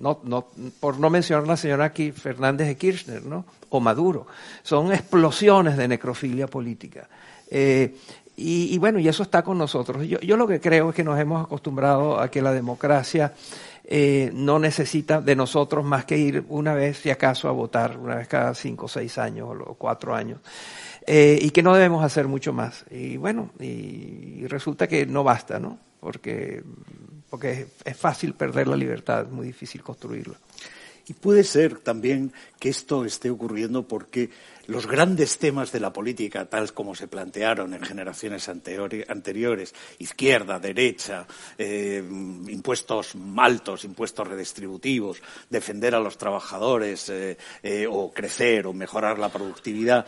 no, 0.00 0.20
no, 0.24 0.46
por 0.80 0.98
no 0.98 1.10
mencionar 1.10 1.46
la 1.46 1.56
señora 1.56 1.90
Fernández 1.90 2.68
de 2.68 2.76
Kirchner, 2.76 3.24
¿no? 3.24 3.44
o 3.70 3.80
Maduro. 3.80 4.26
Son 4.62 4.92
explosiones 4.92 5.76
de 5.76 5.88
necrofilia 5.88 6.46
política. 6.46 7.08
Eh, 7.50 7.96
y, 8.36 8.74
y, 8.74 8.78
bueno, 8.78 9.00
y 9.00 9.08
eso 9.08 9.24
está 9.24 9.42
con 9.42 9.58
nosotros. 9.58 10.06
Yo, 10.06 10.20
yo, 10.20 10.36
lo 10.36 10.46
que 10.46 10.60
creo 10.60 10.90
es 10.90 10.94
que 10.94 11.02
nos 11.02 11.18
hemos 11.18 11.44
acostumbrado 11.44 12.20
a 12.20 12.30
que 12.30 12.40
la 12.40 12.52
democracia 12.52 13.34
eh, 13.84 14.30
no 14.32 14.58
necesita 14.58 15.20
de 15.20 15.34
nosotros 15.34 15.84
más 15.84 16.04
que 16.04 16.16
ir 16.16 16.44
una 16.48 16.74
vez, 16.74 16.98
si 16.98 17.10
acaso, 17.10 17.48
a 17.48 17.52
votar, 17.52 17.98
una 17.98 18.14
vez 18.14 18.28
cada 18.28 18.54
cinco 18.54 18.86
o 18.86 18.88
seis 18.88 19.18
años 19.18 19.48
o 19.66 19.74
cuatro 19.74 20.14
años. 20.14 20.40
Eh, 21.06 21.38
y 21.40 21.50
que 21.50 21.62
no 21.62 21.74
debemos 21.74 22.04
hacer 22.04 22.28
mucho 22.28 22.52
más. 22.52 22.84
Y 22.90 23.16
bueno, 23.16 23.50
y 23.58 24.46
resulta 24.46 24.86
que 24.86 25.06
no 25.06 25.24
basta, 25.24 25.58
¿no? 25.58 25.78
Porque, 26.00 26.62
porque 27.30 27.66
es 27.84 27.96
fácil 27.96 28.34
perder 28.34 28.68
la 28.68 28.76
libertad, 28.76 29.22
es 29.22 29.30
muy 29.30 29.46
difícil 29.46 29.82
construirla. 29.82 30.36
Y 31.08 31.14
puede 31.14 31.42
ser 31.42 31.78
también 31.78 32.32
que 32.60 32.68
esto 32.68 33.06
esté 33.06 33.30
ocurriendo 33.30 33.88
porque 33.88 34.28
los 34.66 34.86
grandes 34.86 35.38
temas 35.38 35.72
de 35.72 35.80
la 35.80 35.90
política, 35.90 36.44
tal 36.44 36.74
como 36.74 36.94
se 36.94 37.08
plantearon 37.08 37.72
en 37.72 37.80
generaciones 37.80 38.46
anteriores, 38.50 39.74
izquierda, 39.98 40.60
derecha, 40.60 41.26
eh, 41.56 42.04
impuestos 42.06 43.14
altos, 43.38 43.84
impuestos 43.84 44.28
redistributivos, 44.28 45.22
defender 45.48 45.94
a 45.94 46.00
los 46.00 46.18
trabajadores 46.18 47.08
eh, 47.08 47.38
eh, 47.62 47.86
o 47.90 48.12
crecer 48.12 48.66
o 48.66 48.74
mejorar 48.74 49.18
la 49.18 49.30
productividad, 49.30 50.04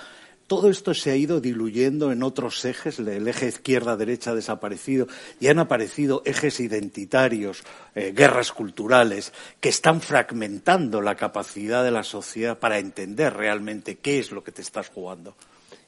todo 0.50 0.68
esto 0.68 0.94
se 0.94 1.12
ha 1.12 1.14
ido 1.14 1.40
diluyendo 1.40 2.10
en 2.10 2.24
otros 2.24 2.64
ejes, 2.64 2.98
el 2.98 3.28
eje 3.28 3.46
izquierda-derecha 3.46 4.32
ha 4.32 4.34
desaparecido 4.34 5.06
y 5.38 5.46
han 5.46 5.60
aparecido 5.60 6.22
ejes 6.24 6.58
identitarios, 6.58 7.62
eh, 7.94 8.12
guerras 8.12 8.50
culturales, 8.50 9.32
que 9.60 9.68
están 9.68 10.00
fragmentando 10.00 11.02
la 11.02 11.14
capacidad 11.14 11.84
de 11.84 11.92
la 11.92 12.02
sociedad 12.02 12.58
para 12.58 12.80
entender 12.80 13.32
realmente 13.32 13.98
qué 13.98 14.18
es 14.18 14.32
lo 14.32 14.42
que 14.42 14.50
te 14.50 14.62
estás 14.62 14.88
jugando. 14.88 15.36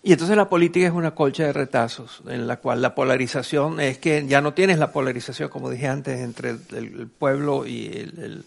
Y 0.00 0.12
entonces 0.12 0.36
la 0.36 0.48
política 0.48 0.86
es 0.86 0.92
una 0.92 1.12
colcha 1.12 1.42
de 1.42 1.52
retazos, 1.52 2.22
en 2.28 2.46
la 2.46 2.58
cual 2.58 2.82
la 2.82 2.94
polarización 2.94 3.80
es 3.80 3.98
que 3.98 4.24
ya 4.28 4.40
no 4.40 4.54
tienes 4.54 4.78
la 4.78 4.92
polarización, 4.92 5.48
como 5.48 5.70
dije 5.70 5.88
antes, 5.88 6.20
entre 6.20 6.50
el, 6.50 7.08
pueblo 7.08 7.66
y 7.66 7.86
el 7.86 8.44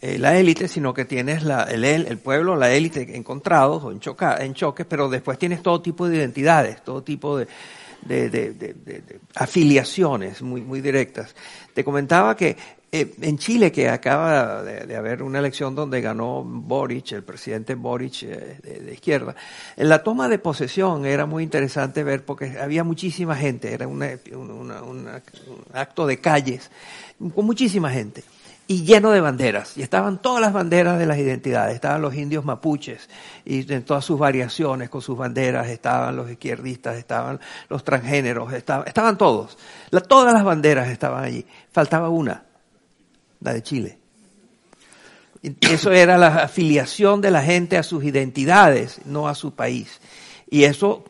eh, 0.00 0.16
la 0.16 0.38
élite, 0.38 0.68
sino 0.68 0.94
que 0.94 1.04
tienes 1.04 1.42
la, 1.42 1.64
el, 1.64 1.84
el 1.84 2.18
pueblo, 2.18 2.54
la 2.54 2.70
élite 2.70 3.16
encontrados 3.16 3.82
o 3.82 3.90
en, 3.90 3.98
choca, 3.98 4.36
en 4.44 4.54
choques, 4.54 4.86
pero 4.88 5.08
después 5.08 5.38
tienes 5.38 5.60
todo 5.60 5.80
tipo 5.80 6.08
de 6.08 6.18
identidades, 6.18 6.84
todo 6.84 7.02
tipo 7.02 7.36
de, 7.36 7.48
de, 8.02 8.30
de, 8.30 9.20
afiliaciones 9.34 10.40
muy, 10.40 10.60
muy 10.60 10.80
directas. 10.80 11.34
Te 11.74 11.82
comentaba 11.82 12.36
que 12.36 12.56
eh, 12.92 13.12
en 13.20 13.38
Chile, 13.38 13.72
que 13.72 13.88
acaba 13.88 14.62
de, 14.62 14.96
haber 14.96 15.22
una 15.22 15.40
elección 15.40 15.74
donde 15.74 16.00
ganó 16.00 16.44
Boric, 16.44 17.12
el 17.12 17.24
presidente 17.24 17.74
Boric 17.74 18.22
eh, 18.22 18.60
de, 18.62 18.94
izquierda, 18.94 19.34
en 19.76 19.88
la 19.88 20.04
toma 20.04 20.28
de 20.28 20.38
posesión 20.38 21.06
era 21.06 21.26
muy 21.26 21.42
interesante 21.42 22.04
ver 22.04 22.24
porque 22.24 22.56
había 22.58 22.84
muchísima 22.84 23.34
gente, 23.34 23.74
era 23.74 23.88
un 23.88 25.08
acto 25.72 26.06
de 26.06 26.20
calles, 26.20 26.70
con 27.34 27.44
muchísima 27.44 27.90
gente 27.90 28.22
y 28.70 28.84
lleno 28.84 29.10
de 29.10 29.22
banderas. 29.22 29.76
Y 29.78 29.82
estaban 29.82 30.20
todas 30.20 30.42
las 30.42 30.52
banderas 30.52 30.98
de 30.98 31.06
las 31.06 31.18
identidades. 31.18 31.74
Estaban 31.74 32.02
los 32.02 32.14
indios 32.14 32.44
mapuches 32.44 33.08
y 33.44 33.72
en 33.72 33.82
todas 33.82 34.04
sus 34.04 34.18
variaciones 34.18 34.90
con 34.90 35.00
sus 35.00 35.16
banderas. 35.16 35.68
Estaban 35.68 36.14
los 36.14 36.30
izquierdistas, 36.30 36.98
estaban 36.98 37.40
los 37.70 37.82
transgéneros, 37.82 38.52
estaban, 38.52 38.86
estaban 38.86 39.16
todos. 39.16 39.56
todas 40.06 40.34
las 40.34 40.44
banderas 40.44 40.88
estaban 40.88 41.24
allí. 41.24 41.46
Faltaba 41.72 42.10
una, 42.10 42.44
la 43.40 43.54
de 43.54 43.62
Chile. 43.62 43.98
Eso 45.62 45.90
era 45.90 46.18
la 46.18 46.42
afiliación 46.42 47.22
de 47.22 47.30
la 47.30 47.42
gente 47.42 47.78
a 47.78 47.82
sus 47.82 48.04
identidades, 48.04 49.00
no 49.06 49.28
a 49.28 49.34
su 49.34 49.54
país. 49.54 49.98
Y 50.50 50.64
eso 50.64 51.04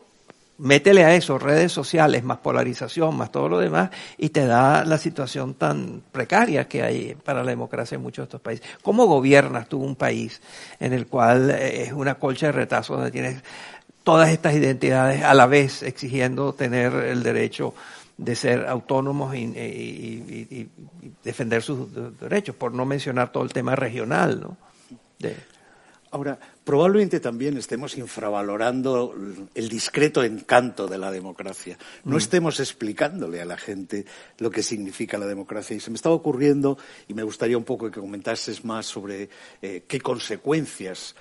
métele 0.59 1.03
a 1.03 1.15
eso 1.15 1.39
redes 1.39 1.71
sociales, 1.71 2.23
más 2.23 2.37
polarización, 2.37 3.17
más 3.17 3.31
todo 3.31 3.49
lo 3.49 3.59
demás, 3.59 3.89
y 4.17 4.29
te 4.29 4.45
da 4.45 4.85
la 4.85 4.97
situación 4.97 5.55
tan 5.55 6.03
precaria 6.11 6.67
que 6.67 6.83
hay 6.83 7.15
para 7.15 7.43
la 7.43 7.49
democracia 7.49 7.95
en 7.95 8.01
muchos 8.01 8.23
de 8.23 8.27
estos 8.27 8.41
países. 8.41 8.65
¿Cómo 8.81 9.05
gobiernas 9.05 9.67
tú 9.67 9.81
un 9.81 9.95
país 9.95 10.41
en 10.79 10.93
el 10.93 11.07
cual 11.07 11.49
eh, 11.49 11.83
es 11.83 11.93
una 11.93 12.15
colcha 12.15 12.47
de 12.47 12.51
retazos 12.51 12.97
donde 12.97 13.11
tienes 13.11 13.41
todas 14.03 14.29
estas 14.29 14.53
identidades 14.53 15.23
a 15.23 15.33
la 15.33 15.45
vez 15.45 15.83
exigiendo 15.83 16.53
tener 16.53 16.93
el 16.93 17.23
derecho 17.23 17.73
de 18.17 18.35
ser 18.35 18.67
autónomos 18.67 19.33
y, 19.35 20.67
defender 21.23 21.61
sus 21.61 21.87
derechos, 22.19 22.55
por 22.55 22.73
no 22.73 22.85
mencionar 22.85 23.31
todo 23.31 23.43
el 23.43 23.53
tema 23.53 23.75
regional, 23.75 24.41
¿no? 24.41 24.57
Ahora, 26.11 26.39
probablemente 26.63 27.19
también 27.19 27.57
estemos 27.57 27.95
infravalorando 27.95 29.13
el 29.53 29.69
discreto 29.69 30.23
encanto 30.23 30.87
de 30.87 30.97
la 30.97 31.11
democracia. 31.11 31.77
No 32.03 32.15
mm. 32.15 32.17
estemos 32.17 32.59
explicándole 32.59 33.41
a 33.41 33.45
la 33.45 33.57
gente 33.57 34.05
lo 34.39 34.49
que 34.49 34.63
significa 34.63 35.19
la 35.19 35.27
democracia. 35.27 35.75
Y 35.75 35.79
se 35.79 35.91
me 35.91 35.95
estaba 35.95 36.15
ocurriendo, 36.15 36.79
y 37.07 37.13
me 37.13 37.21
gustaría 37.21 37.57
un 37.57 37.63
poco 37.63 37.91
que 37.91 37.99
comentases 37.99 38.65
más 38.65 38.87
sobre 38.87 39.29
eh, 39.61 39.83
qué 39.87 40.01
consecuencias 40.01 41.15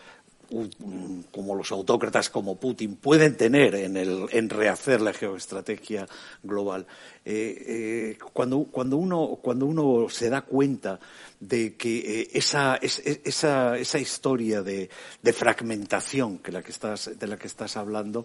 como 1.31 1.55
los 1.55 1.71
autócratas 1.73 2.31
como 2.31 2.57
Putin 2.57 2.97
pueden 2.97 3.37
tener 3.37 3.75
en, 3.75 3.97
el, 3.97 4.27
en 4.31 4.49
rehacer 4.49 5.01
la 5.01 5.13
geoestrategia 5.13 6.09
global. 6.43 6.87
Eh, 7.31 8.15
eh, 8.15 8.19
cuando, 8.33 8.65
cuando, 8.71 8.97
uno, 8.97 9.39
cuando 9.43 9.67
uno 9.67 10.09
se 10.09 10.31
da 10.31 10.41
cuenta 10.41 10.99
de 11.39 11.77
que 11.77 12.23
eh, 12.23 12.31
esa, 12.33 12.77
esa, 12.77 13.77
esa, 13.77 13.99
historia 13.99 14.63
de, 14.63 14.89
de, 15.23 15.33
fragmentación 15.35 16.39
que 16.39 16.51
la 16.51 16.63
que 16.63 16.71
estás, 16.73 17.19
de 17.19 17.27
la 17.27 17.37
que 17.37 17.47
estás 17.47 17.77
hablando 17.77 18.25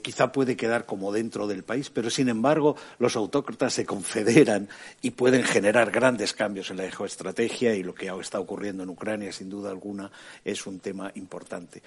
quizá 0.00 0.30
puede 0.30 0.56
quedar 0.56 0.86
como 0.86 1.10
dentro 1.10 1.48
del 1.48 1.64
país, 1.64 1.90
pero 1.90 2.08
sin 2.08 2.28
embargo 2.28 2.76
los 3.00 3.16
autócratas 3.16 3.74
se 3.74 3.84
confederan 3.84 4.68
y 5.02 5.10
pueden 5.10 5.42
generar 5.42 5.90
grandes 5.90 6.32
cambios 6.32 6.70
en 6.70 6.76
la 6.76 6.88
geoestrategia 6.88 7.74
y 7.74 7.82
lo 7.82 7.96
que 7.96 8.12
está 8.20 8.38
ocurriendo 8.38 8.84
en 8.84 8.90
Ucrania, 8.90 9.32
sin 9.32 9.50
duda 9.50 9.70
alguna, 9.70 10.12
es 10.44 10.68
un 10.68 10.78
tema 10.78 11.10
importante. 11.16 11.82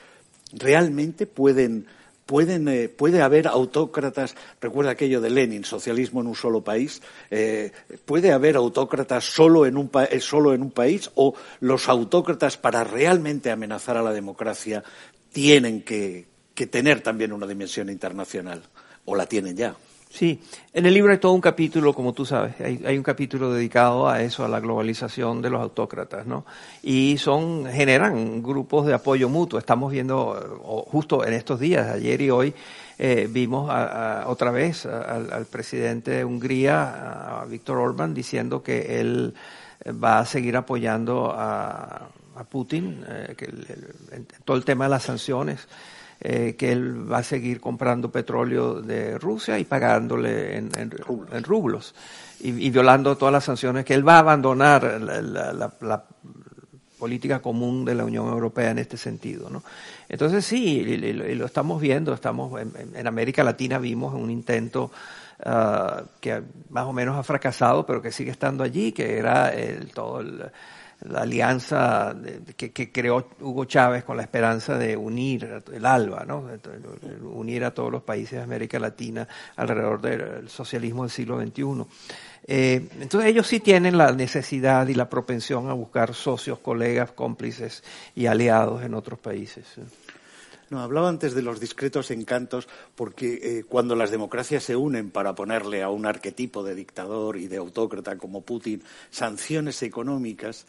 ¿Realmente 0.52 1.26
pueden 1.26 1.88
Pueden, 2.30 2.68
eh, 2.68 2.90
puede 2.90 3.24
haber 3.24 3.48
autócratas, 3.48 4.36
recuerda 4.62 4.92
aquello 4.92 5.20
de 5.20 5.32
Lenin, 5.32 5.64
socialismo 5.66 6.22
en 6.22 6.28
un 6.28 6.36
solo 6.36 6.64
país, 6.64 7.02
eh, 7.32 7.72
puede 8.06 8.32
haber 8.32 8.56
autócratas 8.56 9.24
solo 9.26 9.66
en, 9.66 9.78
un 9.78 9.90
eh, 10.12 10.20
solo 10.20 10.54
en 10.54 10.62
un 10.62 10.70
país 10.70 11.10
o 11.16 11.34
los 11.60 11.90
autócratas 11.90 12.56
para 12.56 12.84
realmente 12.84 13.50
amenazar 13.50 13.98
a 13.98 14.04
la 14.04 14.14
democracia 14.14 14.84
tienen 15.32 15.82
que 15.82 16.28
tener 16.70 17.02
también 17.02 17.34
una 17.34 17.48
dimensión 17.48 17.90
internacional 17.90 18.62
o 19.06 19.16
la 19.16 19.26
tienen 19.26 19.58
ya. 19.58 19.76
Sí, 20.12 20.42
en 20.74 20.88
el 20.88 20.96
libro 20.96 21.12
hay 21.12 21.20
todo 21.20 21.34
un 21.34 21.42
capítulo, 21.42 21.94
como 21.94 22.14
tú 22.14 22.26
sabes, 22.26 22.60
hay, 22.60 22.98
un 22.98 23.04
capítulo 23.04 23.54
dedicado 23.54 24.10
a 24.10 24.24
eso, 24.24 24.44
a 24.44 24.48
la 24.48 24.60
globalización 24.60 25.40
de 25.40 25.52
los 25.52 25.62
autócratas, 25.62 26.26
¿no? 26.26 26.46
Y 26.82 27.20
son, 27.20 27.68
generan 27.68 28.42
grupos 28.42 28.88
de 28.88 28.96
apoyo 28.96 29.30
mutuo. 29.30 29.60
Estamos 29.60 29.92
viendo, 29.92 30.60
justo 30.90 31.24
en 31.24 31.34
estos 31.34 31.60
días, 31.60 31.92
ayer 31.92 32.22
y 32.22 32.32
hoy, 32.32 32.56
eh, 32.98 33.28
vimos 33.30 33.72
otra 34.26 34.50
vez 34.50 34.88
al, 34.88 35.46
presidente 35.46 36.12
de 36.12 36.26
Hungría, 36.26 37.42
a 37.42 37.46
Víctor 37.46 37.78
Orbán, 37.78 38.16
diciendo 38.16 38.64
que 38.64 39.00
él 39.00 39.36
va 40.04 40.20
a 40.20 40.26
seguir 40.26 40.58
apoyando 40.58 41.32
a, 41.38 42.10
Putin, 42.50 43.04
eh, 43.06 43.36
que 43.38 43.46
en 43.46 44.26
todo 44.46 44.56
el 44.58 44.64
tema 44.64 44.86
de 44.86 44.92
las 44.92 45.04
sanciones. 45.04 45.68
Eh, 46.22 46.56
que 46.58 46.74
él 46.74 47.10
va 47.10 47.20
a 47.20 47.24
seguir 47.24 47.62
comprando 47.62 48.12
petróleo 48.12 48.82
de 48.82 49.18
Rusia 49.18 49.58
y 49.58 49.64
pagándole 49.64 50.58
en, 50.58 50.92
rublos, 51.46 51.96
y, 52.42 52.70
violando 52.70 53.16
todas 53.16 53.32
las 53.32 53.46
sanciones, 53.46 53.86
que 53.86 53.94
él 53.94 54.06
va 54.06 54.16
a 54.16 54.20
abandonar 54.20 54.84
la, 55.00 56.04
política 56.98 57.40
común 57.42 57.86
de 57.86 57.96
la 57.96 58.04
Unión 58.04 58.28
Europea 58.28 58.72
en 58.72 58.80
este 58.80 58.98
sentido. 58.98 59.50
¿no? 59.50 59.64
Entonces 60.10 60.44
sí, 60.44 60.80
y, 60.80 61.14
lo 61.36 61.46
estamos 61.46 61.80
viendo, 61.80 62.14
estamos 62.14 62.52
en, 62.60 63.08
América 63.08 63.42
Latina 63.42 63.80
vimos 63.80 64.14
un 64.14 64.30
intento 64.30 64.92
ah, 65.46 66.04
que 66.20 66.44
más 66.70 66.84
o 66.84 66.92
menos 66.92 67.16
ha 67.16 67.24
fracasado, 67.24 67.86
pero 67.86 68.02
que 68.02 68.12
sigue 68.12 68.32
estando 68.32 68.66
allí, 68.66 68.92
que 68.92 69.18
era 69.18 69.54
el, 69.54 69.94
todo 69.94 70.20
el 70.20 70.52
la 71.02 71.22
alianza 71.22 72.16
que, 72.58 72.92
creó 72.92 73.30
Hugo 73.40 73.66
Chávez 73.66 74.04
con 74.04 74.18
la 74.18 74.24
esperanza 74.24 74.78
de 74.78 74.98
unir 74.98 75.64
el 75.72 75.86
ALBA, 75.86 76.26
¿no? 76.26 76.46
unir 77.24 77.64
a 77.64 77.74
todos 77.74 77.92
los 77.92 78.04
países 78.04 78.34
de 78.34 78.44
América 78.44 78.80
Latina 78.80 79.28
alrededor 79.56 80.02
del 80.02 80.50
socialismo 80.50 81.04
del 81.04 81.12
siglo 81.12 81.40
XXI. 81.40 81.86
Eh, 82.48 82.88
entonces 83.00 83.30
ellos 83.30 83.48
sí 83.48 83.60
tienen 83.60 83.98
la 83.98 84.12
necesidad 84.12 84.88
y 84.88 84.94
la 84.94 85.10
propensión 85.10 85.70
a 85.70 85.74
buscar 85.74 86.14
socios, 86.14 86.60
colegas, 86.60 87.12
cómplices 87.12 87.84
y 88.16 88.26
aliados 88.26 88.84
en 88.84 88.94
otros 88.94 89.20
países. 89.20 89.66
No, 90.70 90.82
hablaba 90.82 91.10
antes 91.10 91.34
de 91.34 91.42
los 91.42 91.60
discretos 91.60 92.12
encantos 92.12 92.68
porque 92.96 93.40
eh, 93.42 93.64
cuando 93.68 93.96
las 93.96 94.12
democracias 94.12 94.64
se 94.64 94.76
unen 94.76 95.10
para 95.10 95.34
ponerle 95.34 95.82
a 95.82 95.90
un 95.90 96.06
arquetipo 96.06 96.64
de 96.64 96.76
dictador 96.76 97.38
y 97.38 97.48
de 97.48 97.58
autócrata 97.58 98.18
como 98.18 98.42
Putin 98.42 98.84
sanciones 99.10 99.82
económicas, 99.82 100.68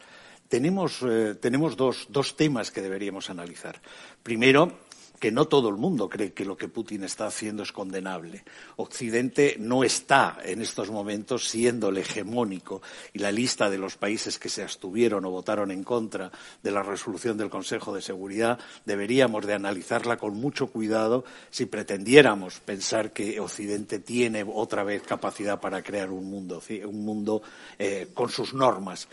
tenemos, 0.51 0.99
eh, 1.07 1.35
tenemos 1.39 1.77
dos, 1.77 2.07
dos 2.09 2.35
temas 2.35 2.71
que 2.71 2.81
deberíamos 2.81 3.29
analizar. 3.29 3.81
Primero, 4.21 4.73
que 5.21 5.31
no 5.31 5.45
todo 5.47 5.69
el 5.69 5.77
mundo 5.77 6.09
cree 6.09 6.33
que 6.33 6.43
lo 6.43 6.57
que 6.57 6.67
Putin 6.67 7.03
está 7.03 7.27
haciendo 7.27 7.61
es 7.61 7.71
condenable. 7.71 8.43
Occidente 8.77 9.55
no 9.59 9.83
está 9.83 10.39
en 10.43 10.63
estos 10.63 10.89
momentos 10.89 11.47
siendo 11.47 11.89
el 11.89 11.99
hegemónico 11.99 12.81
y 13.13 13.19
la 13.19 13.31
lista 13.31 13.69
de 13.69 13.77
los 13.77 13.97
países 13.97 14.39
que 14.39 14.49
se 14.49 14.63
abstuvieron 14.63 15.23
o 15.23 15.29
votaron 15.29 15.69
en 15.69 15.83
contra 15.83 16.31
de 16.63 16.71
la 16.71 16.81
resolución 16.81 17.37
del 17.37 17.51
Consejo 17.51 17.93
de 17.93 18.01
Seguridad 18.01 18.57
deberíamos 18.83 19.45
de 19.45 19.53
analizarla 19.53 20.17
con 20.17 20.33
mucho 20.33 20.67
cuidado 20.67 21.23
si 21.51 21.67
pretendiéramos 21.67 22.59
pensar 22.59 23.13
que 23.13 23.39
Occidente 23.39 23.99
tiene 23.99 24.43
otra 24.43 24.83
vez 24.83 25.03
capacidad 25.03 25.61
para 25.61 25.83
crear 25.83 26.09
un 26.09 26.31
mundo, 26.31 26.63
un 26.83 27.05
mundo 27.05 27.43
eh, 27.77 28.09
con 28.15 28.29
sus 28.29 28.55
normas. 28.55 29.07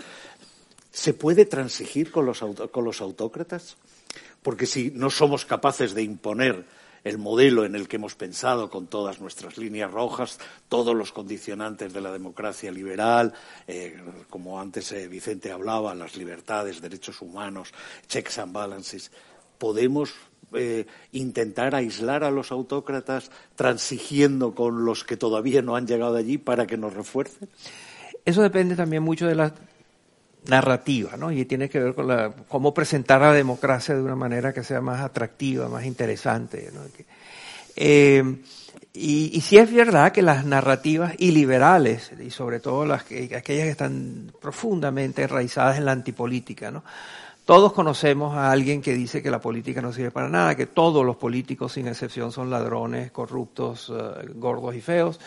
¿Se 0.99 1.15
puede 1.15 1.45
transigir 1.47 2.11
con 2.11 2.27
los, 2.27 2.45
con 2.73 2.85
los 2.85 3.01
autócratas? 3.01 3.77
porque 4.43 4.67
si 4.67 4.91
no 4.95 5.11
somos 5.11 5.45
capaces 5.45 5.95
de 5.95 6.03
imponer 6.03 6.65
el 7.05 7.19
modelo 7.19 7.65
en 7.65 7.75
el 7.75 7.87
que 7.87 7.97
hemos 7.97 8.15
pensado 8.15 8.71
con 8.71 8.87
todas 8.87 9.21
nuestras 9.21 9.57
líneas 9.57 9.91
rojas, 9.91 10.39
todos 10.69 10.97
los 10.97 11.13
condicionantes 11.13 11.93
de 11.93 12.01
la 12.01 12.13
democracia 12.13 12.73
liberal, 12.73 13.33
eh, 13.67 13.97
como 14.29 14.61
antes 14.61 14.91
eh, 14.93 15.07
Vicente 15.07 15.53
hablaba, 15.53 15.95
las 15.95 16.17
libertades, 16.17 16.81
derechos 16.81 17.23
humanos, 17.23 17.73
checks 18.07 18.39
and 18.39 18.53
balances, 18.53 19.11
podemos 19.59 20.15
eh, 20.53 20.87
intentar 21.13 21.75
aislar 21.75 22.25
a 22.25 22.31
los 22.31 22.51
autócratas 22.51 23.31
transigiendo 23.55 24.55
con 24.55 24.85
los 24.85 25.05
que 25.05 25.17
todavía 25.17 25.63
no 25.63 25.77
han 25.77 25.87
llegado 25.87 26.17
allí 26.17 26.39
para 26.39 26.67
que 26.67 26.77
nos 26.77 26.95
refuercen? 26.95 27.49
Eso 28.25 28.43
depende 28.43 28.77
también 28.77 29.03
mucho 29.03 29.27
de 29.27 29.35
la 29.35 29.55
narrativa, 30.49 31.17
¿no? 31.17 31.31
Y 31.31 31.45
tiene 31.45 31.69
que 31.69 31.79
ver 31.79 31.95
con 31.95 32.09
la, 32.09 32.33
cómo 32.49 32.75
presentar 32.75 33.21
la 33.21 33.33
democracia 33.33 33.95
de 33.95 34.03
una 34.03 34.17
manera 34.17 34.53
que 34.53 34.65
sea 34.65 34.81
más 34.81 35.01
atractiva, 35.01 35.69
más 35.69 35.85
interesante, 35.85 36.71
¿no? 36.75 36.81
Eh, 37.77 38.23
y, 38.93 39.31
y 39.33 39.41
sí 39.43 39.59
es 39.59 39.73
verdad 39.73 40.11
que 40.11 40.23
las 40.23 40.45
narrativas 40.45 41.15
iliberales, 41.19 42.11
y 42.21 42.31
sobre 42.31 42.59
todo 42.59 42.85
las 42.85 43.05
que, 43.05 43.25
aquellas 43.37 43.65
que 43.65 43.71
están 43.71 44.33
profundamente 44.41 45.23
enraizadas 45.23 45.79
en 45.79 45.85
la 45.85 45.93
antipolítica, 45.93 46.71
¿no? 46.71 46.83
Todos 47.49 47.73
conocemos 47.73 48.37
a 48.37 48.51
alguien 48.53 48.83
que 48.83 48.93
dice 48.93 49.23
que 49.23 49.31
la 49.31 49.41
política 49.41 49.81
no 49.81 49.91
sirve 49.91 50.11
para 50.11 50.29
nada, 50.29 50.55
que 50.55 50.67
todos 50.67 51.03
los 51.07 51.17
políticos 51.17 51.73
sin 51.73 51.89
excepción 51.89 52.31
son 52.31 52.51
ladrones, 52.51 53.11
corruptos, 53.11 53.91
eh, 53.91 54.29
gordos 54.35 54.75
y 54.75 54.83
feos, 54.83 55.19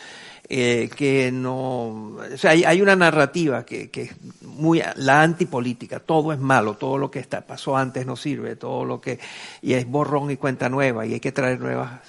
eh, 0.48 0.88
que 0.96 1.32
no, 1.32 2.18
o 2.18 2.38
sea, 2.38 2.52
hay, 2.52 2.64
hay 2.64 2.80
una 2.80 2.96
narrativa 2.96 3.66
que, 3.66 3.90
que, 3.90 4.12
muy, 4.62 4.82
la 4.96 5.24
antipolítica, 5.24 6.00
todo 6.00 6.32
es 6.32 6.40
malo, 6.40 6.76
todo 6.76 6.98
lo 6.98 7.10
que 7.10 7.20
está, 7.20 7.42
pasó 7.42 7.76
antes 7.76 8.06
no 8.06 8.16
sirve, 8.16 8.56
todo 8.56 8.86
lo 8.86 9.02
que, 9.02 9.20
y 9.62 9.74
es 9.74 9.88
borrón 9.88 10.32
y 10.32 10.38
cuenta 10.38 10.70
nueva, 10.70 11.06
y 11.06 11.14
hay 11.14 11.20
que 11.20 11.32
traer 11.32 11.60
nuevas 11.60 12.00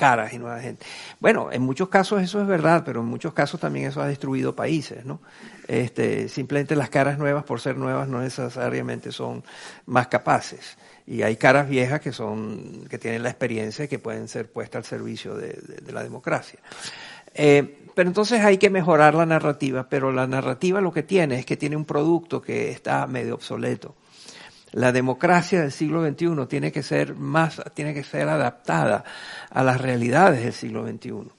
caras 0.00 0.32
y 0.32 0.38
nueva 0.38 0.58
gente. 0.60 0.86
Bueno, 1.20 1.52
en 1.52 1.60
muchos 1.60 1.90
casos 1.90 2.22
eso 2.22 2.40
es 2.40 2.46
verdad, 2.46 2.82
pero 2.86 3.00
en 3.00 3.06
muchos 3.06 3.34
casos 3.34 3.60
también 3.60 3.86
eso 3.86 4.00
ha 4.00 4.06
destruido 4.06 4.56
países, 4.56 5.04
¿no? 5.04 5.20
Este, 5.68 6.30
simplemente 6.30 6.74
las 6.74 6.88
caras 6.88 7.18
nuevas, 7.18 7.44
por 7.44 7.60
ser 7.60 7.76
nuevas, 7.76 8.08
no 8.08 8.22
necesariamente 8.22 9.12
son 9.12 9.44
más 9.84 10.08
capaces. 10.08 10.78
Y 11.06 11.20
hay 11.20 11.36
caras 11.36 11.68
viejas 11.68 12.00
que 12.00 12.12
son, 12.12 12.86
que 12.88 12.96
tienen 12.96 13.22
la 13.22 13.28
experiencia 13.28 13.84
y 13.84 13.88
que 13.88 13.98
pueden 13.98 14.26
ser 14.26 14.50
puestas 14.50 14.78
al 14.78 14.84
servicio 14.84 15.34
de, 15.34 15.82
la 15.92 16.02
democracia. 16.02 16.60
Eh, 17.34 17.78
pero 17.94 18.08
entonces 18.08 18.40
hay 18.40 18.58
que 18.58 18.70
mejorar 18.70 19.14
la 19.14 19.26
narrativa, 19.26 19.88
pero 19.88 20.12
la 20.12 20.26
narrativa 20.26 20.80
lo 20.80 20.92
que 20.92 21.02
tiene 21.02 21.38
es 21.38 21.46
que 21.46 21.56
tiene 21.56 21.76
un 21.76 21.84
producto 21.84 22.40
que 22.40 22.70
está 22.70 23.06
medio 23.06 23.34
obsoleto 23.34 23.94
la 24.72 24.92
democracia 24.92 25.60
del 25.60 25.72
siglo 25.72 26.06
XXI 26.06 26.46
tiene 26.48 26.72
que 26.72 26.82
ser 26.82 27.14
más, 27.14 27.60
tiene 27.74 27.94
que 27.94 28.04
ser 28.04 28.28
adaptada 28.28 29.04
a 29.50 29.62
las 29.64 29.80
realidades 29.80 30.44
del 30.44 30.52
siglo 30.52 30.86
XXI. 30.86 31.30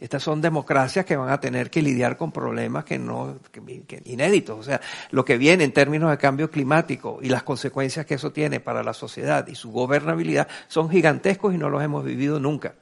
Estas 0.00 0.22
son 0.22 0.40
democracias 0.40 1.04
que 1.04 1.14
van 1.14 1.28
a 1.28 1.40
tener 1.40 1.70
que 1.70 1.82
lidiar 1.82 2.16
con 2.16 2.32
problemas 2.32 2.84
que 2.84 2.98
no, 2.98 3.38
que, 3.52 4.02
inéditos. 4.06 4.58
O 4.58 4.62
sea, 4.62 4.80
lo 5.10 5.26
que 5.26 5.36
viene 5.36 5.62
en 5.62 5.72
términos 5.72 6.10
de 6.10 6.16
cambio 6.16 6.50
climático 6.50 7.18
y 7.20 7.28
las 7.28 7.42
consecuencias 7.42 8.06
que 8.06 8.14
eso 8.14 8.32
tiene 8.32 8.60
para 8.60 8.82
la 8.82 8.94
sociedad 8.94 9.46
y 9.46 9.54
su 9.54 9.70
gobernabilidad 9.70 10.48
son 10.68 10.88
gigantescos 10.88 11.54
y 11.54 11.58
no 11.58 11.68
los 11.68 11.82
hemos 11.82 12.02
vivido 12.02 12.40
nunca 12.40 12.74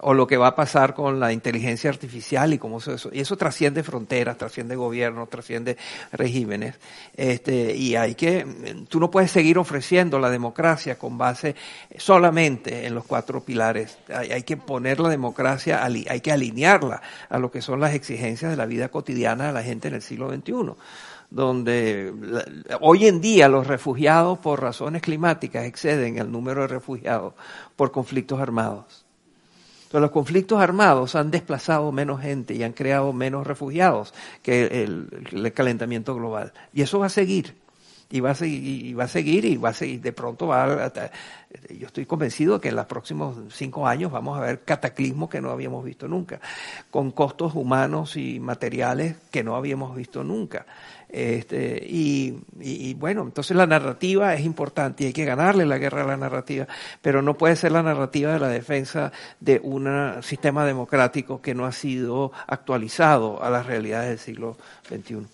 o 0.00 0.14
lo 0.14 0.26
que 0.26 0.36
va 0.36 0.48
a 0.48 0.54
pasar 0.54 0.94
con 0.94 1.18
la 1.20 1.32
inteligencia 1.32 1.90
artificial 1.90 2.52
y 2.52 2.58
cómo 2.58 2.78
eso, 2.78 3.10
y 3.12 3.20
eso 3.20 3.36
trasciende 3.36 3.82
fronteras, 3.82 4.36
trasciende 4.36 4.76
gobiernos, 4.76 5.28
trasciende 5.28 5.76
regímenes, 6.12 6.76
este, 7.16 7.74
y 7.74 7.96
hay 7.96 8.14
que, 8.14 8.46
tú 8.88 9.00
no 9.00 9.10
puedes 9.10 9.30
seguir 9.30 9.58
ofreciendo 9.58 10.18
la 10.18 10.30
democracia 10.30 10.98
con 10.98 11.18
base 11.18 11.54
solamente 11.96 12.86
en 12.86 12.94
los 12.94 13.04
cuatro 13.04 13.42
pilares, 13.42 13.98
hay, 14.08 14.32
hay 14.32 14.42
que 14.42 14.56
poner 14.56 15.00
la 15.00 15.08
democracia, 15.08 15.84
hay 15.84 16.20
que 16.20 16.32
alinearla 16.32 17.02
a 17.28 17.38
lo 17.38 17.50
que 17.50 17.62
son 17.62 17.80
las 17.80 17.94
exigencias 17.94 18.50
de 18.50 18.56
la 18.56 18.66
vida 18.66 18.88
cotidiana 18.88 19.48
de 19.48 19.52
la 19.52 19.62
gente 19.62 19.88
en 19.88 19.94
el 19.94 20.02
siglo 20.02 20.30
XXI 20.30 20.74
donde 21.30 22.14
hoy 22.80 23.06
en 23.06 23.20
día 23.20 23.48
los 23.48 23.66
refugiados 23.66 24.38
por 24.38 24.62
razones 24.62 25.02
climáticas 25.02 25.66
exceden 25.66 26.16
el 26.18 26.32
número 26.32 26.62
de 26.62 26.68
refugiados 26.68 27.34
por 27.76 27.92
conflictos 27.92 28.40
armados. 28.40 29.07
Entonces, 29.88 30.02
los 30.02 30.10
conflictos 30.10 30.60
armados 30.60 31.14
han 31.14 31.30
desplazado 31.30 31.90
menos 31.92 32.20
gente 32.20 32.52
y 32.52 32.62
han 32.62 32.72
creado 32.72 33.14
menos 33.14 33.46
refugiados 33.46 34.12
que 34.42 34.84
el, 34.84 35.52
calentamiento 35.54 36.14
global. 36.14 36.52
Y 36.74 36.82
eso 36.82 36.98
va 36.98 37.06
a 37.06 37.08
seguir. 37.08 37.54
Y 38.10 38.20
va 38.20 38.30
a 38.30 38.34
seguir, 38.34 38.86
y 38.86 38.94
va 38.94 39.04
a 39.04 39.08
seguir, 39.08 39.44
y 39.44 39.56
va 39.56 39.68
a 39.68 39.74
seguir. 39.74 40.00
De 40.00 40.12
pronto 40.12 40.46
va 40.46 40.64
a, 40.86 40.92
yo 41.70 41.86
estoy 41.86 42.04
convencido 42.04 42.60
que 42.60 42.68
en 42.68 42.76
los 42.76 42.86
próximos 42.86 43.36
cinco 43.52 43.86
años 43.86 44.12
vamos 44.12 44.38
a 44.38 44.42
ver 44.42 44.60
cataclismos 44.64 45.30
que 45.30 45.40
no 45.40 45.50
habíamos 45.50 45.84
visto 45.84 46.06
nunca, 46.06 46.40
con 46.90 47.10
costos 47.10 47.54
humanos 47.54 48.16
y 48.16 48.38
materiales 48.38 49.16
que 49.30 49.42
no 49.42 49.56
habíamos 49.56 49.96
visto 49.96 50.22
nunca. 50.22 50.66
Este, 51.08 51.82
y, 51.88 52.94
bueno, 52.94 53.22
entonces 53.22 53.56
la 53.56 53.66
narrativa 53.66 54.34
es 54.34 54.44
importante 54.44 55.04
y 55.04 55.06
hay 55.06 55.12
que 55.14 55.24
ganarle 55.24 55.64
la 55.64 55.78
guerra 55.78 56.02
a 56.02 56.06
la 56.06 56.16
narrativa, 56.18 56.66
pero 57.00 57.22
no 57.22 57.38
puede 57.38 57.56
ser 57.56 57.72
la 57.72 57.82
narrativa 57.82 58.34
de 58.34 58.40
la 58.40 58.48
defensa 58.48 59.10
de 59.40 59.58
un 59.62 59.88
sistema 60.22 60.66
democrático 60.66 61.40
que 61.40 61.54
no 61.54 61.64
ha 61.64 61.72
sido 61.72 62.32
actualizado 62.46 63.42
a 63.42 63.48
las 63.48 63.64
realidades 63.64 64.10
del 64.10 64.18
siglo 64.18 64.56
XXI. 64.88 65.26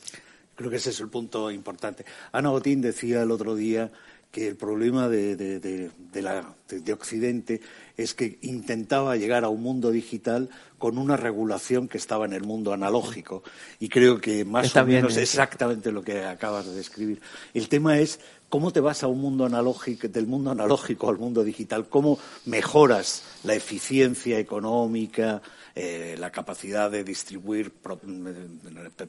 Creo 0.54 0.70
que 0.70 0.76
ese 0.76 0.90
es 0.90 1.00
el 1.00 1.08
punto 1.08 1.50
importante. 1.50 2.04
Ana 2.32 2.50
Botín 2.50 2.80
decía 2.80 3.22
el 3.22 3.30
otro 3.30 3.54
día 3.54 3.90
que 4.34 4.48
el 4.48 4.56
problema 4.56 5.08
de, 5.08 5.36
de, 5.36 6.22
la, 6.22 6.56
de, 6.68 6.92
Occidente 6.92 7.60
es 7.96 8.14
que 8.14 8.38
intentaba 8.42 9.16
llegar 9.16 9.44
a 9.44 9.48
un 9.48 9.62
mundo 9.62 9.92
digital 9.92 10.50
con 10.76 10.98
una 10.98 11.16
regulación 11.16 11.86
que 11.86 11.98
estaba 11.98 12.24
en 12.24 12.32
el 12.32 12.42
mundo 12.42 12.72
analógico. 12.72 13.44
Y 13.78 13.88
creo 13.88 14.20
que 14.20 14.44
más 14.44 14.74
o 14.74 14.84
menos 14.84 15.16
exactamente 15.18 15.92
lo 15.92 16.02
que 16.02 16.24
acabas 16.24 16.66
de 16.66 16.74
describir. 16.74 17.20
El 17.54 17.68
tema 17.68 18.00
es 18.00 18.18
cómo 18.48 18.72
te 18.72 18.80
vas 18.80 19.04
a 19.04 19.06
un 19.06 19.20
mundo 19.20 19.46
analógico, 19.46 20.08
del 20.08 20.26
mundo 20.26 20.50
analógico 20.50 21.08
al 21.08 21.18
mundo 21.18 21.44
digital, 21.44 21.88
cómo 21.88 22.18
mejoras 22.44 23.22
la 23.44 23.54
eficiencia 23.54 24.40
económica, 24.40 25.42
eh, 25.76 26.14
la 26.18 26.30
capacidad 26.30 26.88
de 26.88 27.02
distribuir 27.02 27.72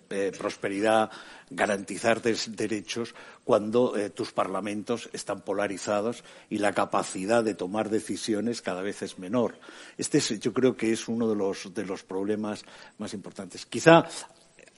eh, 0.10 0.32
prosperidad, 0.36 1.12
garantizar 1.52 2.22
derechos 2.22 3.14
cuando 3.44 3.96
eh, 3.96 4.10
tus 4.10 4.32
parlamentos 4.32 5.10
están 5.14 5.42
polarizados 5.42 6.24
y 6.50 6.58
la 6.58 6.74
capacidad 6.74 7.44
de 7.44 7.54
tomar 7.54 7.92
decisiones 7.92 8.64
cada 8.64 8.82
vez 8.82 9.04
es 9.04 9.20
menor. 9.20 9.60
Este 9.98 10.20
yo 10.40 10.54
creo 10.54 10.76
que 10.76 10.92
es 10.92 11.08
uno 11.08 11.30
de 11.30 11.36
los, 11.36 11.72
de 11.72 11.86
los 11.86 12.02
problemas 12.02 12.66
más 12.98 13.14
importantes. 13.14 13.68
Quizá 13.68 14.06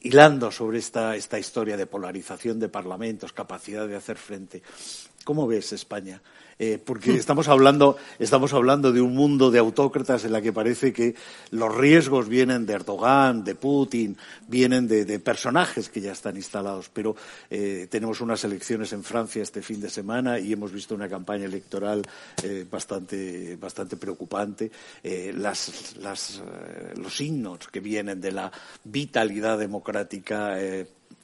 hilando 0.02 0.52
sobre 0.52 0.80
esta, 0.80 1.16
esta 1.16 1.40
historia 1.40 1.78
de 1.78 1.88
polarización 1.88 2.60
de 2.60 2.70
parlamentos, 2.70 3.32
capacidad 3.32 3.88
de 3.88 3.96
hacer 3.96 4.18
frente, 4.18 4.62
¿cómo 5.28 5.46
ves 5.46 5.74
España? 5.74 6.22
Eh, 6.58 6.82
porque 6.84 7.14
estamos 7.14 7.50
hablando, 7.50 7.98
estamos 8.18 8.54
hablando 8.54 8.94
de 8.94 9.02
un 9.02 9.14
mundo 9.14 9.52
de 9.52 9.60
autócratas 9.60 10.24
en 10.24 10.32
la 10.32 10.42
que 10.42 10.54
parece 10.54 10.94
que 10.94 11.16
los 11.52 11.76
riesgos 11.76 12.30
vienen 12.30 12.66
de 12.66 12.72
Erdogan, 12.72 13.44
de 13.44 13.54
Putin, 13.54 14.16
vienen 14.48 14.88
de, 14.88 15.20
personajes 15.20 15.90
que 15.90 16.00
ya 16.00 16.14
están 16.14 16.38
instalados. 16.38 16.90
Pero 16.94 17.18
eh, 17.50 17.88
tenemos 17.92 18.22
unas 18.22 18.42
elecciones 18.46 18.94
en 18.94 19.04
Francia 19.04 19.44
este 19.44 19.62
fin 19.62 19.82
de 19.82 19.90
semana 19.90 20.40
y 20.40 20.54
hemos 20.54 20.72
visto 20.72 20.96
una 20.96 21.10
campaña 21.10 21.44
electoral 21.44 22.04
eh, 22.42 22.66
bastante, 22.72 23.58
bastante 23.58 23.98
preocupante. 23.98 24.72
Las, 25.34 25.98
las, 25.98 26.42
los 26.96 27.18
signos 27.18 27.68
que 27.68 27.82
vienen 27.82 28.22
de 28.22 28.32
la 28.32 28.50
vitalidad 28.86 29.60
democrática 29.60 30.56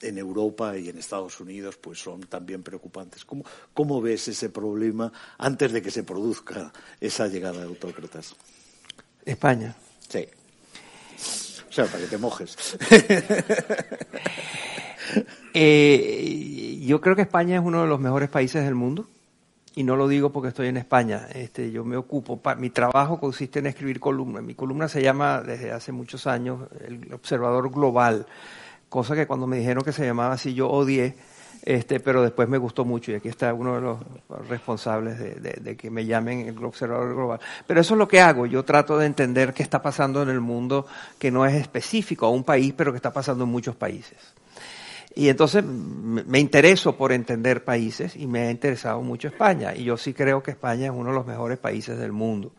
en 0.01 0.17
Europa 0.17 0.77
y 0.77 0.89
en 0.89 0.97
Estados 0.97 1.39
Unidos 1.39 1.77
pues 1.77 1.99
son 1.99 2.21
también 2.21 2.63
preocupantes. 2.63 3.25
¿Cómo, 3.25 3.43
¿Cómo, 3.73 4.01
ves 4.01 4.27
ese 4.27 4.49
problema 4.49 5.12
antes 5.38 5.71
de 5.71 5.82
que 5.82 5.91
se 5.91 6.03
produzca 6.03 6.71
esa 6.99 7.27
llegada 7.27 7.60
de 7.60 7.67
autócratas? 7.67 8.36
España. 9.25 9.75
Sí. 10.10 10.27
O 11.69 11.71
sea, 11.71 11.86
para 11.86 11.99
que 11.99 12.08
te 12.08 12.17
mojes. 12.17 12.77
Eh, 15.56 16.79
yo 16.82 16.99
creo 16.99 17.15
que 17.15 17.21
España 17.21 17.58
es 17.58 17.62
uno 17.63 17.84
de 17.84 17.88
los 17.88 17.99
mejores 17.99 18.27
países 18.29 18.63
del 18.65 18.73
mundo. 18.73 19.08
Y 19.75 19.84
no 19.84 19.95
lo 19.95 20.08
digo 20.08 20.32
porque 20.32 20.49
estoy 20.49 20.67
en 20.67 20.77
España. 20.77 21.27
Este, 21.34 21.71
yo 21.71 21.84
me 21.84 21.97
ocupo. 21.97 22.41
mi 22.58 22.69
trabajo 22.69 23.19
consiste 23.19 23.60
en 23.60 23.67
escribir 23.67 23.99
columnas. 23.99 24.43
Mi 24.43 24.56
columna 24.56 24.88
se 24.88 25.03
llama 25.03 25.41
desde 25.41 25.71
hace 25.71 25.91
muchos 25.91 26.25
años 26.25 26.67
El 26.86 27.13
Observador 27.13 27.71
Global 27.71 28.25
cosa 28.93 29.15
que 29.15 29.25
cuando 29.25 29.47
me 29.47 29.58
dijeron 29.58 29.84
que 29.84 29.91
se 29.91 30.06
llamaba 30.06 30.36
así 30.36 30.53
yo 30.53 30.69
odié, 30.69 31.15
este, 31.63 31.99
pero 31.99 32.21
después 32.21 32.47
me 32.47 32.60
gustó 32.60 32.86
mucho 32.86 33.12
y 33.12 33.15
aquí 33.15 33.27
está 33.27 33.51
uno 33.51 33.73
de 33.73 33.82
los 33.82 33.97
responsables 34.47 35.17
de, 35.17 35.75
que 35.75 35.89
me 35.89 36.06
llamen 36.06 36.47
el 36.47 36.63
observador 36.63 37.15
global. 37.15 37.39
Pero 37.65 37.82
eso 37.82 37.95
es 37.95 37.97
lo 37.97 38.08
que 38.08 38.21
hago, 38.21 38.45
yo 38.45 38.62
trato 38.63 38.99
de 38.99 39.08
entender 39.08 39.51
qué 39.51 39.63
está 39.63 39.82
pasando 39.82 40.21
en 40.21 40.29
el 40.29 40.41
mundo 40.41 40.86
que 41.17 41.32
no 41.32 41.43
es 41.43 41.56
específico 41.56 42.27
a 42.27 42.29
un 42.29 42.43
país, 42.43 42.71
pero 42.77 42.91
que 42.91 42.97
está 42.97 43.12
pasando 43.12 43.45
en 43.45 43.49
muchos 43.49 43.75
países. 43.75 44.19
Y 45.15 45.27
entonces 45.27 45.63
me 45.65 46.38
intereso 46.38 46.95
por 46.95 47.13
entender 47.13 47.63
países 47.63 48.15
y 48.15 48.27
me 48.27 48.41
ha 48.41 48.51
interesado 48.51 49.01
mucho 49.01 49.27
España. 49.27 49.73
Y 49.75 49.86
yo 49.86 49.97
sí 49.97 50.13
creo 50.13 50.43
que 50.43 50.51
España 50.51 50.86
es 50.86 50.91
uno 50.91 51.10
de 51.10 51.15
los 51.15 51.25
mejores 51.25 51.58
países 51.58 51.97
del 51.97 52.12
mundo. 52.12 52.51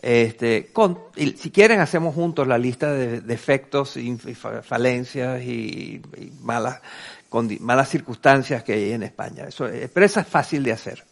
Este, 0.00 0.68
con, 0.72 0.98
si 1.16 1.50
quieren, 1.50 1.80
hacemos 1.80 2.14
juntos 2.14 2.46
la 2.46 2.58
lista 2.58 2.92
de 2.92 3.20
defectos, 3.20 3.96
y 3.96 4.16
falencias 4.16 5.42
y, 5.42 6.02
malas, 6.42 6.80
circunstancias 7.88 8.62
que 8.62 8.74
hay 8.74 8.92
en 8.92 9.02
España. 9.02 9.46
Eso, 9.48 9.68
pero 9.92 10.06
esa 10.06 10.20
es 10.20 10.26
fácil 10.26 10.62
de 10.62 10.72
hacer. 10.72 11.04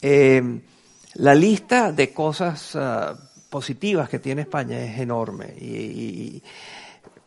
Eh, 0.00 0.60
la 1.14 1.34
lista 1.34 1.92
de 1.92 2.12
cosas 2.12 2.74
ah, 2.74 3.14
positivas 3.48 4.08
que 4.08 4.18
tiene 4.18 4.42
España 4.42 4.82
es 4.82 4.98
enorme 4.98 5.54
y, 5.60 6.42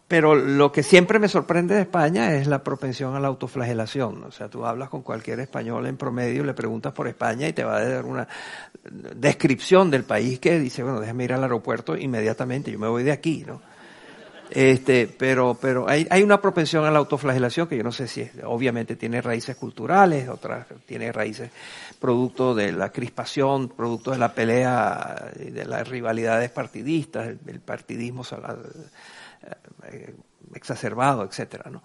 pero 0.08 0.36
lo 0.36 0.72
que 0.72 0.84
siempre 0.84 1.20
me 1.20 1.28
sorprende 1.28 1.76
de 1.76 1.82
España 1.82 2.34
es 2.36 2.48
la 2.48 2.64
propensión 2.64 3.16
a 3.16 3.20
la 3.20 3.28
autoflagelación. 3.28 4.24
O 4.24 4.32
sea, 4.32 4.48
tú 4.48 4.66
hablas 4.66 4.90
con 4.90 5.02
cualquier 5.02 5.42
español 5.42 5.86
en 5.86 5.98
promedio, 5.98 6.46
le 6.46 6.54
preguntas 6.54 6.94
por 6.94 7.08
España 7.08 7.48
y 7.48 7.54
te 7.54 7.66
va 7.66 7.78
a 7.78 7.84
dar 7.84 8.06
una 8.06 8.28
descripción 8.90 9.92
del 9.92 10.06
país 10.06 10.40
que 10.40 10.60
dice, 10.60 10.82
bueno, 10.82 11.02
déjame 11.02 11.26
ir 11.26 11.34
al 11.34 11.44
aeropuerto 11.44 11.98
inmediatamente, 11.98 12.72
yo 12.72 12.80
me 12.80 12.88
voy 12.88 13.04
de 13.04 13.12
aquí, 13.12 13.44
¿no? 13.46 13.62
Este, 14.50 15.08
pero, 15.08 15.58
pero 15.60 15.90
hay, 15.90 16.08
hay 16.10 16.24
una 16.24 16.40
propensión 16.40 16.86
a 16.86 16.92
la 16.92 17.00
autoflagelación 17.00 17.68
que 17.68 17.76
yo 17.76 17.84
no 17.84 17.92
sé 17.92 18.08
si 18.08 18.30
obviamente 18.46 18.96
tiene 18.96 19.22
raíces 19.22 19.58
culturales, 19.58 20.30
otras 20.30 20.68
tiene 20.86 21.12
raíces 21.12 21.52
producto 22.00 22.56
de 22.56 22.72
la 22.72 22.94
crispación, 22.94 23.68
producto 23.68 24.12
de 24.12 24.18
la 24.20 24.34
pelea, 24.34 25.32
de 25.36 25.66
las 25.66 25.86
rivalidades 25.88 26.50
partidistas, 26.50 27.28
el, 27.46 27.60
partidismo 27.60 28.24
eh, 28.24 28.36
exacerbado, 30.54 31.24
etcétera, 31.24 31.70
¿no? 31.70 31.84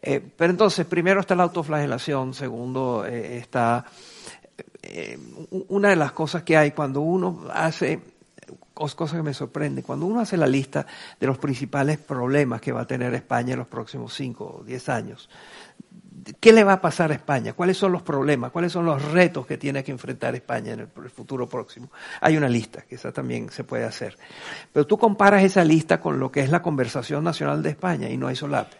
Eh, 0.00 0.20
pero 0.36 0.50
entonces, 0.50 0.84
primero 0.86 1.20
está 1.20 1.34
la 1.34 1.44
autoflagelación, 1.44 2.34
segundo 2.34 3.04
eh, 3.06 3.38
está 3.38 3.84
una 5.68 5.90
de 5.90 5.96
las 5.96 6.12
cosas 6.12 6.42
que 6.42 6.56
hay 6.56 6.72
cuando 6.72 7.00
uno 7.00 7.46
hace 7.52 8.00
cosas 8.74 9.12
que 9.16 9.22
me 9.22 9.34
sorprenden, 9.34 9.84
cuando 9.84 10.06
uno 10.06 10.20
hace 10.20 10.36
la 10.36 10.46
lista 10.46 10.86
de 11.20 11.26
los 11.26 11.38
principales 11.38 11.98
problemas 11.98 12.60
que 12.60 12.72
va 12.72 12.82
a 12.82 12.86
tener 12.86 13.14
España 13.14 13.52
en 13.52 13.60
los 13.60 13.68
próximos 13.68 14.14
5 14.14 14.58
o 14.60 14.64
10 14.64 14.88
años, 14.88 15.28
¿qué 16.40 16.52
le 16.52 16.64
va 16.64 16.74
a 16.74 16.80
pasar 16.80 17.10
a 17.10 17.14
España? 17.14 17.52
¿Cuáles 17.52 17.76
son 17.76 17.92
los 17.92 18.02
problemas? 18.02 18.50
¿Cuáles 18.50 18.72
son 18.72 18.84
los 18.86 19.02
retos 19.12 19.46
que 19.46 19.58
tiene 19.58 19.82
que 19.82 19.92
enfrentar 19.92 20.34
España 20.34 20.72
en 20.72 20.80
el, 20.80 20.88
futuro 21.10 21.48
próximo? 21.48 21.90
Hay 22.20 22.36
una 22.36 22.48
lista, 22.48 22.82
que 22.82 22.96
esa 22.96 23.12
también 23.12 23.50
se 23.50 23.64
puede 23.64 23.84
hacer. 23.84 24.16
Pero 24.72 24.86
tú 24.86 24.98
comparas 24.98 25.42
esa 25.42 25.64
lista 25.64 26.00
con 26.00 26.18
lo 26.18 26.30
que 26.30 26.40
es 26.40 26.50
la 26.50 26.62
conversación 26.62 27.24
nacional 27.24 27.62
de 27.62 27.70
España 27.70 28.08
y 28.08 28.16
no 28.16 28.28
hay 28.28 28.36
solape. 28.36 28.76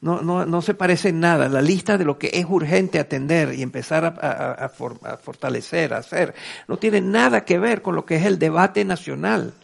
No, 0.00 0.22
no, 0.22 0.46
no 0.46 0.62
se 0.62 0.74
parece 0.74 1.08
en 1.08 1.20
nada. 1.20 1.48
La 1.48 1.60
lista 1.60 1.98
de 1.98 2.04
lo 2.04 2.18
que 2.18 2.30
es 2.32 2.46
urgente 2.48 3.00
atender 3.00 3.52
y 3.54 3.62
empezar 3.62 4.04
a, 4.04 4.52
a, 4.52 4.68
fortalecer, 4.68 5.92
a 5.92 5.98
hacer, 5.98 6.34
no 6.68 6.76
tiene 6.76 7.00
nada 7.00 7.44
que 7.44 7.58
ver 7.58 7.82
con 7.82 7.96
lo 7.96 8.04
que 8.06 8.16
es 8.16 8.24
el 8.24 8.38
debate 8.38 8.84
nacional. 8.84 9.54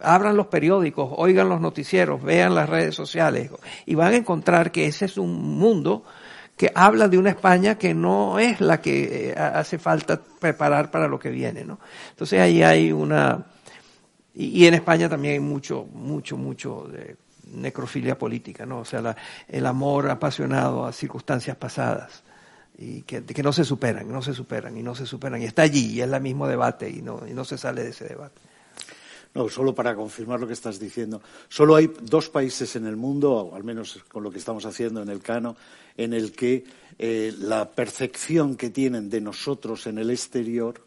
Abran 0.00 0.36
los 0.36 0.46
periódicos, 0.46 1.10
oigan 1.16 1.48
los 1.48 1.60
noticieros, 1.60 2.22
vean 2.22 2.54
las 2.54 2.68
redes 2.68 2.94
sociales 2.94 3.50
y 3.86 3.94
van 3.94 4.12
a 4.12 4.16
encontrar 4.16 4.70
que 4.70 4.86
ese 4.86 5.06
es 5.06 5.18
un 5.18 5.58
mundo 5.58 6.04
que 6.56 6.72
habla 6.74 7.08
de 7.08 7.18
una 7.18 7.30
España 7.30 7.78
que 7.78 7.94
no 7.94 8.38
es 8.38 8.60
la 8.60 8.80
que 8.80 9.30
eh, 9.30 9.34
hace 9.38 9.78
falta 9.78 10.20
preparar 10.40 10.90
para 10.90 11.06
lo 11.08 11.18
que 11.18 11.30
viene, 11.30 11.64
¿no? 11.64 11.78
Entonces 12.10 12.40
ahí 12.40 12.62
hay 12.62 12.92
una 12.92 13.46
y, 14.34 14.66
en 14.66 14.74
España 14.74 15.08
también 15.08 15.34
hay 15.34 15.40
mucho, 15.40 15.84
mucho, 15.92 16.36
mucho 16.36 16.88
de 16.92 17.16
necrofilia 17.54 18.16
política, 18.16 18.66
¿no? 18.66 18.80
O 18.80 18.84
sea, 18.84 19.16
el 19.48 19.66
amor 19.66 20.10
apasionado 20.10 20.86
a 20.86 20.92
circunstancias 20.92 21.56
pasadas 21.56 22.22
y 22.76 23.02
que, 23.02 23.24
que, 23.24 23.42
no 23.42 23.52
se 23.52 23.64
superan, 23.64 24.10
no 24.12 24.22
se 24.22 24.34
superan 24.34 24.76
y 24.76 24.82
no 24.82 24.94
se 24.94 25.06
superan 25.06 25.42
y 25.42 25.46
está 25.46 25.62
allí 25.62 25.94
y 25.94 26.00
es 26.02 26.12
el 26.12 26.20
mismo 26.20 26.46
debate 26.46 26.88
y 26.88 27.02
no, 27.02 27.22
y 27.26 27.34
no 27.34 27.44
se 27.44 27.58
sale 27.58 27.82
de 27.82 27.90
ese 27.90 28.04
debate. 28.04 28.40
No, 29.34 29.48
solo 29.48 29.74
para 29.74 29.94
confirmar 29.94 30.40
lo 30.40 30.46
que 30.46 30.54
estás 30.54 30.78
diciendo. 30.78 31.22
Solo 31.48 31.76
hay 31.76 31.92
dos 32.02 32.28
países 32.28 32.74
en 32.76 32.86
el 32.86 32.96
mundo, 32.96 33.32
o 33.32 33.54
al 33.54 33.62
menos 33.62 34.02
con 34.08 34.22
lo 34.22 34.30
que 34.30 34.38
estamos 34.38 34.64
haciendo 34.64 35.02
en 35.02 35.10
el 35.10 35.20
Cano, 35.20 35.56
en 35.96 36.14
el 36.14 36.32
que 36.32 36.64
eh, 36.98 37.34
la 37.38 37.70
percepción 37.70 38.56
que 38.56 38.70
tienen 38.70 39.10
de 39.10 39.20
nosotros 39.20 39.86
en 39.86 39.98
el 39.98 40.10
exterior 40.10 40.82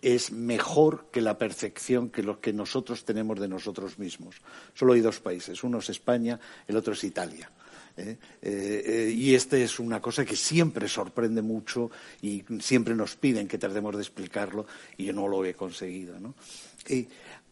es 0.00 0.32
mejor 0.32 1.06
que 1.12 1.20
la 1.20 1.38
percepción 1.38 2.10
que 2.10 2.22
lo 2.22 2.40
que 2.40 2.52
nosotros 2.52 3.04
tenemos 3.04 3.38
de 3.38 3.48
nosotros 3.48 3.98
mismos. 3.98 4.36
Solo 4.74 4.94
hay 4.94 5.00
dos 5.00 5.20
países, 5.20 5.62
uno 5.62 5.78
es 5.78 5.88
España, 5.90 6.38
el 6.66 6.76
otro 6.76 6.92
es 6.92 7.04
Italia. 7.04 7.50
¿eh? 7.96 8.16
Eh, 8.42 9.14
y 9.16 9.34
esta 9.34 9.56
es 9.56 9.78
una 9.78 10.00
cosa 10.00 10.24
que 10.24 10.36
siempre 10.36 10.88
sorprende 10.88 11.40
mucho 11.40 11.90
y 12.20 12.42
siempre 12.60 12.94
nos 12.94 13.16
piden 13.16 13.46
que 13.46 13.58
tratemos 13.58 13.94
de 13.94 14.02
explicarlo 14.02 14.66
y 14.96 15.04
yo 15.04 15.12
no 15.12 15.28
lo 15.28 15.44
he 15.44 15.54
conseguido. 15.54 16.18
¿no? 16.18 16.34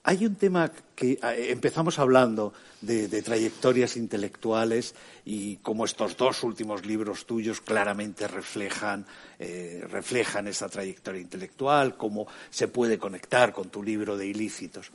Hay 0.03 0.25
un 0.25 0.37
tema 0.37 0.73
que 0.95 1.13
eh, 1.13 1.19
empezamos 1.51 1.99
hablando 1.99 2.55
de, 2.81 3.09
trayectorias 3.23 3.99
intelectuales 3.99 4.95
y 5.27 5.57
como 5.57 5.85
estos 5.85 6.17
dos 6.17 6.43
últimos 6.43 6.87
libros 6.87 7.27
tuyos 7.27 7.61
claramente 7.61 8.27
reflejan, 8.27 9.05
eh, 9.39 9.85
reflejan 9.91 10.49
esa 10.49 10.71
trayectoria 10.71 11.21
intelectual, 11.21 11.99
cómo 11.99 12.27
se 12.49 12.69
puede 12.69 12.99
conectar 12.99 13.53
con 13.53 13.69
tu 13.69 13.83
libro 13.83 14.17
de 14.17 14.27
ilícitos. 14.27 14.91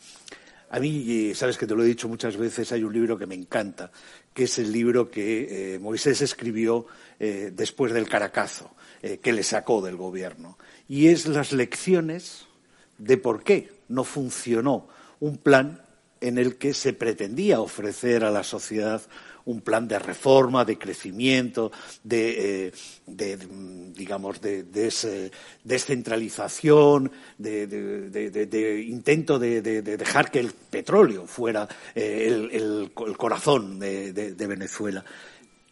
A 0.71 0.79
mí, 0.79 1.33
sabes 1.35 1.59
que 1.59 1.67
te 1.67 1.75
lo 1.75 1.83
he 1.83 1.87
dicho 1.87 2.09
muchas 2.09 2.35
veces, 2.35 2.71
hay 2.71 2.83
un 2.83 2.91
libro 2.91 3.15
que 3.15 3.27
me 3.27 3.35
encanta, 3.35 3.91
que 4.33 4.45
es 4.45 4.57
el 4.57 4.71
libro 4.71 5.11
que 5.11 5.75
eh, 5.75 5.79
Moisés 5.79 6.21
escribió 6.21 6.87
después 7.17 7.93
del 7.93 8.09
Caracazo, 8.09 8.75
que 9.21 9.31
le 9.31 9.41
sacó 9.41 9.81
del 9.81 9.95
gobierno. 9.95 10.57
Y 10.89 11.07
es 11.07 11.27
las 11.27 11.53
lecciones 11.53 12.45
de 12.97 13.15
por 13.15 13.41
qué 13.41 13.74
no 13.87 14.03
funcionó 14.03 14.87
un 15.19 15.37
plan 15.37 15.81
en 16.21 16.37
el 16.37 16.57
que 16.57 16.73
se 16.73 16.93
pretendía 16.93 17.59
ofrecer 17.61 18.23
a 18.23 18.31
la 18.31 18.43
sociedad 18.43 19.01
un 19.45 19.61
plan 19.61 19.87
de 19.87 19.99
reforma, 19.99 20.65
de 20.65 20.77
crecimiento, 20.77 21.71
de, 22.03 22.67
eh, 22.67 23.37
digamos, 23.95 24.41
de, 24.41 24.63
descentralización, 25.63 27.11
de, 27.37 28.85
intento 28.87 29.37
de, 29.37 29.61
dejar 29.61 30.31
que 30.31 30.39
el 30.39 30.51
petróleo 30.51 31.27
fuera 31.27 31.67
eh, 31.93 32.25
el, 32.27 32.49
el, 32.51 32.91
corazón 32.91 33.79
de, 33.79 34.33
Venezuela. 34.47 35.05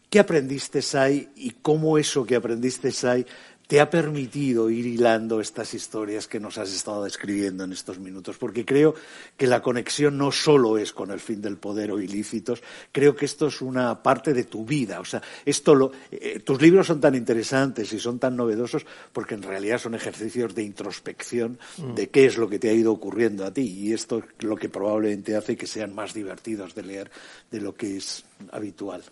¿Qué 0.08 0.20
aprendiste 0.20 0.80
ahí 0.96 1.30
y 1.36 1.50
cómo 1.64 1.98
eso 1.98 2.24
que 2.24 2.36
aprendiste 2.36 2.92
ahí 3.08 3.26
te 3.68 3.80
ha 3.80 3.90
permitido 3.90 4.70
ir 4.70 4.86
hilando 4.86 5.40
estas 5.40 5.74
historias 5.74 6.28
que 6.28 6.40
nos 6.40 6.58
has 6.58 6.74
estado 6.74 7.04
describiendo 7.04 7.64
en 7.64 7.72
estos 7.72 8.00
minutos, 8.00 8.38
porque 8.38 8.66
creo 8.66 8.94
que 9.38 9.48
la 9.48 9.62
conexión 9.62 10.18
no 10.18 10.32
solo 10.32 10.78
es 10.78 10.92
con 10.92 11.12
el 11.12 11.20
fin 11.20 11.42
del 11.42 11.58
poder 11.58 11.92
o 11.92 12.02
ilícitos, 12.02 12.62
creo 12.92 13.16
que 13.16 13.26
esto 13.26 13.48
es 13.48 13.62
una 13.62 14.04
parte 14.04 14.34
de 14.34 14.44
tu 14.44 14.66
vida. 14.66 15.00
O 15.00 15.06
sea, 15.06 15.22
esto 15.46 15.76
lo, 15.76 15.92
eh, 16.12 16.40
tus 16.40 16.62
libros 16.62 16.88
son 16.88 17.00
tan 17.00 17.16
interesantes 17.16 17.92
y 17.94 18.00
son 18.00 18.20
tan 18.20 18.36
novedosos 18.36 18.86
porque 19.12 19.36
en 19.36 19.44
realidad 19.44 19.78
son 19.78 19.96
ejercicios 19.96 20.54
de 20.54 20.64
introspección 20.64 21.58
mm. 21.78 21.94
de 21.96 22.10
qué 22.10 22.26
es 22.26 22.38
lo 22.38 22.50
que 22.50 22.60
te 22.60 22.70
ha 22.70 22.74
ido 22.74 22.92
ocurriendo 22.92 23.46
a 23.46 23.54
ti 23.54 23.62
y 23.62 23.94
esto 23.94 24.20
es 24.20 24.46
lo 24.46 24.56
que 24.56 24.70
probablemente 24.70 25.36
hace 25.36 25.56
que 25.56 25.68
sean 25.68 25.96
más 25.96 26.14
divertidos 26.14 26.76
de 26.76 26.84
leer 26.84 27.12
de 27.50 27.62
lo 27.62 27.76
que 27.76 27.98
es 27.98 28.26
habitual. 28.52 29.04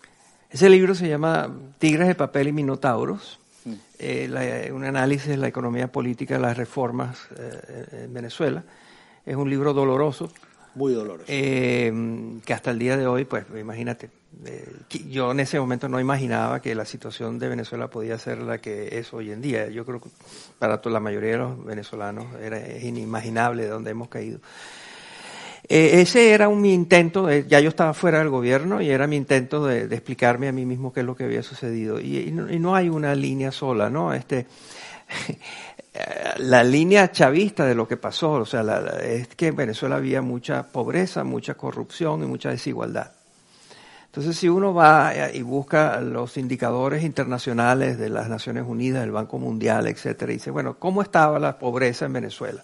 Ese 0.50 0.68
libro 0.68 0.94
se 0.94 1.08
llama 1.08 1.50
Tigres 1.78 2.08
de 2.08 2.14
papel 2.14 2.48
y 2.48 2.52
minotauros 2.52 3.38
eh, 3.98 4.70
un 4.72 4.84
análisis 4.84 5.28
de 5.28 5.36
la 5.36 5.48
economía 5.48 5.90
política 5.90 6.38
las 6.38 6.56
reformas 6.56 7.28
eh, 7.36 8.04
en 8.04 8.14
Venezuela. 8.14 8.64
Es 9.24 9.36
un 9.36 9.48
libro 9.48 9.72
doloroso. 9.72 10.30
Muy 10.74 10.94
doloroso. 10.94 11.26
Eh, 11.28 11.92
que 12.44 12.54
hasta 12.54 12.70
el 12.70 12.78
día 12.78 12.96
de 12.96 13.06
hoy, 13.06 13.24
pues 13.24 13.44
imagínate, 13.58 14.10
yo 15.08 15.30
en 15.32 15.40
ese 15.40 15.60
momento 15.60 15.88
no 15.88 16.00
imaginaba 16.00 16.62
que 16.62 16.74
la 16.74 16.86
situación 16.86 17.38
de 17.38 17.48
Venezuela 17.48 17.88
podía 17.88 18.18
ser 18.18 18.38
la 18.38 18.58
que 18.58 18.98
es 18.98 19.12
hoy 19.12 19.30
en 19.30 19.42
día. 19.42 19.68
Yo 19.68 19.84
creo 19.84 20.00
que 20.00 20.08
para 20.58 20.80
la 20.82 21.00
mayoría 21.00 21.32
de 21.32 21.38
los 21.38 21.64
venezolanos 21.64 22.26
era, 22.40 22.58
es 22.58 22.82
inimaginable 22.82 23.64
de 23.64 23.68
dónde 23.68 23.90
hemos 23.90 24.08
caído. 24.08 24.40
Eh, 25.68 26.00
ese 26.00 26.32
era 26.32 26.48
un, 26.48 26.60
mi 26.60 26.74
intento, 26.74 27.30
ya 27.30 27.60
yo 27.60 27.68
estaba 27.68 27.94
fuera 27.94 28.18
del 28.18 28.28
gobierno 28.30 28.80
y 28.80 28.90
era 28.90 29.06
mi 29.06 29.16
intento 29.16 29.64
de, 29.66 29.84
explicarme 29.84 30.48
a 30.48 30.52
mí 30.52 30.66
mismo 30.66 30.92
qué 30.92 31.00
es 31.00 31.06
lo 31.06 31.14
que 31.14 31.24
había 31.24 31.42
sucedido. 31.42 32.00
Y, 32.00 32.32
no, 32.32 32.74
hay 32.74 32.88
una 32.88 33.14
línea 33.14 33.52
sola, 33.52 33.88
¿no? 33.88 34.12
Este, 34.12 34.46
la 36.38 36.64
línea 36.64 37.12
chavista 37.12 37.64
de 37.64 37.74
lo 37.74 37.86
que 37.86 37.96
pasó, 37.96 38.32
o 38.32 38.46
sea, 38.46 38.62
es 39.02 39.28
que 39.28 39.48
en 39.48 39.56
Venezuela 39.56 39.96
había 39.96 40.20
mucha 40.20 40.64
pobreza, 40.64 41.22
mucha 41.24 41.54
corrupción 41.54 42.22
y 42.22 42.26
mucha 42.26 42.50
desigualdad. 42.50 43.12
Entonces, 44.06 44.36
si 44.36 44.46
uno 44.46 44.74
va 44.74 45.12
y 45.32 45.40
busca 45.40 45.98
los 46.02 46.36
indicadores 46.36 47.02
internacionales 47.02 47.96
de 47.96 48.10
las 48.10 48.28
Naciones 48.28 48.64
Unidas, 48.66 49.00
del 49.00 49.12
Banco 49.12 49.38
Mundial, 49.38 49.86
etcétera, 49.86 50.32
y 50.32 50.34
dice, 50.36 50.50
bueno, 50.50 50.78
¿cómo 50.78 51.00
estaba 51.00 51.38
la 51.38 51.58
pobreza 51.58 52.04
en 52.04 52.12
Venezuela? 52.12 52.62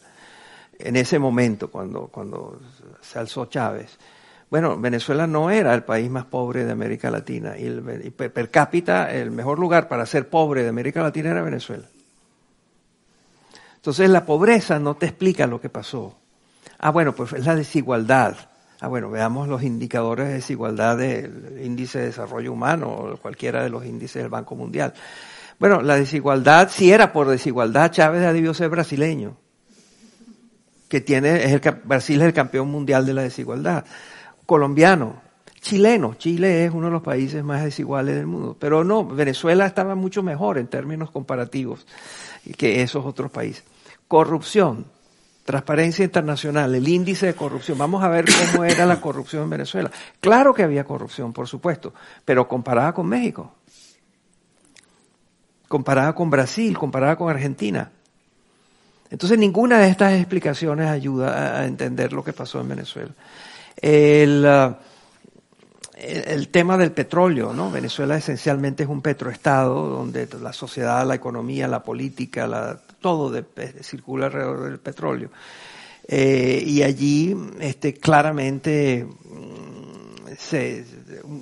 En 0.79 0.97
ese 0.97 1.19
momento, 1.19 1.71
cuando, 1.71 2.07
cuando 2.07 2.61
se 3.01 3.19
alzó 3.19 3.47
Chávez. 3.47 3.99
Bueno, 4.51 4.79
Venezuela 4.79 5.27
no 5.27 5.51
era 5.51 5.75
el 5.75 5.83
país 5.83 6.11
más 6.11 6.25
pobre 6.25 6.65
de 6.65 6.73
América 6.73 7.11
Latina 7.11 7.55
y, 7.59 7.69
per 8.11 8.51
cápita 8.51 9.13
el 9.13 9.31
mejor 9.31 9.59
lugar 9.59 9.89
para 9.89 10.07
ser 10.07 10.29
pobre 10.31 10.63
de 10.63 10.71
América 10.71 11.03
Latina 11.03 11.31
era 11.31 11.43
Venezuela. 11.43 11.85
Entonces 13.77 14.09
la 14.09 14.25
pobreza 14.25 14.79
no 14.79 14.95
te 14.97 15.07
explica 15.07 15.47
lo 15.47 15.61
que 15.61 15.69
pasó. 15.69 16.17
Ah, 16.79 16.91
bueno, 16.91 17.15
pues 17.15 17.33
es 17.35 17.45
la 17.45 17.57
desigualdad. 17.57 18.37
Ah, 18.81 18.89
bueno, 18.89 19.11
veamos 19.11 19.49
los 19.49 19.63
indicadores 19.63 20.29
de 20.29 20.35
desigualdad 20.35 20.97
del 20.97 21.61
índice 21.63 21.99
de 21.99 22.07
desarrollo 22.07 22.53
humano 22.53 22.89
o 22.89 23.17
cualquiera 23.19 23.63
de 23.63 23.69
los 23.69 23.85
índices 23.85 24.23
del 24.23 24.31
Banco 24.31 24.55
Mundial. 24.55 24.95
Bueno, 25.59 25.83
la 25.83 25.97
desigualdad, 25.97 26.71
si 26.71 26.91
era 26.91 27.13
por 27.13 27.29
desigualdad, 27.29 27.91
Chávez 27.91 28.23
debió 28.33 28.55
ser 28.55 28.71
brasileño 28.71 29.37
que 30.89 31.01
tiene, 31.01 31.45
es 31.45 31.53
el, 31.53 31.61
Brasil 31.85 32.21
es 32.21 32.27
el 32.29 32.33
campeón 32.33 32.69
mundial 32.69 33.07
de 33.07 33.15
la 33.15 33.23
desigualdad. 33.23 33.85
Colombiano, 34.47 35.21
chileno, 35.61 36.15
Chile 36.15 36.65
es 36.65 36.73
uno 36.73 36.87
de 36.87 36.93
los 36.93 37.03
países 37.03 37.45
más 37.45 37.63
desiguales 37.63 38.17
del 38.17 38.27
mundo, 38.27 38.57
pero 38.59 38.85
no, 38.85 39.05
Venezuela 39.05 39.67
estaba 39.67 39.95
mucho 39.95 40.23
mejor 40.23 40.59
en 40.59 40.69
términos 40.69 41.11
comparativos 41.11 41.87
que 42.57 42.83
esos 42.83 43.05
otros 43.05 43.31
países. 43.31 43.65
Corrupción, 44.07 44.87
transparencia 45.45 46.05
internacional, 46.05 46.75
el 46.75 46.89
índice 46.89 47.27
de 47.27 47.35
corrupción. 47.35 47.77
Vamos 47.79 48.03
a 48.03 48.09
ver 48.09 48.25
cómo 48.53 48.65
era 48.65 48.87
la 48.87 49.01
corrupción 49.01 49.45
en 49.45 49.51
Venezuela. 49.51 49.91
Claro 50.21 50.55
que 50.55 50.63
había 50.63 50.85
corrupción, 50.85 51.33
por 51.33 51.47
supuesto, 51.47 51.93
pero 52.25 52.49
comparada 52.49 52.93
con 52.93 53.07
México, 53.07 53.55
comparada 55.69 56.15
con 56.15 56.31
Brasil, 56.31 56.77
comparada 56.79 57.17
con 57.17 57.31
Argentina. 57.31 57.93
Entonces 59.11 59.39
ninguna 59.39 59.79
de 59.79 59.89
estas 59.89 60.15
explicaciones 60.15 60.89
ayuda 60.89 61.61
a 61.61 61.67
entender 61.67 62.13
lo 62.13 62.23
que 62.23 62.33
pasó 62.33 62.61
en 62.61 62.69
Venezuela. 62.69 63.11
El, 63.81 64.45
uh, 64.45 64.75
el, 65.99 66.49
tema 66.49 66.77
del 66.77 66.93
petróleo, 66.93 67.53
¿no? 67.53 67.71
Venezuela 67.71 68.17
esencialmente 68.17 68.85
es 68.85 68.89
un 68.89 69.03
petroestado 69.03 69.89
donde 69.89 70.29
la 70.41 70.53
sociedad, 70.53 71.07
la 71.07 71.15
economía, 71.15 71.67
la 71.67 71.83
política, 71.83 72.81
todo 73.01 73.31
de, 73.31 73.45
circula 73.83 74.27
alrededor 74.27 74.65
del 74.65 74.79
petróleo. 74.79 75.31
Eh, 76.07 76.63
y 76.65 76.83
allí, 76.83 77.37
este, 77.61 77.95
claramente, 77.95 79.05
mm, 79.05 79.89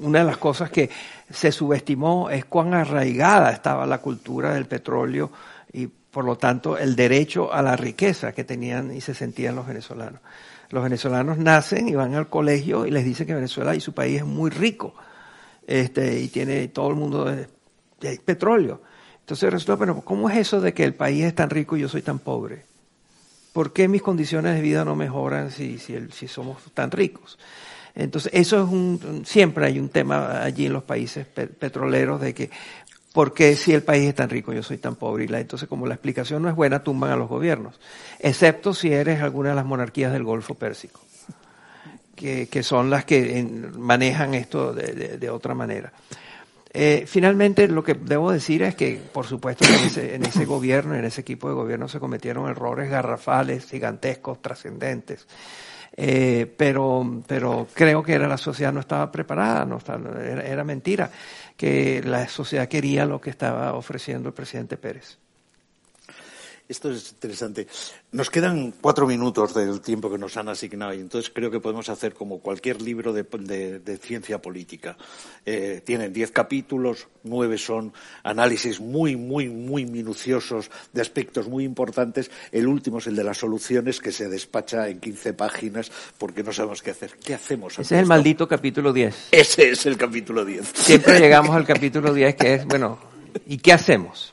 una 0.02 0.20
de 0.20 0.24
las 0.24 0.38
cosas 0.38 0.70
que 0.70 0.88
se 1.30 1.52
subestimó 1.52 2.30
es 2.30 2.46
cuán 2.46 2.72
arraigada 2.72 3.50
estaba 3.50 3.86
la 3.86 3.98
cultura 3.98 4.54
del 4.54 4.66
petróleo 4.66 5.30
y 5.72 5.86
por 6.16 6.24
lo 6.24 6.38
tanto, 6.38 6.78
el 6.78 6.96
derecho 6.96 7.52
a 7.52 7.60
la 7.60 7.76
riqueza 7.76 8.32
que 8.32 8.42
tenían 8.42 8.90
y 8.90 9.02
se 9.02 9.12
sentían 9.12 9.54
los 9.54 9.66
venezolanos. 9.66 10.22
Los 10.70 10.82
venezolanos 10.82 11.36
nacen 11.36 11.90
y 11.90 11.94
van 11.94 12.14
al 12.14 12.30
colegio 12.30 12.86
y 12.86 12.90
les 12.90 13.04
dicen 13.04 13.26
que 13.26 13.34
Venezuela 13.34 13.74
y 13.74 13.82
su 13.82 13.92
país 13.92 14.20
es 14.20 14.24
muy 14.24 14.48
rico 14.48 14.94
este, 15.66 16.18
y 16.18 16.28
tiene 16.28 16.68
todo 16.68 16.88
el 16.88 16.94
mundo 16.94 17.26
de, 17.26 17.46
petróleo. 18.24 18.80
Entonces 19.20 19.52
resulta, 19.52 19.74
bueno, 19.74 20.00
¿cómo 20.00 20.30
es 20.30 20.38
eso 20.38 20.62
de 20.62 20.72
que 20.72 20.84
el 20.84 20.94
país 20.94 21.22
es 21.22 21.34
tan 21.34 21.50
rico 21.50 21.76
y 21.76 21.82
yo 21.82 21.88
soy 21.90 22.00
tan 22.00 22.18
pobre? 22.18 22.64
¿por 23.52 23.74
qué 23.74 23.86
mis 23.86 24.00
condiciones 24.00 24.54
de 24.54 24.62
vida 24.62 24.86
no 24.86 24.96
mejoran 24.96 25.50
si, 25.50 25.76
si, 25.76 25.98
si 26.12 26.28
somos 26.28 26.62
tan 26.72 26.90
ricos? 26.92 27.38
Entonces, 27.94 28.30
eso 28.34 28.62
es 28.62 28.70
un, 28.70 29.22
siempre 29.26 29.66
hay 29.66 29.78
un 29.78 29.90
tema 29.90 30.42
allí 30.42 30.64
en 30.64 30.72
los 30.74 30.84
países 30.84 31.26
petroleros 31.26 32.22
de 32.22 32.32
que, 32.32 32.50
¿por 33.16 33.32
qué 33.32 33.56
si 33.56 33.72
el 33.72 33.82
país 33.82 34.06
es 34.10 34.14
tan 34.14 34.28
rico 34.28 34.52
yo 34.52 34.62
soy 34.62 34.76
tan 34.76 34.94
pobre? 34.94 35.24
Y 35.24 35.34
entonces, 35.34 35.66
como 35.70 35.86
la 35.86 35.94
explicación 35.94 36.42
no 36.42 36.50
es 36.50 36.54
buena, 36.54 36.84
tumban 36.84 37.10
a 37.10 37.16
los 37.16 37.30
gobiernos, 37.30 37.80
excepto 38.18 38.74
si 38.74 38.92
eres 38.92 39.22
alguna 39.22 39.48
de 39.48 39.54
las 39.54 39.64
monarquías 39.64 40.12
del 40.12 40.22
Golfo 40.22 40.54
Pérsico, 40.54 41.00
que, 42.14 42.62
son 42.62 42.90
las 42.90 43.06
que 43.06 43.42
manejan 43.78 44.34
esto 44.34 44.74
de, 44.74 45.30
otra 45.30 45.54
manera. 45.54 45.94
Eh, 46.74 47.04
finalmente, 47.06 47.68
lo 47.68 47.82
que 47.82 47.94
debo 47.94 48.30
decir 48.30 48.62
es 48.62 48.74
que, 48.74 49.00
por 49.10 49.24
supuesto, 49.24 49.64
en 49.64 49.86
ese, 49.86 50.14
en 50.14 50.26
ese, 50.26 50.44
gobierno, 50.44 50.94
en 50.94 51.06
ese 51.06 51.22
equipo 51.22 51.48
de 51.48 51.54
gobierno 51.54 51.88
se 51.88 51.98
cometieron 51.98 52.50
errores 52.50 52.90
garrafales, 52.90 53.64
gigantescos, 53.64 54.42
trascendentes. 54.42 55.26
Eh, 55.98 56.52
pero, 56.58 57.22
pero 57.26 57.66
creo 57.72 58.02
que 58.02 58.12
era 58.12 58.28
la 58.28 58.36
sociedad 58.36 58.70
no 58.70 58.80
estaba 58.80 59.10
preparada, 59.10 59.64
no 59.64 59.78
era, 60.20 60.42
era 60.42 60.62
mentira, 60.62 61.10
que 61.56 62.02
la 62.04 62.28
sociedad 62.28 62.68
quería 62.68 63.06
lo 63.06 63.20
que 63.20 63.30
estaba 63.30 63.74
ofreciendo 63.74 64.28
el 64.28 64.34
presidente 64.34 64.76
Pérez. 64.76 65.18
Esto 66.68 66.90
es 66.90 67.12
interesante. 67.12 67.68
Nos 68.10 68.28
quedan 68.28 68.72
cuatro 68.80 69.06
minutos 69.06 69.54
del 69.54 69.80
tiempo 69.80 70.10
que 70.10 70.18
nos 70.18 70.36
han 70.36 70.48
asignado 70.48 70.94
y 70.94 70.98
entonces 70.98 71.30
creo 71.32 71.48
que 71.48 71.60
podemos 71.60 71.88
hacer 71.88 72.14
como 72.14 72.40
cualquier 72.40 72.82
libro 72.82 73.12
de, 73.12 73.98
ciencia 74.02 74.42
política. 74.42 74.96
Eh, 75.44 75.80
tienen 75.84 76.12
diez 76.12 76.32
capítulos, 76.32 77.06
nueve 77.22 77.56
son 77.56 77.92
análisis 78.24 78.80
muy, 78.80 79.14
muy, 79.14 79.48
muy 79.48 79.86
minuciosos 79.86 80.68
de 80.92 81.02
aspectos 81.02 81.46
muy 81.46 81.62
importantes. 81.62 82.32
El 82.50 82.66
último 82.66 82.98
es 82.98 83.06
el 83.06 83.14
de 83.14 83.22
las 83.22 83.38
soluciones 83.38 84.00
que 84.00 84.10
se 84.10 84.28
despacha 84.28 84.88
en 84.88 84.98
quince 84.98 85.34
páginas 85.34 85.92
porque 86.18 86.42
no 86.42 86.52
sabemos 86.52 86.82
qué 86.82 86.90
hacer. 86.90 87.12
¿Qué 87.24 87.34
hacemos? 87.34 87.74
Ese 87.74 87.94
es 87.94 88.00
el 88.00 88.06
maldito 88.06 88.48
capítulo 88.48 88.92
diez. 88.92 89.28
Ese 89.30 89.70
es 89.70 89.86
el 89.86 89.96
capítulo 89.96 90.44
diez. 90.44 90.72
Siempre 90.74 91.20
llegamos 91.20 91.54
al 91.54 91.64
capítulo 91.64 92.12
diez 92.12 92.34
que 92.34 92.54
es, 92.54 92.64
bueno, 92.66 92.98
¿y 93.46 93.58
qué 93.58 93.72
hacemos? 93.72 94.32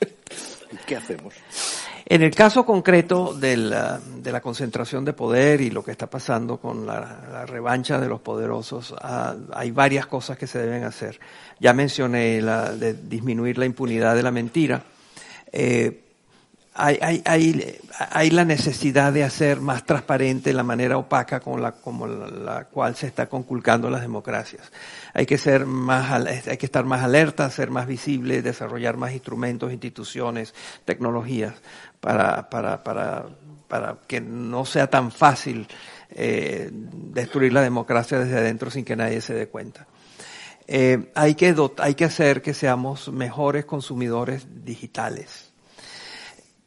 ¿Y 0.72 0.78
qué 0.88 0.96
hacemos? 0.96 1.36
En 2.06 2.22
el 2.22 2.36
caso 2.36 2.66
concreto 2.66 3.34
de 3.34 3.56
la, 3.56 4.00
de 4.00 4.32
la, 4.32 4.42
concentración 4.42 5.06
de 5.06 5.14
poder 5.14 5.62
y 5.62 5.70
lo 5.70 5.84
que 5.84 5.92
está 5.92 6.08
pasando 6.08 6.58
con 6.58 6.86
la, 6.86 7.46
revancha 7.46 8.00
de 8.00 8.10
los 8.10 8.20
poderosos, 8.20 8.94
ah, 9.02 9.36
hay 9.54 9.72
varias 9.72 10.06
cosas 10.08 10.38
que 10.38 10.48
se 10.48 10.60
deben 10.60 10.84
hacer. 10.84 11.20
Ya 11.60 11.74
mencioné 11.74 12.42
la 12.42 12.74
de 12.74 12.94
disminuir 12.94 13.58
la 13.58 13.66
impunidad 13.66 14.16
de 14.16 14.24
la 14.24 14.32
mentira. 14.32 14.84
Eh, 15.52 16.04
hay, 16.76 16.98
hay, 17.02 17.22
hay, 17.26 17.80
hay, 18.12 18.30
la 18.32 18.46
necesidad 18.46 19.14
de 19.14 19.24
hacer 19.24 19.62
más 19.62 19.86
transparente 19.86 20.54
la 20.54 20.64
manera 20.64 20.98
opaca 20.98 21.40
con 21.40 21.62
la, 21.62 21.74
como 21.74 22.08
la, 22.08 22.66
cual 22.66 22.96
se 22.96 23.06
está 23.06 23.28
conculcando 23.28 23.90
las 23.90 24.02
democracias. 24.02 24.72
Hay 25.14 25.28
que 25.28 25.38
ser 25.38 25.68
más, 25.68 26.12
hay 26.12 26.58
que 26.58 26.66
estar 26.66 26.84
más 26.86 27.04
alerta, 27.04 27.50
ser 27.52 27.70
más 27.70 27.86
visible, 27.86 28.42
desarrollar 28.42 28.98
más 28.98 29.14
instrumentos, 29.14 29.72
instituciones, 29.72 30.56
tecnologías 30.84 31.54
para, 32.00 32.50
para, 32.50 32.84
para, 32.84 33.26
para 33.68 33.98
que 34.08 34.20
no 34.20 34.66
sea 34.66 34.90
tan 34.90 35.12
fácil 35.12 35.68
eh, 36.10 36.70
destruir 36.72 37.54
la 37.54 37.62
democracia 37.62 38.18
desde 38.18 38.38
adentro 38.38 38.72
sin 38.72 38.84
que 38.84 38.96
nadie 38.96 39.22
se 39.22 39.36
dé 39.36 39.48
cuenta. 39.48 39.86
Eh, 40.66 41.12
hay, 41.14 41.36
que 41.36 41.54
hay 41.78 41.94
que 41.94 42.06
hacer 42.06 42.42
que 42.42 42.56
seamos 42.56 43.10
mejores 43.10 43.66
consumidores 43.66 44.48
digitales 44.64 45.53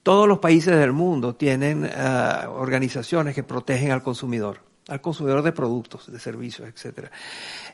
todos 0.06 0.28
los 0.28 0.38
países 0.38 0.78
del 0.78 0.92
mundo 0.92 1.34
tienen 1.34 1.82
uh, 1.82 2.48
organizaciones 2.50 3.34
que 3.34 3.42
protegen 3.42 3.90
al 3.90 4.04
consumidor, 4.04 4.60
al 4.86 5.00
consumidor 5.00 5.42
de 5.42 5.50
productos, 5.50 6.12
de 6.12 6.20
servicios, 6.20 6.68
etcétera. 6.68 7.10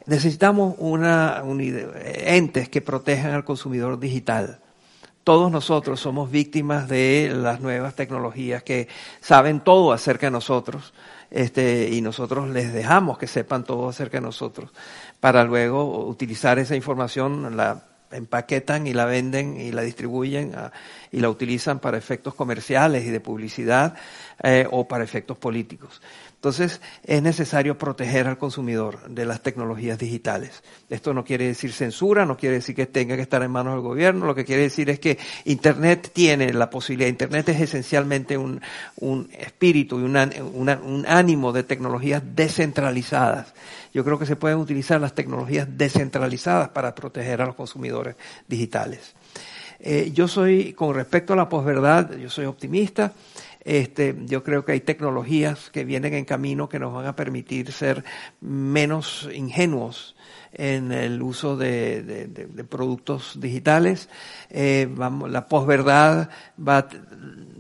Necesitamos 0.07 0.77
una, 0.79 1.43
un, 1.45 1.61
entes 1.61 2.71
que 2.71 2.81
protejan 2.81 3.33
al 3.33 3.45
consumidor 3.45 4.01
digital. 4.01 4.61
Todos 5.25 5.53
nosotros 5.53 6.01
somos 6.01 6.31
víctimas 6.31 6.89
de 6.89 7.31
las 7.35 7.61
nuevas 7.61 7.97
tecnologías 7.97 8.63
que 8.63 8.89
saben 9.21 9.61
todo 9.61 9.93
acerca 9.93 10.29
de 10.29 10.31
nosotros, 10.31 10.95
este, 11.31 11.91
y 11.93 12.01
nosotros 12.01 12.49
les 12.49 12.73
dejamos 12.73 13.19
que 13.19 13.27
sepan 13.27 13.63
todo 13.65 13.91
acerca 13.91 14.17
de 14.17 14.23
nosotros 14.23 14.71
para 15.21 15.45
luego 15.45 16.07
utilizar 16.07 16.59
esa 16.59 16.77
información, 16.77 17.59
la 17.59 17.92
empaquetan 18.13 18.87
y 18.87 18.93
la 18.93 19.05
venden 19.05 19.61
y 19.61 19.73
la 19.73 19.83
distribuyen 19.83 20.53
ah, 20.55 20.73
y 21.11 21.21
la 21.21 21.29
utilizan 21.29 21.79
para 21.79 21.99
efectos 21.99 22.35
comerciales 22.35 23.05
y 23.05 23.11
de 23.11 23.21
publicidad 23.21 23.95
eh, 24.43 24.67
o 24.71 24.87
para 24.89 25.05
efectos 25.05 25.39
políticos. 25.39 26.01
Entonces, 26.43 26.81
es 27.05 27.23
necesario 27.23 27.79
proteger 27.79 28.27
al 28.27 28.37
consumidor 28.37 29.09
de 29.09 29.25
las 29.25 29.45
tecnologías 29.45 29.97
digitales. 29.97 30.65
Esto 30.91 31.15
no 31.15 31.25
quiere 31.25 31.47
decir 31.47 31.73
censura, 31.73 32.27
no 32.27 32.37
quiere 32.37 32.57
decir 32.57 32.75
que 32.75 32.87
tenga 32.87 33.15
que 33.15 33.23
estar 33.23 33.45
en 33.45 33.53
manos 33.53 33.75
del 33.75 33.83
gobierno, 33.83 34.27
lo 34.27 34.35
que 34.35 34.45
quiere 34.45 34.63
decir 34.63 34.91
es 34.91 34.99
que 34.99 35.19
Internet 35.45 36.11
tiene 36.13 36.53
la 36.53 36.69
posibilidad, 36.69 37.09
Internet 37.09 37.49
es 37.51 37.61
esencialmente 37.61 38.37
un, 38.37 38.61
un 38.97 39.31
espíritu 39.39 40.01
y 40.01 40.03
un 40.03 41.05
ánimo 41.07 41.53
de 41.53 41.63
tecnologías 41.63 42.25
descentralizadas. 42.35 43.55
Yo 43.95 44.03
creo 44.03 44.19
que 44.19 44.27
se 44.27 44.35
pueden 44.35 44.59
utilizar 44.59 45.01
las 45.01 45.15
tecnologías 45.15 45.69
descentralizadas 45.71 46.71
para 46.71 46.93
proteger 46.93 47.41
a 47.41 47.47
los 47.47 47.55
consumidores 47.55 48.17
digitales. 48.49 49.15
Eh, 49.85 50.13
yo 50.15 50.29
soy, 50.29 50.73
con 50.75 50.95
respecto 50.95 51.33
a 51.33 51.37
la 51.37 51.49
posverdad, 51.49 52.17
yo 52.17 52.31
soy 52.31 52.45
optimista. 52.47 53.13
Este, 53.65 54.17
yo 54.27 54.43
creo 54.43 54.65
que 54.65 54.73
hay 54.73 54.81
tecnologías 54.81 55.71
que 55.71 55.85
vienen 55.85 56.15
en 56.15 56.25
camino 56.25 56.69
que 56.69 56.79
nos 56.79 56.93
van 56.93 57.07
a 57.07 57.17
permitir 57.17 57.71
ser 57.73 58.05
menos 58.41 59.29
ingenuos 59.33 60.17
en 60.53 60.93
el 60.93 61.23
uso 61.23 61.57
de, 61.57 62.67
productos 62.69 63.41
digitales. 63.41 64.09
Eh, 64.51 64.89
vamos, 64.91 65.31
la 65.31 65.47
posverdad 65.49 66.29
va, 66.59 66.89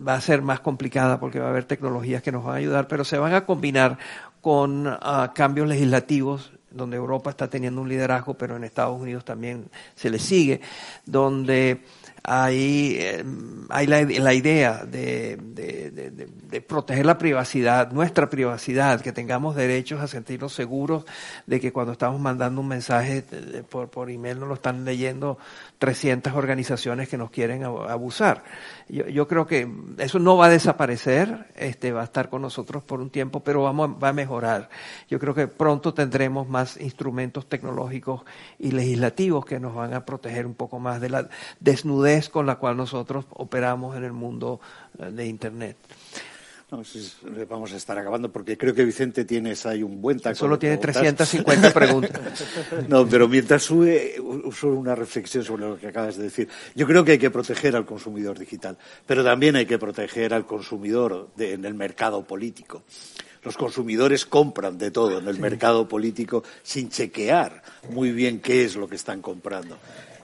va 0.07 0.15
a 0.15 0.21
ser 0.21 0.43
más 0.43 0.61
complicada 0.61 1.21
porque 1.21 1.39
va 1.39 1.47
a 1.47 1.51
haber 1.51 1.65
tecnologías 1.65 2.23
que 2.23 2.33
nos 2.33 2.45
van 2.45 2.55
a 2.55 2.59
ayudar, 2.59 2.89
pero 2.89 3.05
se 3.05 3.19
van 3.19 3.35
a 3.35 3.47
combinar 3.47 3.99
con 4.41 4.89
uh, 4.89 4.99
cambios 5.35 5.69
legislativos 5.69 6.53
donde 6.75 6.97
Europa 6.97 7.31
está 7.31 7.49
teniendo 7.49 7.81
un 7.81 7.89
liderazgo, 7.89 8.35
pero 8.35 8.57
en 8.57 8.65
Estados 8.65 9.01
Unidos 9.01 9.25
también 9.25 9.67
se 9.95 10.11
le 10.11 10.19
sigue, 10.19 10.61
donde 11.05 11.83
hay, 12.25 12.97
eh, 12.99 13.25
hay 13.69 13.87
la, 13.87 14.03
la 14.03 14.35
idea 14.35 14.85
de, 14.85 15.37
de, 15.37 15.91
de, 15.91 16.11
de, 16.11 16.61
proteger 16.61 17.05
la 17.05 17.19
privacidad, 17.19 17.91
nuestra 17.91 18.31
privacidad, 18.31 19.01
que 19.01 19.13
tengamos 19.13 19.57
derechos 19.57 20.01
a 20.01 20.07
sentirnos 20.07 20.53
seguros 20.53 21.05
de 21.47 21.61
que 21.61 21.73
cuando 21.73 21.93
estamos 21.93 22.21
mandando 22.21 22.61
un 22.61 22.69
mensaje 22.69 23.25
por, 23.69 23.89
por 23.91 24.11
email 24.11 24.39
no 24.39 24.47
lo 24.47 24.55
están 24.55 24.85
leyendo 24.85 25.39
300 25.83 26.33
organizaciones 26.35 27.09
que 27.09 27.19
nos 27.19 27.33
quieren 27.33 27.65
abusar. 27.65 28.45
Yo, 28.89 29.27
creo 29.27 29.49
que 29.49 29.69
eso 29.99 30.21
no 30.21 30.37
va 30.37 30.47
a 30.47 30.49
desaparecer, 30.49 31.49
este, 31.57 31.91
va 31.91 32.03
a 32.03 32.05
estar 32.05 32.29
con 32.29 32.41
nosotros 32.41 32.85
por 32.85 33.01
un 33.01 33.11
tiempo, 33.11 33.41
pero 33.41 33.65
vamos, 33.65 33.91
va 34.01 34.11
a 34.11 34.13
mejorar. 34.13 34.71
Yo 35.09 35.19
creo 35.19 35.35
que 35.35 35.49
pronto 35.49 35.93
tendremos 35.93 36.49
más 36.49 36.81
instrumentos 36.81 37.49
tecnológicos 37.49 38.23
y 38.61 38.71
legislativos 38.71 39.45
que 39.45 39.59
nos 39.59 39.75
van 39.75 39.93
a 39.93 40.05
proteger 40.05 40.47
un 40.47 40.55
poco 40.55 40.79
más 40.79 41.01
de 41.01 41.11
la 41.11 41.29
desnudez 41.59 42.29
con 42.29 42.47
la 42.47 42.61
cual 42.61 42.77
nosotros 42.77 43.27
operamos 43.31 43.97
en 43.97 44.05
el 44.05 44.13
mundo 44.13 44.61
eh, 45.01 45.11
de 45.11 45.27
Internet. 45.27 45.77
No, 46.73 46.83
vamos 47.51 47.71
a 47.75 47.77
estar 47.77 47.99
acabando 47.99 48.33
porque 48.33 48.57
creo 48.57 48.75
que 48.75 48.83
Vicente 48.83 49.27
tienes 49.27 49.67
ahí 49.67 49.83
un 49.83 50.01
buen 50.01 50.19
taco. 50.19 50.37
Solo 50.37 50.59
tiene 50.59 50.79
350 50.79 51.71
preguntas. 51.75 52.19
no, 52.89 53.07
pero 53.07 53.29
mientras 53.29 53.63
sube, 53.63 54.19
uso 54.19 54.69
una 54.69 54.95
reflexión 54.95 55.45
sobre 55.45 55.69
lo 55.69 55.79
que 55.79 55.89
acabas 55.89 56.17
de 56.17 56.23
decir. 56.23 56.49
Yo 56.75 56.87
creo 56.87 57.05
que 57.05 57.13
hay 57.13 57.19
que 57.19 57.31
proteger 57.31 57.77
al 57.77 57.85
consumidor 57.85 58.39
digital, 58.39 58.79
pero 59.07 59.23
también 59.23 59.57
hay 59.57 59.67
que 59.67 59.79
proteger 59.79 60.33
al 60.33 60.47
consumidor 60.47 61.29
en 61.37 61.63
el 61.67 61.75
mercado 61.75 62.25
político. 62.25 62.85
Los 63.43 63.59
consumidores 63.59 64.25
compran 64.25 64.79
de 64.79 64.91
todo 64.91 65.19
en 65.19 65.29
el 65.29 65.39
mercado 65.39 65.87
político 65.87 66.43
sin 66.63 66.89
chequear 66.89 67.63
muy 67.91 68.13
bien 68.13 68.41
qué 68.41 68.65
es 68.65 68.77
lo 68.77 68.89
que 68.89 68.97
están 68.97 69.21
comprando. 69.21 69.77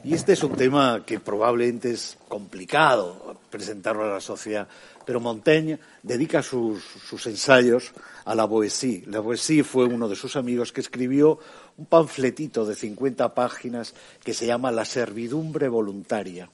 Y 0.04 0.14
este 0.14 0.32
es 0.32 0.42
un 0.42 0.52
tema 0.52 1.02
que 1.04 1.20
probablemente 1.20 1.90
es 1.90 2.16
complicado 2.28 3.36
presentarlo 3.50 4.04
a 4.04 4.14
la 4.14 4.20
sociedad, 4.20 4.68
pero 5.08 5.20
Montaigne 5.20 5.78
dedica 6.02 6.42
sus, 6.42 6.84
ensayos 7.24 7.92
a 8.26 8.34
la 8.34 8.44
Boétie. 8.44 9.04
La 9.06 9.20
Boétie 9.20 9.64
fue 9.64 9.86
uno 9.86 10.06
de 10.06 10.14
sus 10.14 10.36
amigos 10.36 10.70
que 10.70 10.82
escribió 10.82 11.38
un 11.78 11.86
panfletito 11.86 12.66
de 12.66 12.74
50 12.74 13.32
páginas 13.32 13.94
que 14.22 14.34
se 14.34 14.44
llama 14.44 14.70
La 14.70 14.84
servidumbre 14.84 15.68
voluntaria. 15.68 16.50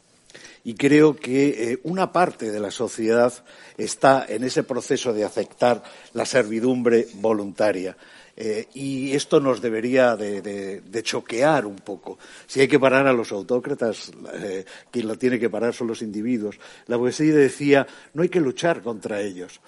Y 0.63 0.75
creo 0.75 1.17
que 1.17 1.73
eh, 1.73 1.81
una 1.83 2.13
parte 2.13 2.53
de 2.53 2.61
la 2.61 2.71
sociedad 2.71 3.33
está 3.77 4.25
en 4.29 4.45
ese 4.45 4.63
proceso 4.63 5.13
de 5.13 5.25
aceptar 5.25 5.83
la 6.13 6.25
servidumbre 6.25 7.09
voluntaria. 7.15 7.97
Eh, 8.37 8.69
y 8.75 9.13
esto 9.13 9.39
nos 9.39 9.61
debería 9.61 10.17
de, 10.17 10.83
choquear 11.03 11.67
un 11.67 11.77
poco. 11.77 12.19
Si 12.47 12.61
hay 12.61 12.69
que 12.69 12.81
parar 12.81 13.07
a 13.07 13.13
los 13.13 13.31
autócratas, 13.33 14.11
eh, 14.35 14.65
quien 14.91 15.07
lo 15.07 15.17
tiene 15.17 15.39
que 15.39 15.51
parar 15.51 15.73
son 15.75 15.89
los 15.89 16.03
individuos. 16.03 16.59
La 16.87 16.99
poesía 16.99 17.35
decía, 17.35 17.87
no 18.13 18.23
hay 18.23 18.29
que 18.29 18.41
luchar 18.41 18.83
contra 18.83 19.21
ellos. 19.21 19.61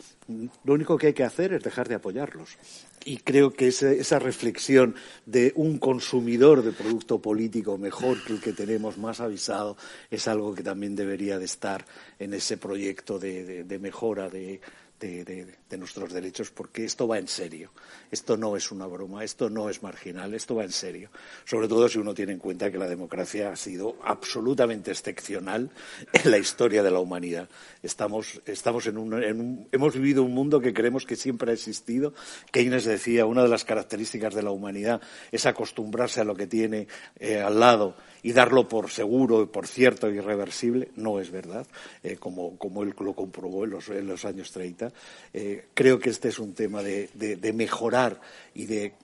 Lo 0.64 0.74
único 0.74 0.98
que 0.98 1.08
hay 1.08 1.12
que 1.12 1.22
hacer 1.22 1.52
es 1.52 1.62
dejar 1.62 1.88
de 1.88 1.94
apoyarlos. 1.94 2.56
Y 3.04 3.18
creo 3.18 3.52
que 3.52 3.68
esa, 3.68 4.18
reflexión 4.18 4.96
de 5.24 5.52
un 5.54 5.78
consumidor 5.78 6.64
de 6.64 6.72
producto 6.72 7.22
político 7.22 7.78
mejor 7.78 8.24
que 8.24 8.32
el 8.32 8.40
que 8.40 8.52
tenemos, 8.52 8.98
más 8.98 9.20
avisado, 9.20 9.76
es 10.10 10.26
algo 10.26 10.52
que 10.52 10.64
también 10.64 10.96
debería 10.96 11.38
de 11.38 11.44
estar 11.44 11.86
en 12.18 12.34
ese 12.34 12.56
proyecto 12.56 13.20
de 13.20 13.78
mejora 13.80 14.28
de, 14.28 14.60
de, 14.98 15.76
nuestros 15.78 16.12
derechos 16.12 16.50
porque 16.50 16.84
esto 16.84 17.06
va 17.06 17.18
en 17.18 17.28
serio. 17.28 17.70
Esto 18.10 18.36
no 18.36 18.56
es 18.56 18.70
una 18.70 18.86
broma, 18.86 19.24
esto 19.24 19.50
no 19.50 19.68
es 19.68 19.82
marginal, 19.82 20.34
esto 20.34 20.54
va 20.54 20.64
en 20.64 20.72
serio. 20.72 21.10
Sobre 21.44 21.68
todo 21.68 21.88
si 21.88 21.98
uno 21.98 22.14
tiene 22.14 22.32
en 22.32 22.38
cuenta 22.38 22.70
que 22.70 22.78
la 22.78 22.88
democracia 22.88 23.50
ha 23.50 23.56
sido 23.56 23.96
absolutamente 24.02 24.90
excepcional 24.90 25.70
en 26.12 26.30
la 26.30 26.38
historia 26.38 26.82
de 26.82 26.90
la 26.90 27.00
humanidad. 27.00 27.48
Estamos, 27.82 28.40
estamos 28.46 28.86
en, 28.86 28.98
un, 28.98 29.68
hemos 29.70 29.94
vivido 29.94 30.22
un 30.22 30.32
mundo 30.32 30.60
que 30.60 30.72
creemos 30.72 31.04
que 31.04 31.16
siempre 31.16 31.50
ha 31.50 31.54
existido. 31.54 32.14
Keynes 32.50 32.84
decía, 32.84 33.26
una 33.26 33.42
de 33.42 33.48
las 33.48 33.64
características 33.64 34.34
de 34.34 34.42
la 34.42 34.50
humanidad 34.50 35.00
es 35.30 35.46
acostumbrarse 35.46 36.20
a 36.20 36.24
lo 36.24 36.34
que 36.34 36.46
tiene 36.46 36.88
eh, 37.18 37.40
al 37.40 37.60
lado 37.60 37.96
y 38.26 38.32
darlo 38.32 38.66
por 38.66 38.90
seguro 38.90 39.40
y 39.40 39.46
por 39.46 39.68
cierto 39.68 40.10
irreversible, 40.10 40.90
no 40.96 41.20
es 41.20 41.30
verdad, 41.30 41.64
eh, 42.02 42.16
como, 42.16 42.58
como, 42.58 42.82
él 42.82 42.92
lo 42.98 43.14
comprobó 43.14 43.62
en 43.62 43.70
los, 43.70 43.88
en 43.88 44.08
los 44.08 44.24
años 44.24 44.50
30. 44.50 44.90
Eh, 45.32 45.66
creo 45.74 46.00
que 46.00 46.10
este 46.10 46.30
es 46.30 46.40
un 46.40 46.52
tema 46.52 46.82
de, 46.82 47.08
de, 47.14 47.52
mejorar 47.52 48.20
y 48.52 48.66
de, 48.66 48.94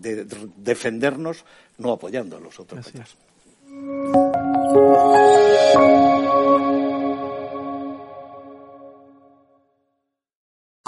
de, 0.00 0.26
defendernos 0.56 1.44
no 1.78 1.92
apoyando 1.92 2.38
a 2.38 2.40
los 2.40 2.58
otros. 2.58 2.92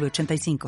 85 0.00 0.58